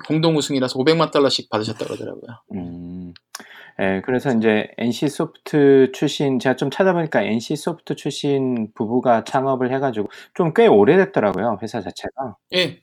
[0.07, 2.41] 공동 우승이라서 500만 달러씩 받으셨다 그러더라고요.
[2.55, 3.13] 음,
[3.81, 10.09] 예, 그래서 이제 NC 소프트 출신 제가 좀 찾아보니까 NC 소프트 출신 부부가 창업을 해가지고
[10.35, 12.35] 좀 꽤 오래됐더라고요 회사 자체가.
[12.55, 12.81] 예.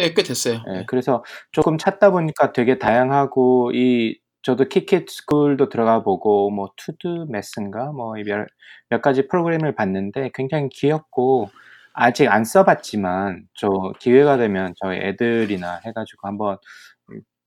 [0.00, 0.62] 예, 꽤 됐어요.
[0.68, 0.84] 예, 예.
[0.86, 7.90] 그래서 조금 찾다 보니까 되게 다양하고 이 저도 키킷 스쿨도 들어가 보고 뭐 투두 메스인가
[7.90, 8.46] 뭐몇
[8.90, 11.50] 몇 가지 프로그램을 봤는데 굉장히 귀엽고
[11.92, 13.68] 아직 안 써봤지만 저
[13.98, 16.58] 기회가 되면 저희 애들이나 해가지고 한번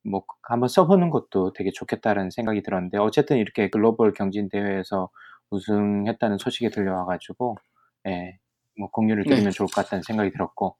[0.03, 5.09] 뭐 한번 써보는 것도 되게 좋겠다는 생각이 들었는데 어쨌든 이렇게 글로벌 경진 대회에서
[5.51, 7.55] 우승했다는 소식이 들려와가지고
[8.09, 8.37] 예,
[8.77, 9.35] 뭐 공유를 네.
[9.35, 10.75] 드리면 좋을 것 같다는 생각이 들었고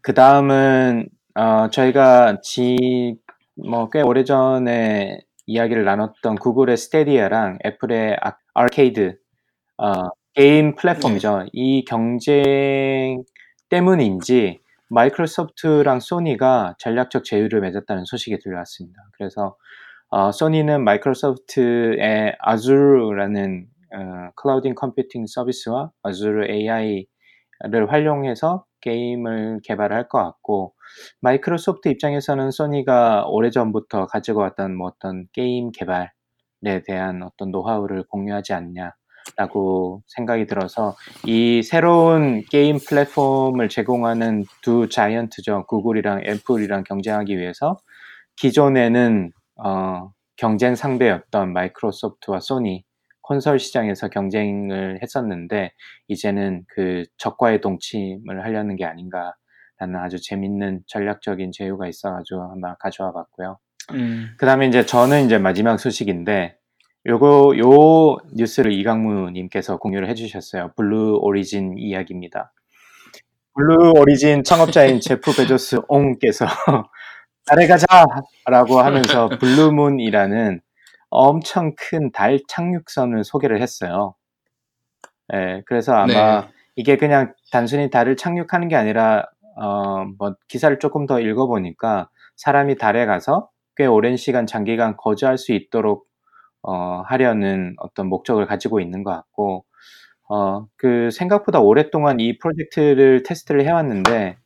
[0.00, 3.18] 그 다음은 어, 저희가 지
[3.56, 9.16] 뭐 꽤 오래전에 이야기를 나눴던 구글의 스테디아랑 애플의 아, 아케이드
[9.78, 9.92] 어,
[10.34, 11.46] 게임 플랫폼이죠.
[11.52, 13.22] 이 경쟁
[13.68, 18.98] 때문인지 마이크로소프트랑 소니가 전략적 제휴를 맺었다는 소식이 들려왔습니다.
[19.16, 19.56] 그래서
[20.08, 30.74] 어, 소니는 마이크로소프트의 Azure라는 어, 클라우딩 컴퓨팅 서비스와 Azure AI를 활용해서 게임을 개발할 것 같고
[31.20, 40.02] 마이크로소프트 입장에서는 소니가 오래전부터 가지고 왔던 뭐 어떤 게임 개발에 대한 어떤 노하우를 공유하지 않냐라고
[40.06, 40.94] 생각이 들어서
[41.24, 45.66] 이 새로운 게임 플랫폼을 제공하는 두 giant죠.
[45.66, 47.76] 구글이랑 애플이랑 경쟁하기 위해서
[48.36, 49.32] 기존에는
[49.64, 52.85] 어, 경쟁 상대였던 마이크로소프트와 소니
[53.26, 55.72] 콘솔 시장에서 경쟁을 했었는데
[56.08, 63.58] 이제는 그 적과의 동침을 하려는 게 아닌가라는 아주 재밌는 전략적인 제휴가 있어가지고 한번 가져와 봤고요.
[63.92, 64.28] 음.
[64.38, 66.56] 그 다음에 이제 저는 이제 마지막 소식인데
[67.06, 70.72] 요거 요 뉴스를 이강무 님께서 공유를 해주셨어요.
[70.76, 72.52] 블루 오리진 이야기입니다.
[73.54, 76.46] 블루 오리진 창업자인 제프 베조스 옹께서
[77.46, 80.60] 달에 가자라고 하면서 블루문이라는
[81.10, 84.14] 엄청 큰 달 착륙선을 소개를 했어요.
[85.34, 86.48] 예, 그래서 아마 네.
[86.76, 89.26] 이게 그냥 단순히 달을 착륙하는 게 아니라
[89.56, 95.52] 어, 뭐 기사를 조금 더 읽어보니까 사람이 달에 가서 꽤 오랜 시간 장기간 거주할 수
[95.52, 96.06] 있도록
[96.62, 99.64] 어, 하려는 어떤 목적을 가지고 있는 것 같고
[100.28, 104.38] 어, 그 생각보다 오랫동안 이 프로젝트를 테스트를 해왔는데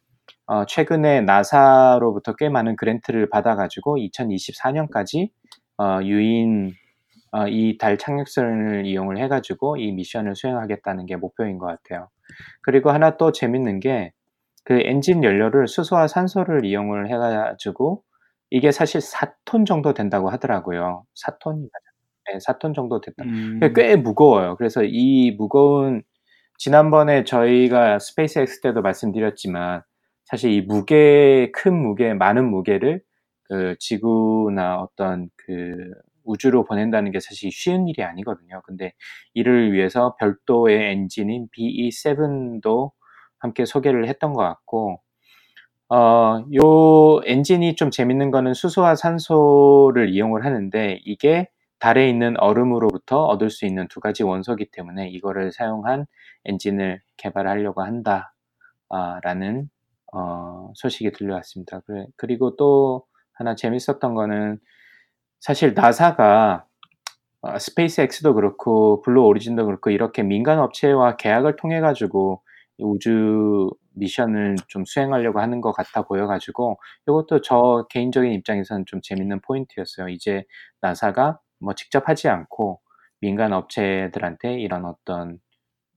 [0.47, 5.31] 어, 최근에 나사로부터 꽤 많은 그랜트를 받아가지고 2024년까지
[5.81, 6.73] 어, 유인
[7.33, 12.09] 어, 이달 착륙선을 이용을 해가지고 이 미션을 수행하겠다는 게 목표인 것 같아요.
[12.63, 14.13] 그리고 하나 또 재밌는 게
[14.65, 18.03] 그 엔진 연료를 수소와 산소를 이용을 해가지고
[18.51, 21.05] 이게 사실 4톤 정도 된다고 하더라고요.
[21.15, 21.69] 4톤이
[22.33, 23.25] 네, 4톤 정도 됐다.
[23.25, 23.61] 음.
[23.75, 24.57] 꽤 무거워요.
[24.57, 26.03] 그래서 이 무거운
[26.59, 29.83] 지난번에 저희가 스페이스X 때도 말씀드렸지만
[30.25, 33.01] 사실 이 무게 큰 무게 많은 무게를
[33.51, 35.91] 그 지구나 어떤 그
[36.25, 38.63] 우주로 보낸다는 게 사실 쉬운 일이 아니거든요.
[38.65, 38.93] 근데
[39.35, 42.93] 이를 위해서 별도의 엔진인 BE7도
[43.39, 45.01] 함께 소개를 했던 것 같고,
[45.89, 51.49] 어, 요 엔진이 좀 재밌는 거는 수소와 산소를 이용을 하는데 이게
[51.81, 56.07] 달에 있는 얼음으로부터 얻을 수 있는 두 가지 원소기 때문에 이거를 사용한
[56.45, 59.69] 엔진을 개발하려고 한다라는
[60.13, 61.81] 어, 소식이 들려왔습니다.
[62.17, 63.07] 그리고 또
[63.41, 64.59] 하나 재밌었던 거는
[65.41, 66.67] 사실 나사가
[67.41, 72.43] 어, 스페이스X도 그렇고 블루 오리진도 그렇고 이렇게 민간 업체와 계약을 통해 가지고
[72.79, 80.11] 우주 미션을 좀 수행하려고 하는 것 같아 보여가지고 이것도 저 개인적인 입장에서는 좀 재밌는 포인트였어요.
[80.11, 80.45] 이제
[80.83, 82.81] 나사가 뭐 직접 하지 않고
[83.21, 85.39] 민간 업체들한테 이런 어떤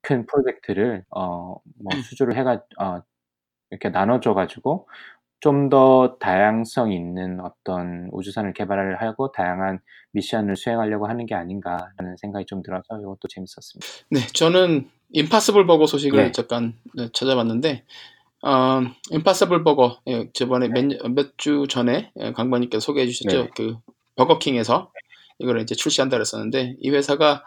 [0.02, 1.60] 큰 프로젝트를 어뭐
[1.94, 2.02] 음.
[2.04, 3.02] 수주를 해가 어
[3.74, 4.88] 이렇게 나눠줘 가지고
[5.44, 9.80] 좀 더 다양성 있는 어떤 우주선을 개발을 하고 다양한
[10.14, 13.88] 미션을 수행하려고 하는 게 아닌가라는 생각이 좀 들어서 이것도 재밌었습니다.
[14.10, 16.32] 네, 저는 임파서블 버거 소식을 네.
[16.32, 17.84] 잠깐 네, 찾아봤는데
[18.44, 23.44] 어, Impossible Burger 예, 저번에 몇주 전에 예, 강반님께서 소개해 주셨죠.
[23.44, 23.50] 네.
[23.54, 23.76] 그
[24.16, 24.92] 버거킹에서
[25.40, 27.44] 이걸 이제 출시한다 그랬었는데 이 회사가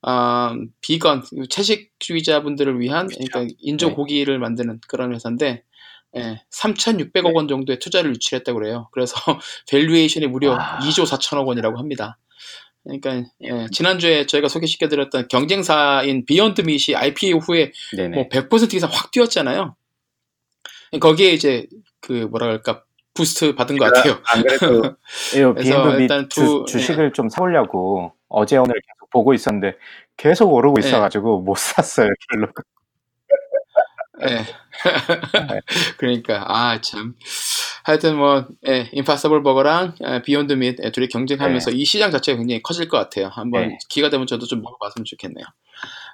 [0.00, 3.28] 어, 비건 채식주의자분들을 위한 그렇죠.
[3.30, 3.94] 그러니까 인조 네.
[3.94, 5.62] 고기를 만드는 그런 회사인데
[6.16, 8.88] 예, 3,600억 원 정도의 투자를 유치했다고 그래요.
[8.92, 9.14] 그래서
[9.70, 10.78] valuation이 무려 와.
[10.82, 12.18] 2조 4천억 원이라고 합니다.
[12.84, 17.72] 그러니까 예, 지난주에 저희가 소개시켜드렸던 경쟁사인 Beyond Meat이 IPO 후에.
[18.12, 19.74] 뭐 100% 이상 확 뛰었잖아요.
[21.00, 21.66] 거기에 이제
[22.00, 24.20] 그 뭐라 그럴까 boost 받은 것 같아요.
[24.26, 24.96] 안 그래도
[25.32, 27.12] Beyond Meat 주, 주식을 예.
[27.12, 29.76] 좀 사오려고 어제 오늘 계속 보고 있었는데
[30.16, 30.86] 계속 오르고 예.
[30.86, 32.52] 있어가지고 못 샀어요 결론.
[34.22, 34.44] 예.
[35.98, 37.14] 그러니까 아 참.
[37.84, 41.76] 하여튼 뭐 예, Impossible Burger랑 예, Beyond Meat 예, 둘이 경쟁하면서 네.
[41.76, 43.28] 이 시장 자체가 굉장히 커질 것 같아요.
[43.28, 43.78] 한번 네.
[43.88, 45.44] 기회가 되면 저도 좀 먹어봤으면 좋겠네요.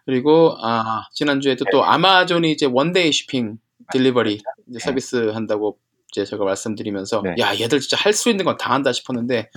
[0.07, 1.71] 그리고 아 지난주에도 네.
[1.73, 3.59] 또 아마존이 이제 one-day shipping
[3.93, 4.79] delivery 네.
[4.81, 5.79] 서비스 한다고
[6.13, 7.35] 이제 제가 말씀드리면서 네.
[7.39, 9.51] 야 얘들 진짜 할 수 있는 건 다 한다 싶었는데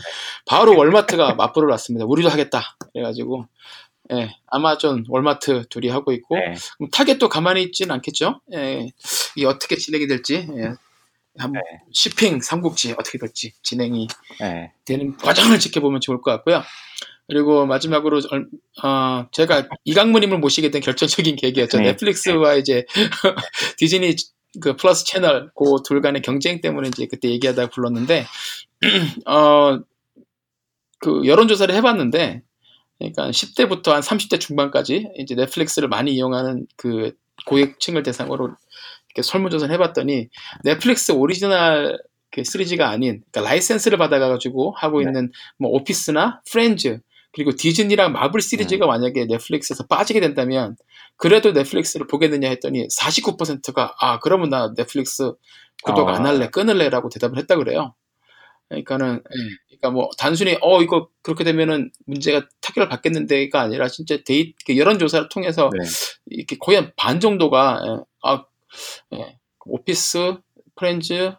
[0.45, 2.05] 바로 월마트가 맞불을 놨습니다.
[2.05, 2.61] 우리도 하겠다.
[2.93, 3.45] 그래가지고
[4.11, 6.55] 예, 아마존, 월마트 둘이 하고 있고 네.
[6.91, 8.41] 타겟도 가만히 있지는 않겠죠.
[8.53, 8.89] 예,
[9.35, 10.73] 이 어떻게 진행이 될지 예,
[11.37, 11.61] 한 네.
[11.95, 14.07] shipping 삼국지 어떻게 될지 진행이
[14.41, 14.71] 네.
[14.85, 16.63] 되는 과정을 지켜보면 좋을 것 같고요.
[17.27, 18.19] 그리고 마지막으로
[18.83, 21.77] 어, 제가 이강무님을 모시게 된 결정적인 계기였죠.
[21.77, 21.83] 네.
[21.85, 22.85] 넷플릭스와 이제
[23.77, 24.15] 디즈니
[24.61, 28.25] 그 플러스 채널 그 둘 간의 경쟁 때문에 이제 그때 얘기하다가 불렀는데
[29.25, 29.79] 어,
[30.99, 32.41] 그 여론조사를 해봤는데
[33.11, 37.13] 그러니까 10대부터 한 30대 중반까지 이제 넷플릭스를 많이 이용하는 그
[37.45, 38.55] 고객층을 대상으로
[39.09, 40.29] 이렇게 설문조사를 해봤더니
[40.63, 41.99] 넷플릭스 오리지널
[42.31, 45.05] 그 3G가 아닌 그러니까 라이센스를 받아가지고 하고 네.
[45.05, 46.99] 있는 뭐 오피스나 프렌즈
[47.33, 50.75] 그리고 디즈니랑 마블 시리즈가 만약에 넷플릭스에서 빠지게 된다면
[51.17, 55.33] 그래도 넷플릭스를 보겠느냐 했더니 49%가 아 그러면 나 넷플릭스
[55.83, 56.29] 구독 안 어.
[56.29, 57.95] 할래 끊을래라고 대답을 했다 그래요.
[58.81, 64.53] 그러니까는 예, 그러니까 뭐 단순히 어 이거 그렇게 되면은 문제가 타격을 받겠는데가 아니라 진짜 데이
[64.65, 65.85] 그 여론 조사를 통해서 네.
[66.27, 68.45] 이렇게 거의 한 반 정도가 예, 아
[69.13, 70.35] 예, 오피스,
[70.75, 71.33] 프렌즈,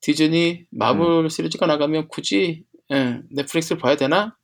[0.00, 1.28] 디즈니, 마블 음.
[1.28, 4.36] 시리즈가 나가면 굳이 예, 넷플릭스를 봐야 되나?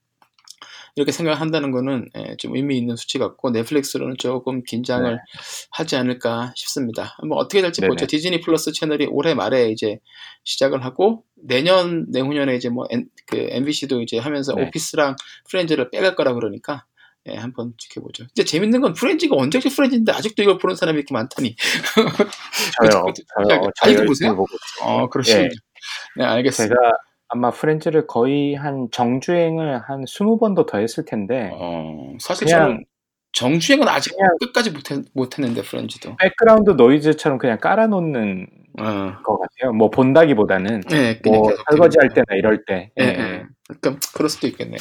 [0.94, 5.19] 이렇게 생각한다는 거는 예, 좀 의미 있는 수치 같고 넷플릭스로는 조금 긴장을 네.
[5.70, 7.16] 하지 않을까 싶습니다.
[7.27, 7.89] 뭐 어떻게 될지 네네.
[7.89, 8.06] 보죠.
[8.06, 9.98] 디즈니 플러스 채널이 올해 말에 이제
[10.44, 14.64] 시작을 하고 내년 내후년에 이제 뭐 N, 그 NBC도 이제 하면서 네.
[14.66, 15.16] 오피스랑
[15.48, 16.85] 프렌즈를 빼갈 거라 그러니까
[17.28, 18.24] 예, 한번 지켜보죠.
[18.32, 21.55] 이제 재밌는 건 프렌즈가 언제적 프렌즈인데 아직도 이걸 보는 사람이 이렇게 많다니.
[21.94, 22.06] 저요.
[22.82, 23.05] 저요.
[23.39, 23.66] 신기하게.
[23.77, 24.36] 저 아직도 열심히 보세요?
[24.36, 24.48] 보고.
[24.82, 25.44] 어, 그러시군요.
[25.44, 25.48] 예.
[26.16, 26.74] 네, 알겠습니다.
[26.74, 26.97] 제가
[27.34, 32.84] 아마 프렌즈를 거의 한 정주행을 한 20번도 더 했을 텐데 어, 사실 그냥- 저는
[33.32, 36.16] 정주행은 아직 그냥- 끝까지 못했, 못했는데 프렌즈도.
[36.19, 38.46] background noise처럼 그냥 깔아놓는
[38.78, 38.84] 어.
[39.24, 39.72] 것 같아요.
[39.72, 42.90] 뭐 본다기보다는 네, 뭐 계속 설거지 할 듣는 때나 이럴 때.
[43.00, 43.22] 예, 예, 예.
[43.22, 43.44] 예.
[43.80, 44.76] 그럼 그럴 수도 있겠네요.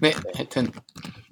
[0.00, 0.68] 네, 하여튼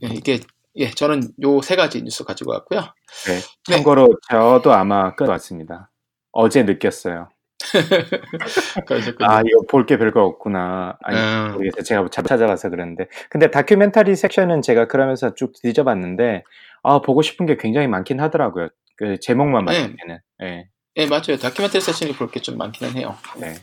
[0.03, 0.41] 예, 이게
[0.77, 2.81] 예, 저는 요 세 가지 뉴스 가지고 왔고요.
[3.27, 3.37] 네.
[3.69, 3.73] 네.
[3.77, 5.91] 참고로 저도 아마 끝 왔습니다.
[6.33, 7.29] 어제 느꼈어요.
[9.21, 10.97] 아 이거 볼 게 별거 없구나.
[11.03, 11.53] 아니 음.
[11.55, 11.83] 모르겠어요.
[11.83, 13.07] 제가 잘 찾아가서 그랬는데.
[13.31, 16.43] 근데 다큐멘터리 섹션은 제가 그러면서 쭉 뒤져봤는데
[16.83, 18.69] 아 보고 싶은 게 굉장히 많긴 하더라고요.
[18.97, 19.73] 그 제목만 네.
[19.73, 20.19] 봤을 때는.
[20.43, 20.69] 예.
[20.97, 21.37] 예, 맞아요.
[21.41, 23.17] 다큐멘터리 세션이 볼 게 좀 많기는 해요.
[23.39, 23.55] 네.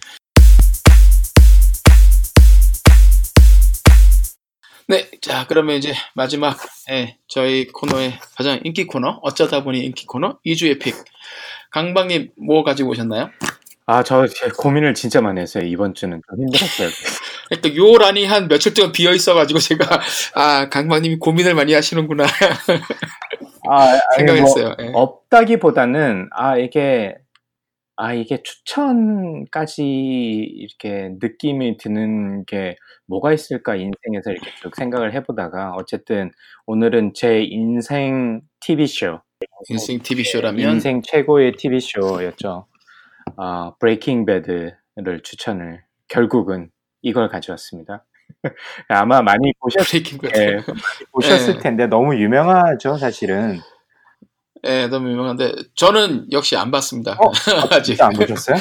[4.88, 6.58] 네, 자 그러면 이제 마지막
[6.90, 10.96] 예, 저희 코너의 가장 인기 코너 어쩌다 보니 인기 코너 2주의 픽
[11.70, 13.30] 강방님 뭐 가지고 오셨나요?
[13.86, 14.26] 아, 저
[14.58, 15.66] 고민을 진짜 많이 했어요.
[15.66, 16.90] 이번 주는 좀 힘들었어요.
[17.50, 20.02] 그러니까 요 란이 한 며칠 동안 비어 있어가지고 제가
[20.36, 22.24] 아 강방님이 고민을 많이 하시는구나
[23.70, 24.76] 아, 뭐 생각했어요.
[24.80, 24.92] 예.
[24.94, 27.16] 없다기보다는 아 이게
[27.98, 32.78] 아 이게 추천까지 이렇게 느낌이 드는 게
[33.08, 36.32] 뭐가 있을까 인생에서 이렇게 쭉 생각을 해보다가 어쨌든
[36.66, 39.20] 오늘은 제 인생 TV 쇼
[39.70, 42.68] 인생 TV 쇼라면 인생 최고의 TV 쇼였죠.
[43.38, 46.70] 아 브레이킹 배드를 추천을 결국은
[47.02, 48.06] 이걸 가져왔습니다.
[48.90, 49.86] 아마 많이 보셨.
[50.36, 50.58] 예,
[51.12, 51.60] 보셨을 예.
[51.60, 53.60] 텐데 너무 유명하죠 사실은.
[54.64, 57.14] 예, 너무 유명한데 저는 역시 안 봤습니다.
[57.14, 57.32] 어?
[57.72, 58.02] 아직.
[58.02, 58.58] 안 보셨어요?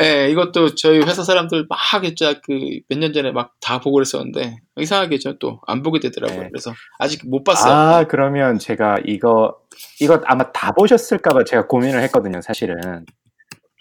[0.00, 5.18] 예, 이것도 저희 회사 사람들 막 진짜 그몇 년 전에 막 다 보고 그랬었는데 이상하게
[5.18, 6.42] 저는 또 안 보게 되더라고요.
[6.42, 6.48] 네.
[6.50, 7.72] 그래서 아직 못 봤어요.
[7.72, 9.56] 아, 그러면 제가 이거,
[10.00, 13.04] 이거 아마 다 보셨을까봐 제가 고민을 했거든요, 사실은.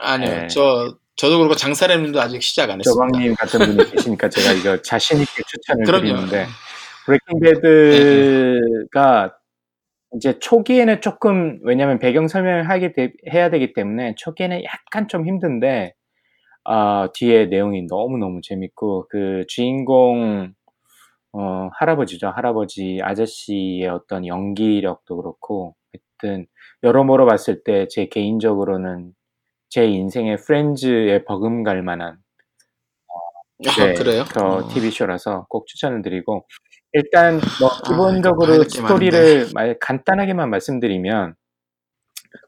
[0.01, 0.47] 아니요, 네.
[0.47, 2.91] 저 저도 그렇고 장사라님도 아직 시작 안 했습니다.
[2.91, 3.77] 조방님 같은 분이
[4.17, 6.01] 계시니까 제가 이거 자신 있게 추천을 그럼요.
[6.03, 6.45] 드리는데,
[7.05, 9.35] 브레이킹 배드가
[10.15, 15.93] 이제 초기에는 조금, 왜냐면 배경 설명을 하게 되- 해야 되기 때문에 초기에는 약간 좀 힘든데,
[16.65, 20.53] 아, 뒤에 내용이 너무 너무 재밌고, 그 주인공,
[21.33, 22.29] 어, 할아버지죠.
[22.29, 25.75] 할아버지 아저씨의 어떤 연기력도 그렇고,
[26.21, 26.47] 하여튼,
[26.83, 29.13] 여러모로 봤을 때 제 개인적으로는
[29.71, 32.17] 제 인생의 프렌즈에 버금갈 만한
[33.65, 34.25] 아, 네, 그래요?
[34.33, 34.67] 저 어.
[34.67, 36.45] TV쇼라서 꼭 추천을 드리고,
[36.93, 41.35] 일단 뭐 아, 기본적으로 될게 스토리를 말- 간단하게만 말씀드리면,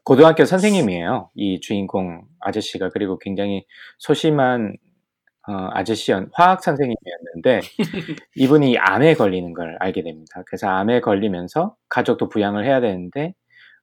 [0.02, 1.30] 고등학교 선생님이에요.
[1.34, 3.64] 이 주인공 아저씨가 그리고 굉장히
[3.98, 4.76] 소심한
[5.46, 7.60] 어, 아저씨였, 화학 선생님이었는데
[8.34, 10.42] 이분이 암에 걸리는 걸 알게 됩니다.
[10.46, 13.34] 그래서 암에 걸리면서 가족도 부양을 해야 되는데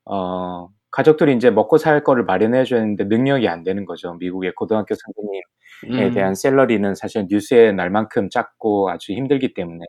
[0.06, 4.14] 어, 가족들이 이제 먹고 살 거를 마련해 줘야 되는데 능력이 안 되는 거죠.
[4.16, 9.86] 미국의 고등학교 선생님에 음, 대한 샐러리는 사실 뉴스에 날 만큼 작고 아주 힘들기 때문에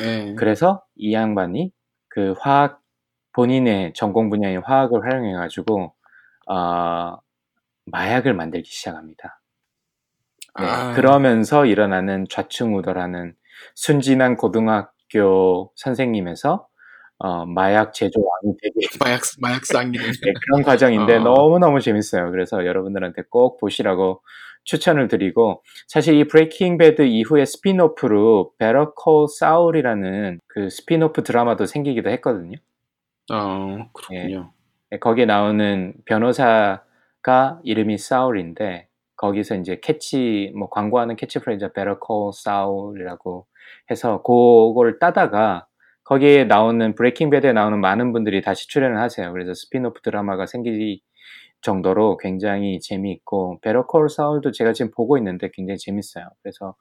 [0.00, 0.34] 예.
[0.36, 1.72] 그래서 이 양반이
[2.08, 2.80] 그 화학
[3.32, 5.94] 본인의 전공 분야인 화학을 활용해 가지고
[6.46, 7.16] 어,
[7.86, 9.40] 마약을 만들기 시작합니다.
[10.58, 10.94] 네, 아.
[10.94, 13.34] 그러면서 일어나는 좌충우돌하는
[13.74, 16.68] 순진한 고등학교 선생님에서
[17.18, 18.74] 어, 마약 제조 왕이 되게
[19.04, 19.98] 마약 마약 쌍이네.
[19.98, 21.20] 네, 그런 과정인데 어.
[21.20, 22.30] 너무 너무 재밌어요.
[22.30, 24.22] 그래서 여러분들한테 꼭 보시라고
[24.64, 32.10] 추천을 드리고 사실 이 Breaking Bad 이후에 spin-off로 Better Call Saul이라는 그 스피노프 드라마도 생기기도
[32.10, 32.56] 했거든요.
[33.32, 34.52] 어, 그렇군요.
[34.90, 43.46] 네, 거기에 나오는 변호사가 이름이 사울인데 거기서 이제 캐치 뭐 광고하는 캐치프레이즈 Better Call Saul이라고
[43.90, 45.66] 해서 그걸 따다가
[46.04, 49.32] 거기에 나오는 Breaking Bad에 나오는 많은 분들이 다시 출연을 하세요.
[49.32, 51.02] 그래서 스피노프 드라마가 생기기
[51.62, 56.28] 정도로 굉장히 재미있고 Better Call Saul도 제가 지금 보고 있는데 굉장히 재밌어요.
[56.42, 56.74] 그래서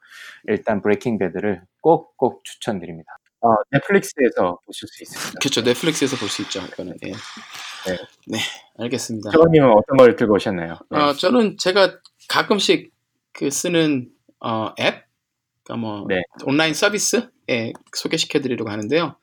[0.48, 3.18] 일단 Breaking Bad를 꼭꼭 추천드립니다.
[3.42, 5.40] 어, 넷플릭스에서 보실 수 있습니다.
[5.40, 5.62] 그렇죠.
[5.62, 6.62] 넷플릭스에서 볼 수 있죠.
[6.62, 6.96] 이거는.
[7.06, 7.12] 예.
[7.12, 7.98] 네.
[8.28, 8.38] 네,
[8.78, 9.32] 알겠습니다.
[9.32, 10.78] 저님은 어떤 걸 들고 오셨나요?
[10.90, 10.98] 네.
[10.98, 11.98] 어, 저는 제가
[12.30, 12.92] 가끔씩
[13.34, 14.10] 그 쓰는
[14.40, 15.06] 어, 앱,
[15.64, 16.22] 그러니까 뭐 네.
[16.46, 19.16] 온라인 서비스 예, 소개시켜 드리려고 하는데요.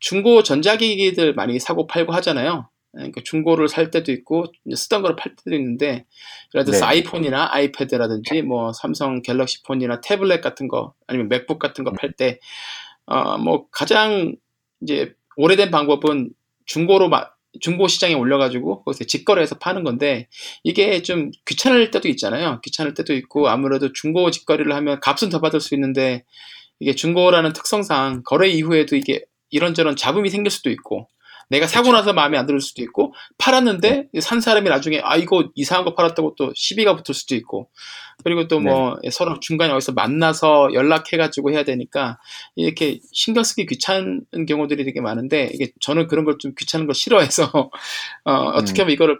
[0.00, 2.68] 중고 전자기기들 많이 사고 팔고 하잖아요.
[2.94, 6.06] 예, 그러니까 중고를 살 때도 있고 쓰던 거를 팔 때도 있는데
[6.54, 6.90] 예를 들어서 네.
[6.92, 12.38] 아이폰이나 아이패드라든지 뭐 삼성 갤럭시 폰이나 태블릿 같은 거 아니면 맥북 같은 거 팔 때
[13.06, 14.34] 어, 뭐 가장
[14.82, 16.30] 이제 오래된 방법은
[16.66, 17.28] 중고로 마-
[17.60, 20.28] 중고 시장에 올려가지고 거기서 직거래해서 파는 건데
[20.62, 22.60] 이게 좀 귀찮을 때도 있잖아요.
[22.62, 26.24] 귀찮을 때도 있고 아무래도 중고 직거래를 하면 값은 더 받을 수 있는데
[26.80, 31.08] 이게 중고라는 특성상 거래 이후에도 이게 이런저런 잡음이 생길 수도 있고
[31.48, 35.94] 내가 사고 나서 마음에 안들 수도 있고 팔았는데 산 사람이 나중에 아 이거 이상한 거
[35.94, 37.70] 팔았다고 또 시비가 붙을 수도 있고
[38.24, 42.18] 그리고 또뭐 서로 중간에 어디서 만나서 연락해가지고 해야 되니까
[42.56, 47.50] 이렇게 신경 쓰기 귀찮은 경우들이 되게 많은데 이게 저는 그런 걸 좀 귀찮은 걸 싫어해서
[48.24, 49.18] 어, 어떻게 하면 이거를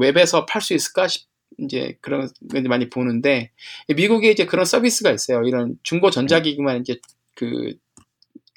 [0.00, 1.28] 웹에서 팔 수 있을까 싶
[1.58, 3.50] 이제 그런 걸 많이 보는데
[3.88, 5.42] 미국에 이제 그런 서비스가 있어요.
[5.42, 6.98] 이런 중고 전자기기만 이제
[7.34, 7.74] 그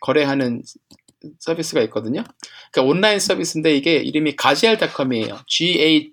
[0.02, 0.64] 거래하는
[1.40, 2.24] 서비스가 있거든요.
[2.72, 5.40] 그러니까 온라인 서비스인데 이게 이름이 가젤닷컴이에요.
[5.48, 6.12] G A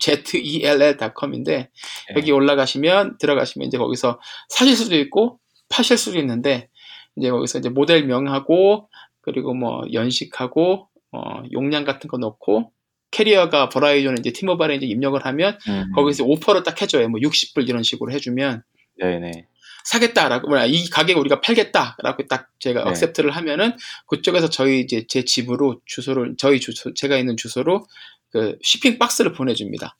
[0.00, 2.14] Z E L L.com인데 네.
[2.16, 5.38] 여기 올라가시면 들어가시면 이제 거기서 사실 수도 있고
[5.68, 6.68] 파실 수도 있는데
[7.16, 8.88] 이제 거기서 이제 모델명하고
[9.22, 12.72] 그리고 뭐 연식하고 어, 용량 같은 거 넣고
[13.10, 17.08] carrier가 버라이즌 이제 티모바일에 이제 입력을 하면 음, 거기서 offer를 딱 해줘요.
[17.08, 18.62] 뭐 60불 이런 식으로 해주면
[18.98, 19.46] 네네.
[19.84, 22.90] 사겠다라고 뭐야 이 가격에 우리가 팔겠다라고 딱 제가 네.
[22.90, 23.72] accept를 하면은
[24.06, 27.86] 그쪽에서 저희 이제 제 집으로 주소를 저희 주소 제가 있는 주소로
[28.30, 29.96] 그 shipping box를 보내줍니다.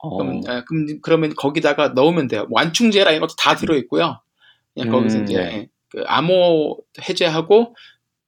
[0.00, 2.46] 어, 그럼, 아, 그럼 그러면 거기다가 넣으면 돼요.
[2.50, 4.20] 뭐 완충제라 이런 것도 다 들어 있고요.
[4.74, 5.68] 그냥 거기서 음, 이제 네.
[5.88, 7.76] 그 암호 해제하고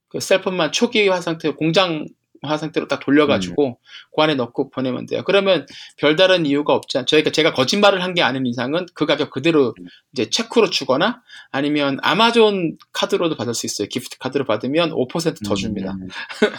[0.08, 2.06] 그 셀폰만 초기화 상태 공장
[2.46, 3.74] 화 상태로 딱 돌려가지고 음.
[4.16, 5.22] 그 안에 넣고 보내면 돼요.
[5.26, 5.66] 그러면
[5.98, 7.06] 별다른 이유가 없지 않.
[7.06, 9.86] 저희가 제가 거짓말을 한 게 아닌 이상은 그 가격 그대로 음.
[10.12, 13.88] 이제 체크로 주거나 아니면 아마존 카드로도 받을 수 있어요.
[13.88, 15.96] 기프트 카드로 받으면 5%더 줍니다.
[16.00, 16.08] 음,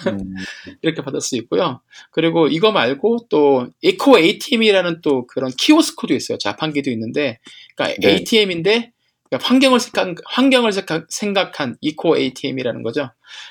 [0.08, 0.36] 음,
[0.82, 1.82] 이렇게 받을 수 있고요.
[2.12, 6.38] 그리고 이거 말고 또 에코 ATM이라는 또 그런 키오스크도 있어요.
[6.38, 7.40] 자판기도 있는데,
[7.76, 8.14] 그러니까 네.
[8.16, 8.92] ATM인데
[9.32, 13.10] 환경을 생각 환경을 생각- 생각한 이코 ATM이라는 거죠.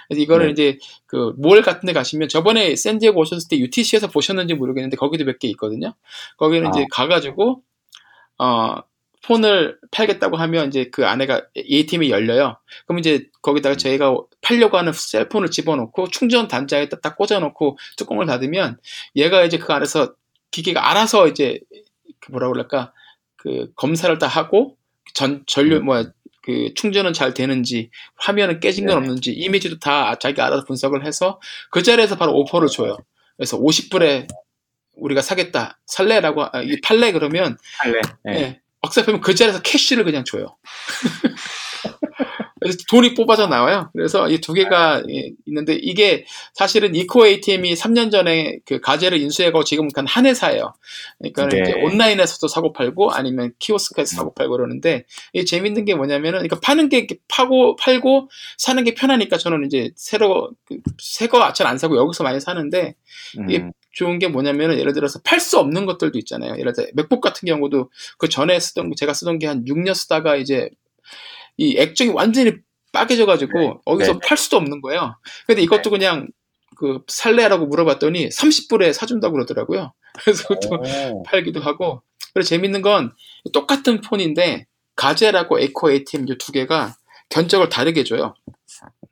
[0.08, 0.52] 그래서 이거를 네.
[0.52, 5.48] 이제 그몰 같은 데 가시면 저번에 샌디에고 오셨을 때 UTC에서 보셨는지 모르겠는데 거기도 몇 개
[5.48, 5.94] 있거든요.
[6.38, 6.70] 거기는 아.
[6.70, 7.62] 이제 가 가지고
[8.38, 8.76] 어
[9.26, 12.58] 폰을 팔겠다고 하면 이제 그 안에가 ATM이 열려요.
[12.86, 18.78] 그럼 이제 거기다가 저희가 팔려고 하는 셀폰을 집어넣고 충전 단자에다 딱 꽂아놓고 뚜껑을 닫으면
[19.16, 20.14] 얘가 이제 그 안에서
[20.50, 21.58] 기계가 알아서 이제
[22.20, 22.92] 그 뭐라 그럴까
[23.36, 24.76] 그 검사를 다 하고
[25.14, 25.84] 전 전류 음.
[25.86, 26.04] 뭐야
[26.42, 28.98] 그 충전은 잘 되는지 화면은 깨진 건 네.
[28.98, 32.98] 없는지 이미지도 다 자기가 알아서 분석을 해서 그 자리에서 바로 오퍼를 줘요.
[33.36, 34.28] 그래서 50불에
[34.96, 37.56] 우리가 사겠다 살래라고 아, 이 팔래 그러면.
[38.24, 38.32] 네.
[38.34, 38.60] 예.
[38.82, 40.58] 억셉하면 그 자리에서 캐시를 그냥 줘요.
[42.64, 43.90] 그래서 돈이 뽑아져 나와요.
[43.92, 46.24] 그래서 이 두 개가 예, 있는데 이게
[46.54, 50.74] 사실은 이코 ATM이 3년 전에 그 가제를 인수해가고 지금 한 회사예요.
[51.18, 51.60] 그러니까 네.
[51.62, 56.88] 이제 온라인에서도 사고 팔고 아니면 키오스크에서 사고 팔고 그러는데 이게 재밌는 게 뭐냐면은 그러니까 파는
[56.88, 62.24] 게 파고 팔고 사는 게 편하니까 저는 이제 새로 그 새거 잘 안 사고 여기서
[62.24, 62.94] 많이 사는데
[63.48, 66.56] 이게 음, 좋은 게 뭐냐면은 예를 들어서 팔 수 없는 것들도 있잖아요.
[66.58, 70.36] 예를 들어 맥북 같은 경우도 그 전에 쓰던 거, 제가 쓰던 게 한 6년 쓰다가
[70.36, 70.70] 이제
[71.56, 72.52] 이 액정이 완전히
[72.92, 73.74] 빠개져가지고 네.
[73.84, 74.18] 어디서 네.
[74.24, 75.16] 팔 수도 없는 거예요.
[75.46, 76.28] 근데 이것도 그냥
[76.76, 79.92] 그 살래라고 물어봤더니 30불에 사준다고 그러더라고요.
[80.24, 80.76] 그래서 또
[81.12, 82.02] 오, 팔기도 하고.
[82.32, 83.12] 그리고 재밌는 건
[83.52, 84.66] 똑같은 폰인데
[84.96, 86.96] 가젤하고 에코 ATM 이 두 개가
[87.30, 88.34] 견적을 다르게 줘요.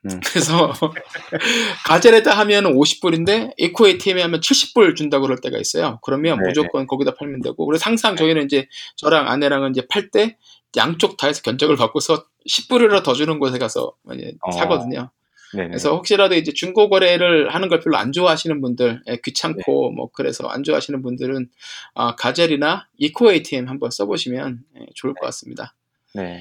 [0.05, 0.21] 음.
[0.27, 0.73] 그래서
[1.87, 5.99] 가젤에다 하면 50불인데 에코 ATM에 하면 70불 준다고 그럴 때가 있어요.
[6.03, 6.49] 그러면 네네.
[6.49, 7.65] 무조건 거기다 팔면 되고.
[7.67, 10.37] 그래서 항상 저희는 이제 저랑 아내랑은 이제 팔 때
[10.77, 14.51] 양쪽 다 해서 견적을 받고서 10불이라도 더 주는 곳에 가서 이제 어.
[14.53, 15.11] 사거든요.
[15.55, 15.69] 네네.
[15.69, 19.95] 그래서 혹시라도 이제 중고 거래를 하는 걸 별로 안 좋아하시는 분들, 예, 귀찮고 네.
[19.95, 21.49] 뭐 그래서 안 좋아하시는 분들은
[21.95, 25.75] 아, 가젤이나 이코 ATM 한번 써보시면 예, 좋을 것 같습니다.
[26.15, 26.41] 네.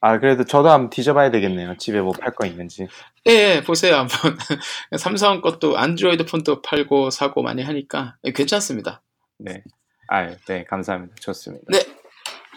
[0.00, 1.76] 아, 그래도 저도 한번 뒤져봐야 되겠네요.
[1.76, 2.86] 집에 뭐 팔 거 있는지.
[3.28, 4.38] 예, 예, 보세요 한번
[4.98, 9.02] 삼성 것도 안드로이드 폰도 팔고 사고 많이 하니까 예, 괜찮습니다.
[9.38, 9.62] 네.
[10.08, 11.14] 아, 네, 감사합니다.
[11.20, 11.64] 좋습니다.
[11.68, 11.80] 네.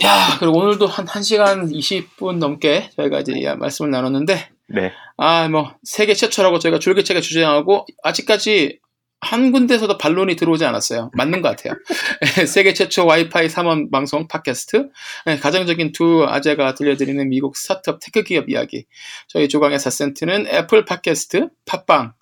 [0.04, 4.92] 야, 그리고 오늘도 한 1시간 20분 넘게 저희가 이제 이 말씀을 나눴는데 네.
[5.18, 8.80] 아, 뭐 세계 최초라고 저희가 줄기차게 주장하고 아직까지
[9.22, 11.12] 한 군데서도 반론이 들어오지 않았어요.
[11.14, 11.74] 맞는 것 같아요.
[12.48, 14.90] 세계 최초 와이파이 3원 방송 팟캐스트.
[15.26, 18.86] 네, 가정적인 두 아재가 들려드리는 미국 스타트업 테크 기업 이야기.
[19.28, 22.14] 저희 조강의 4센트는 애플 팟캐스트, 팟빵,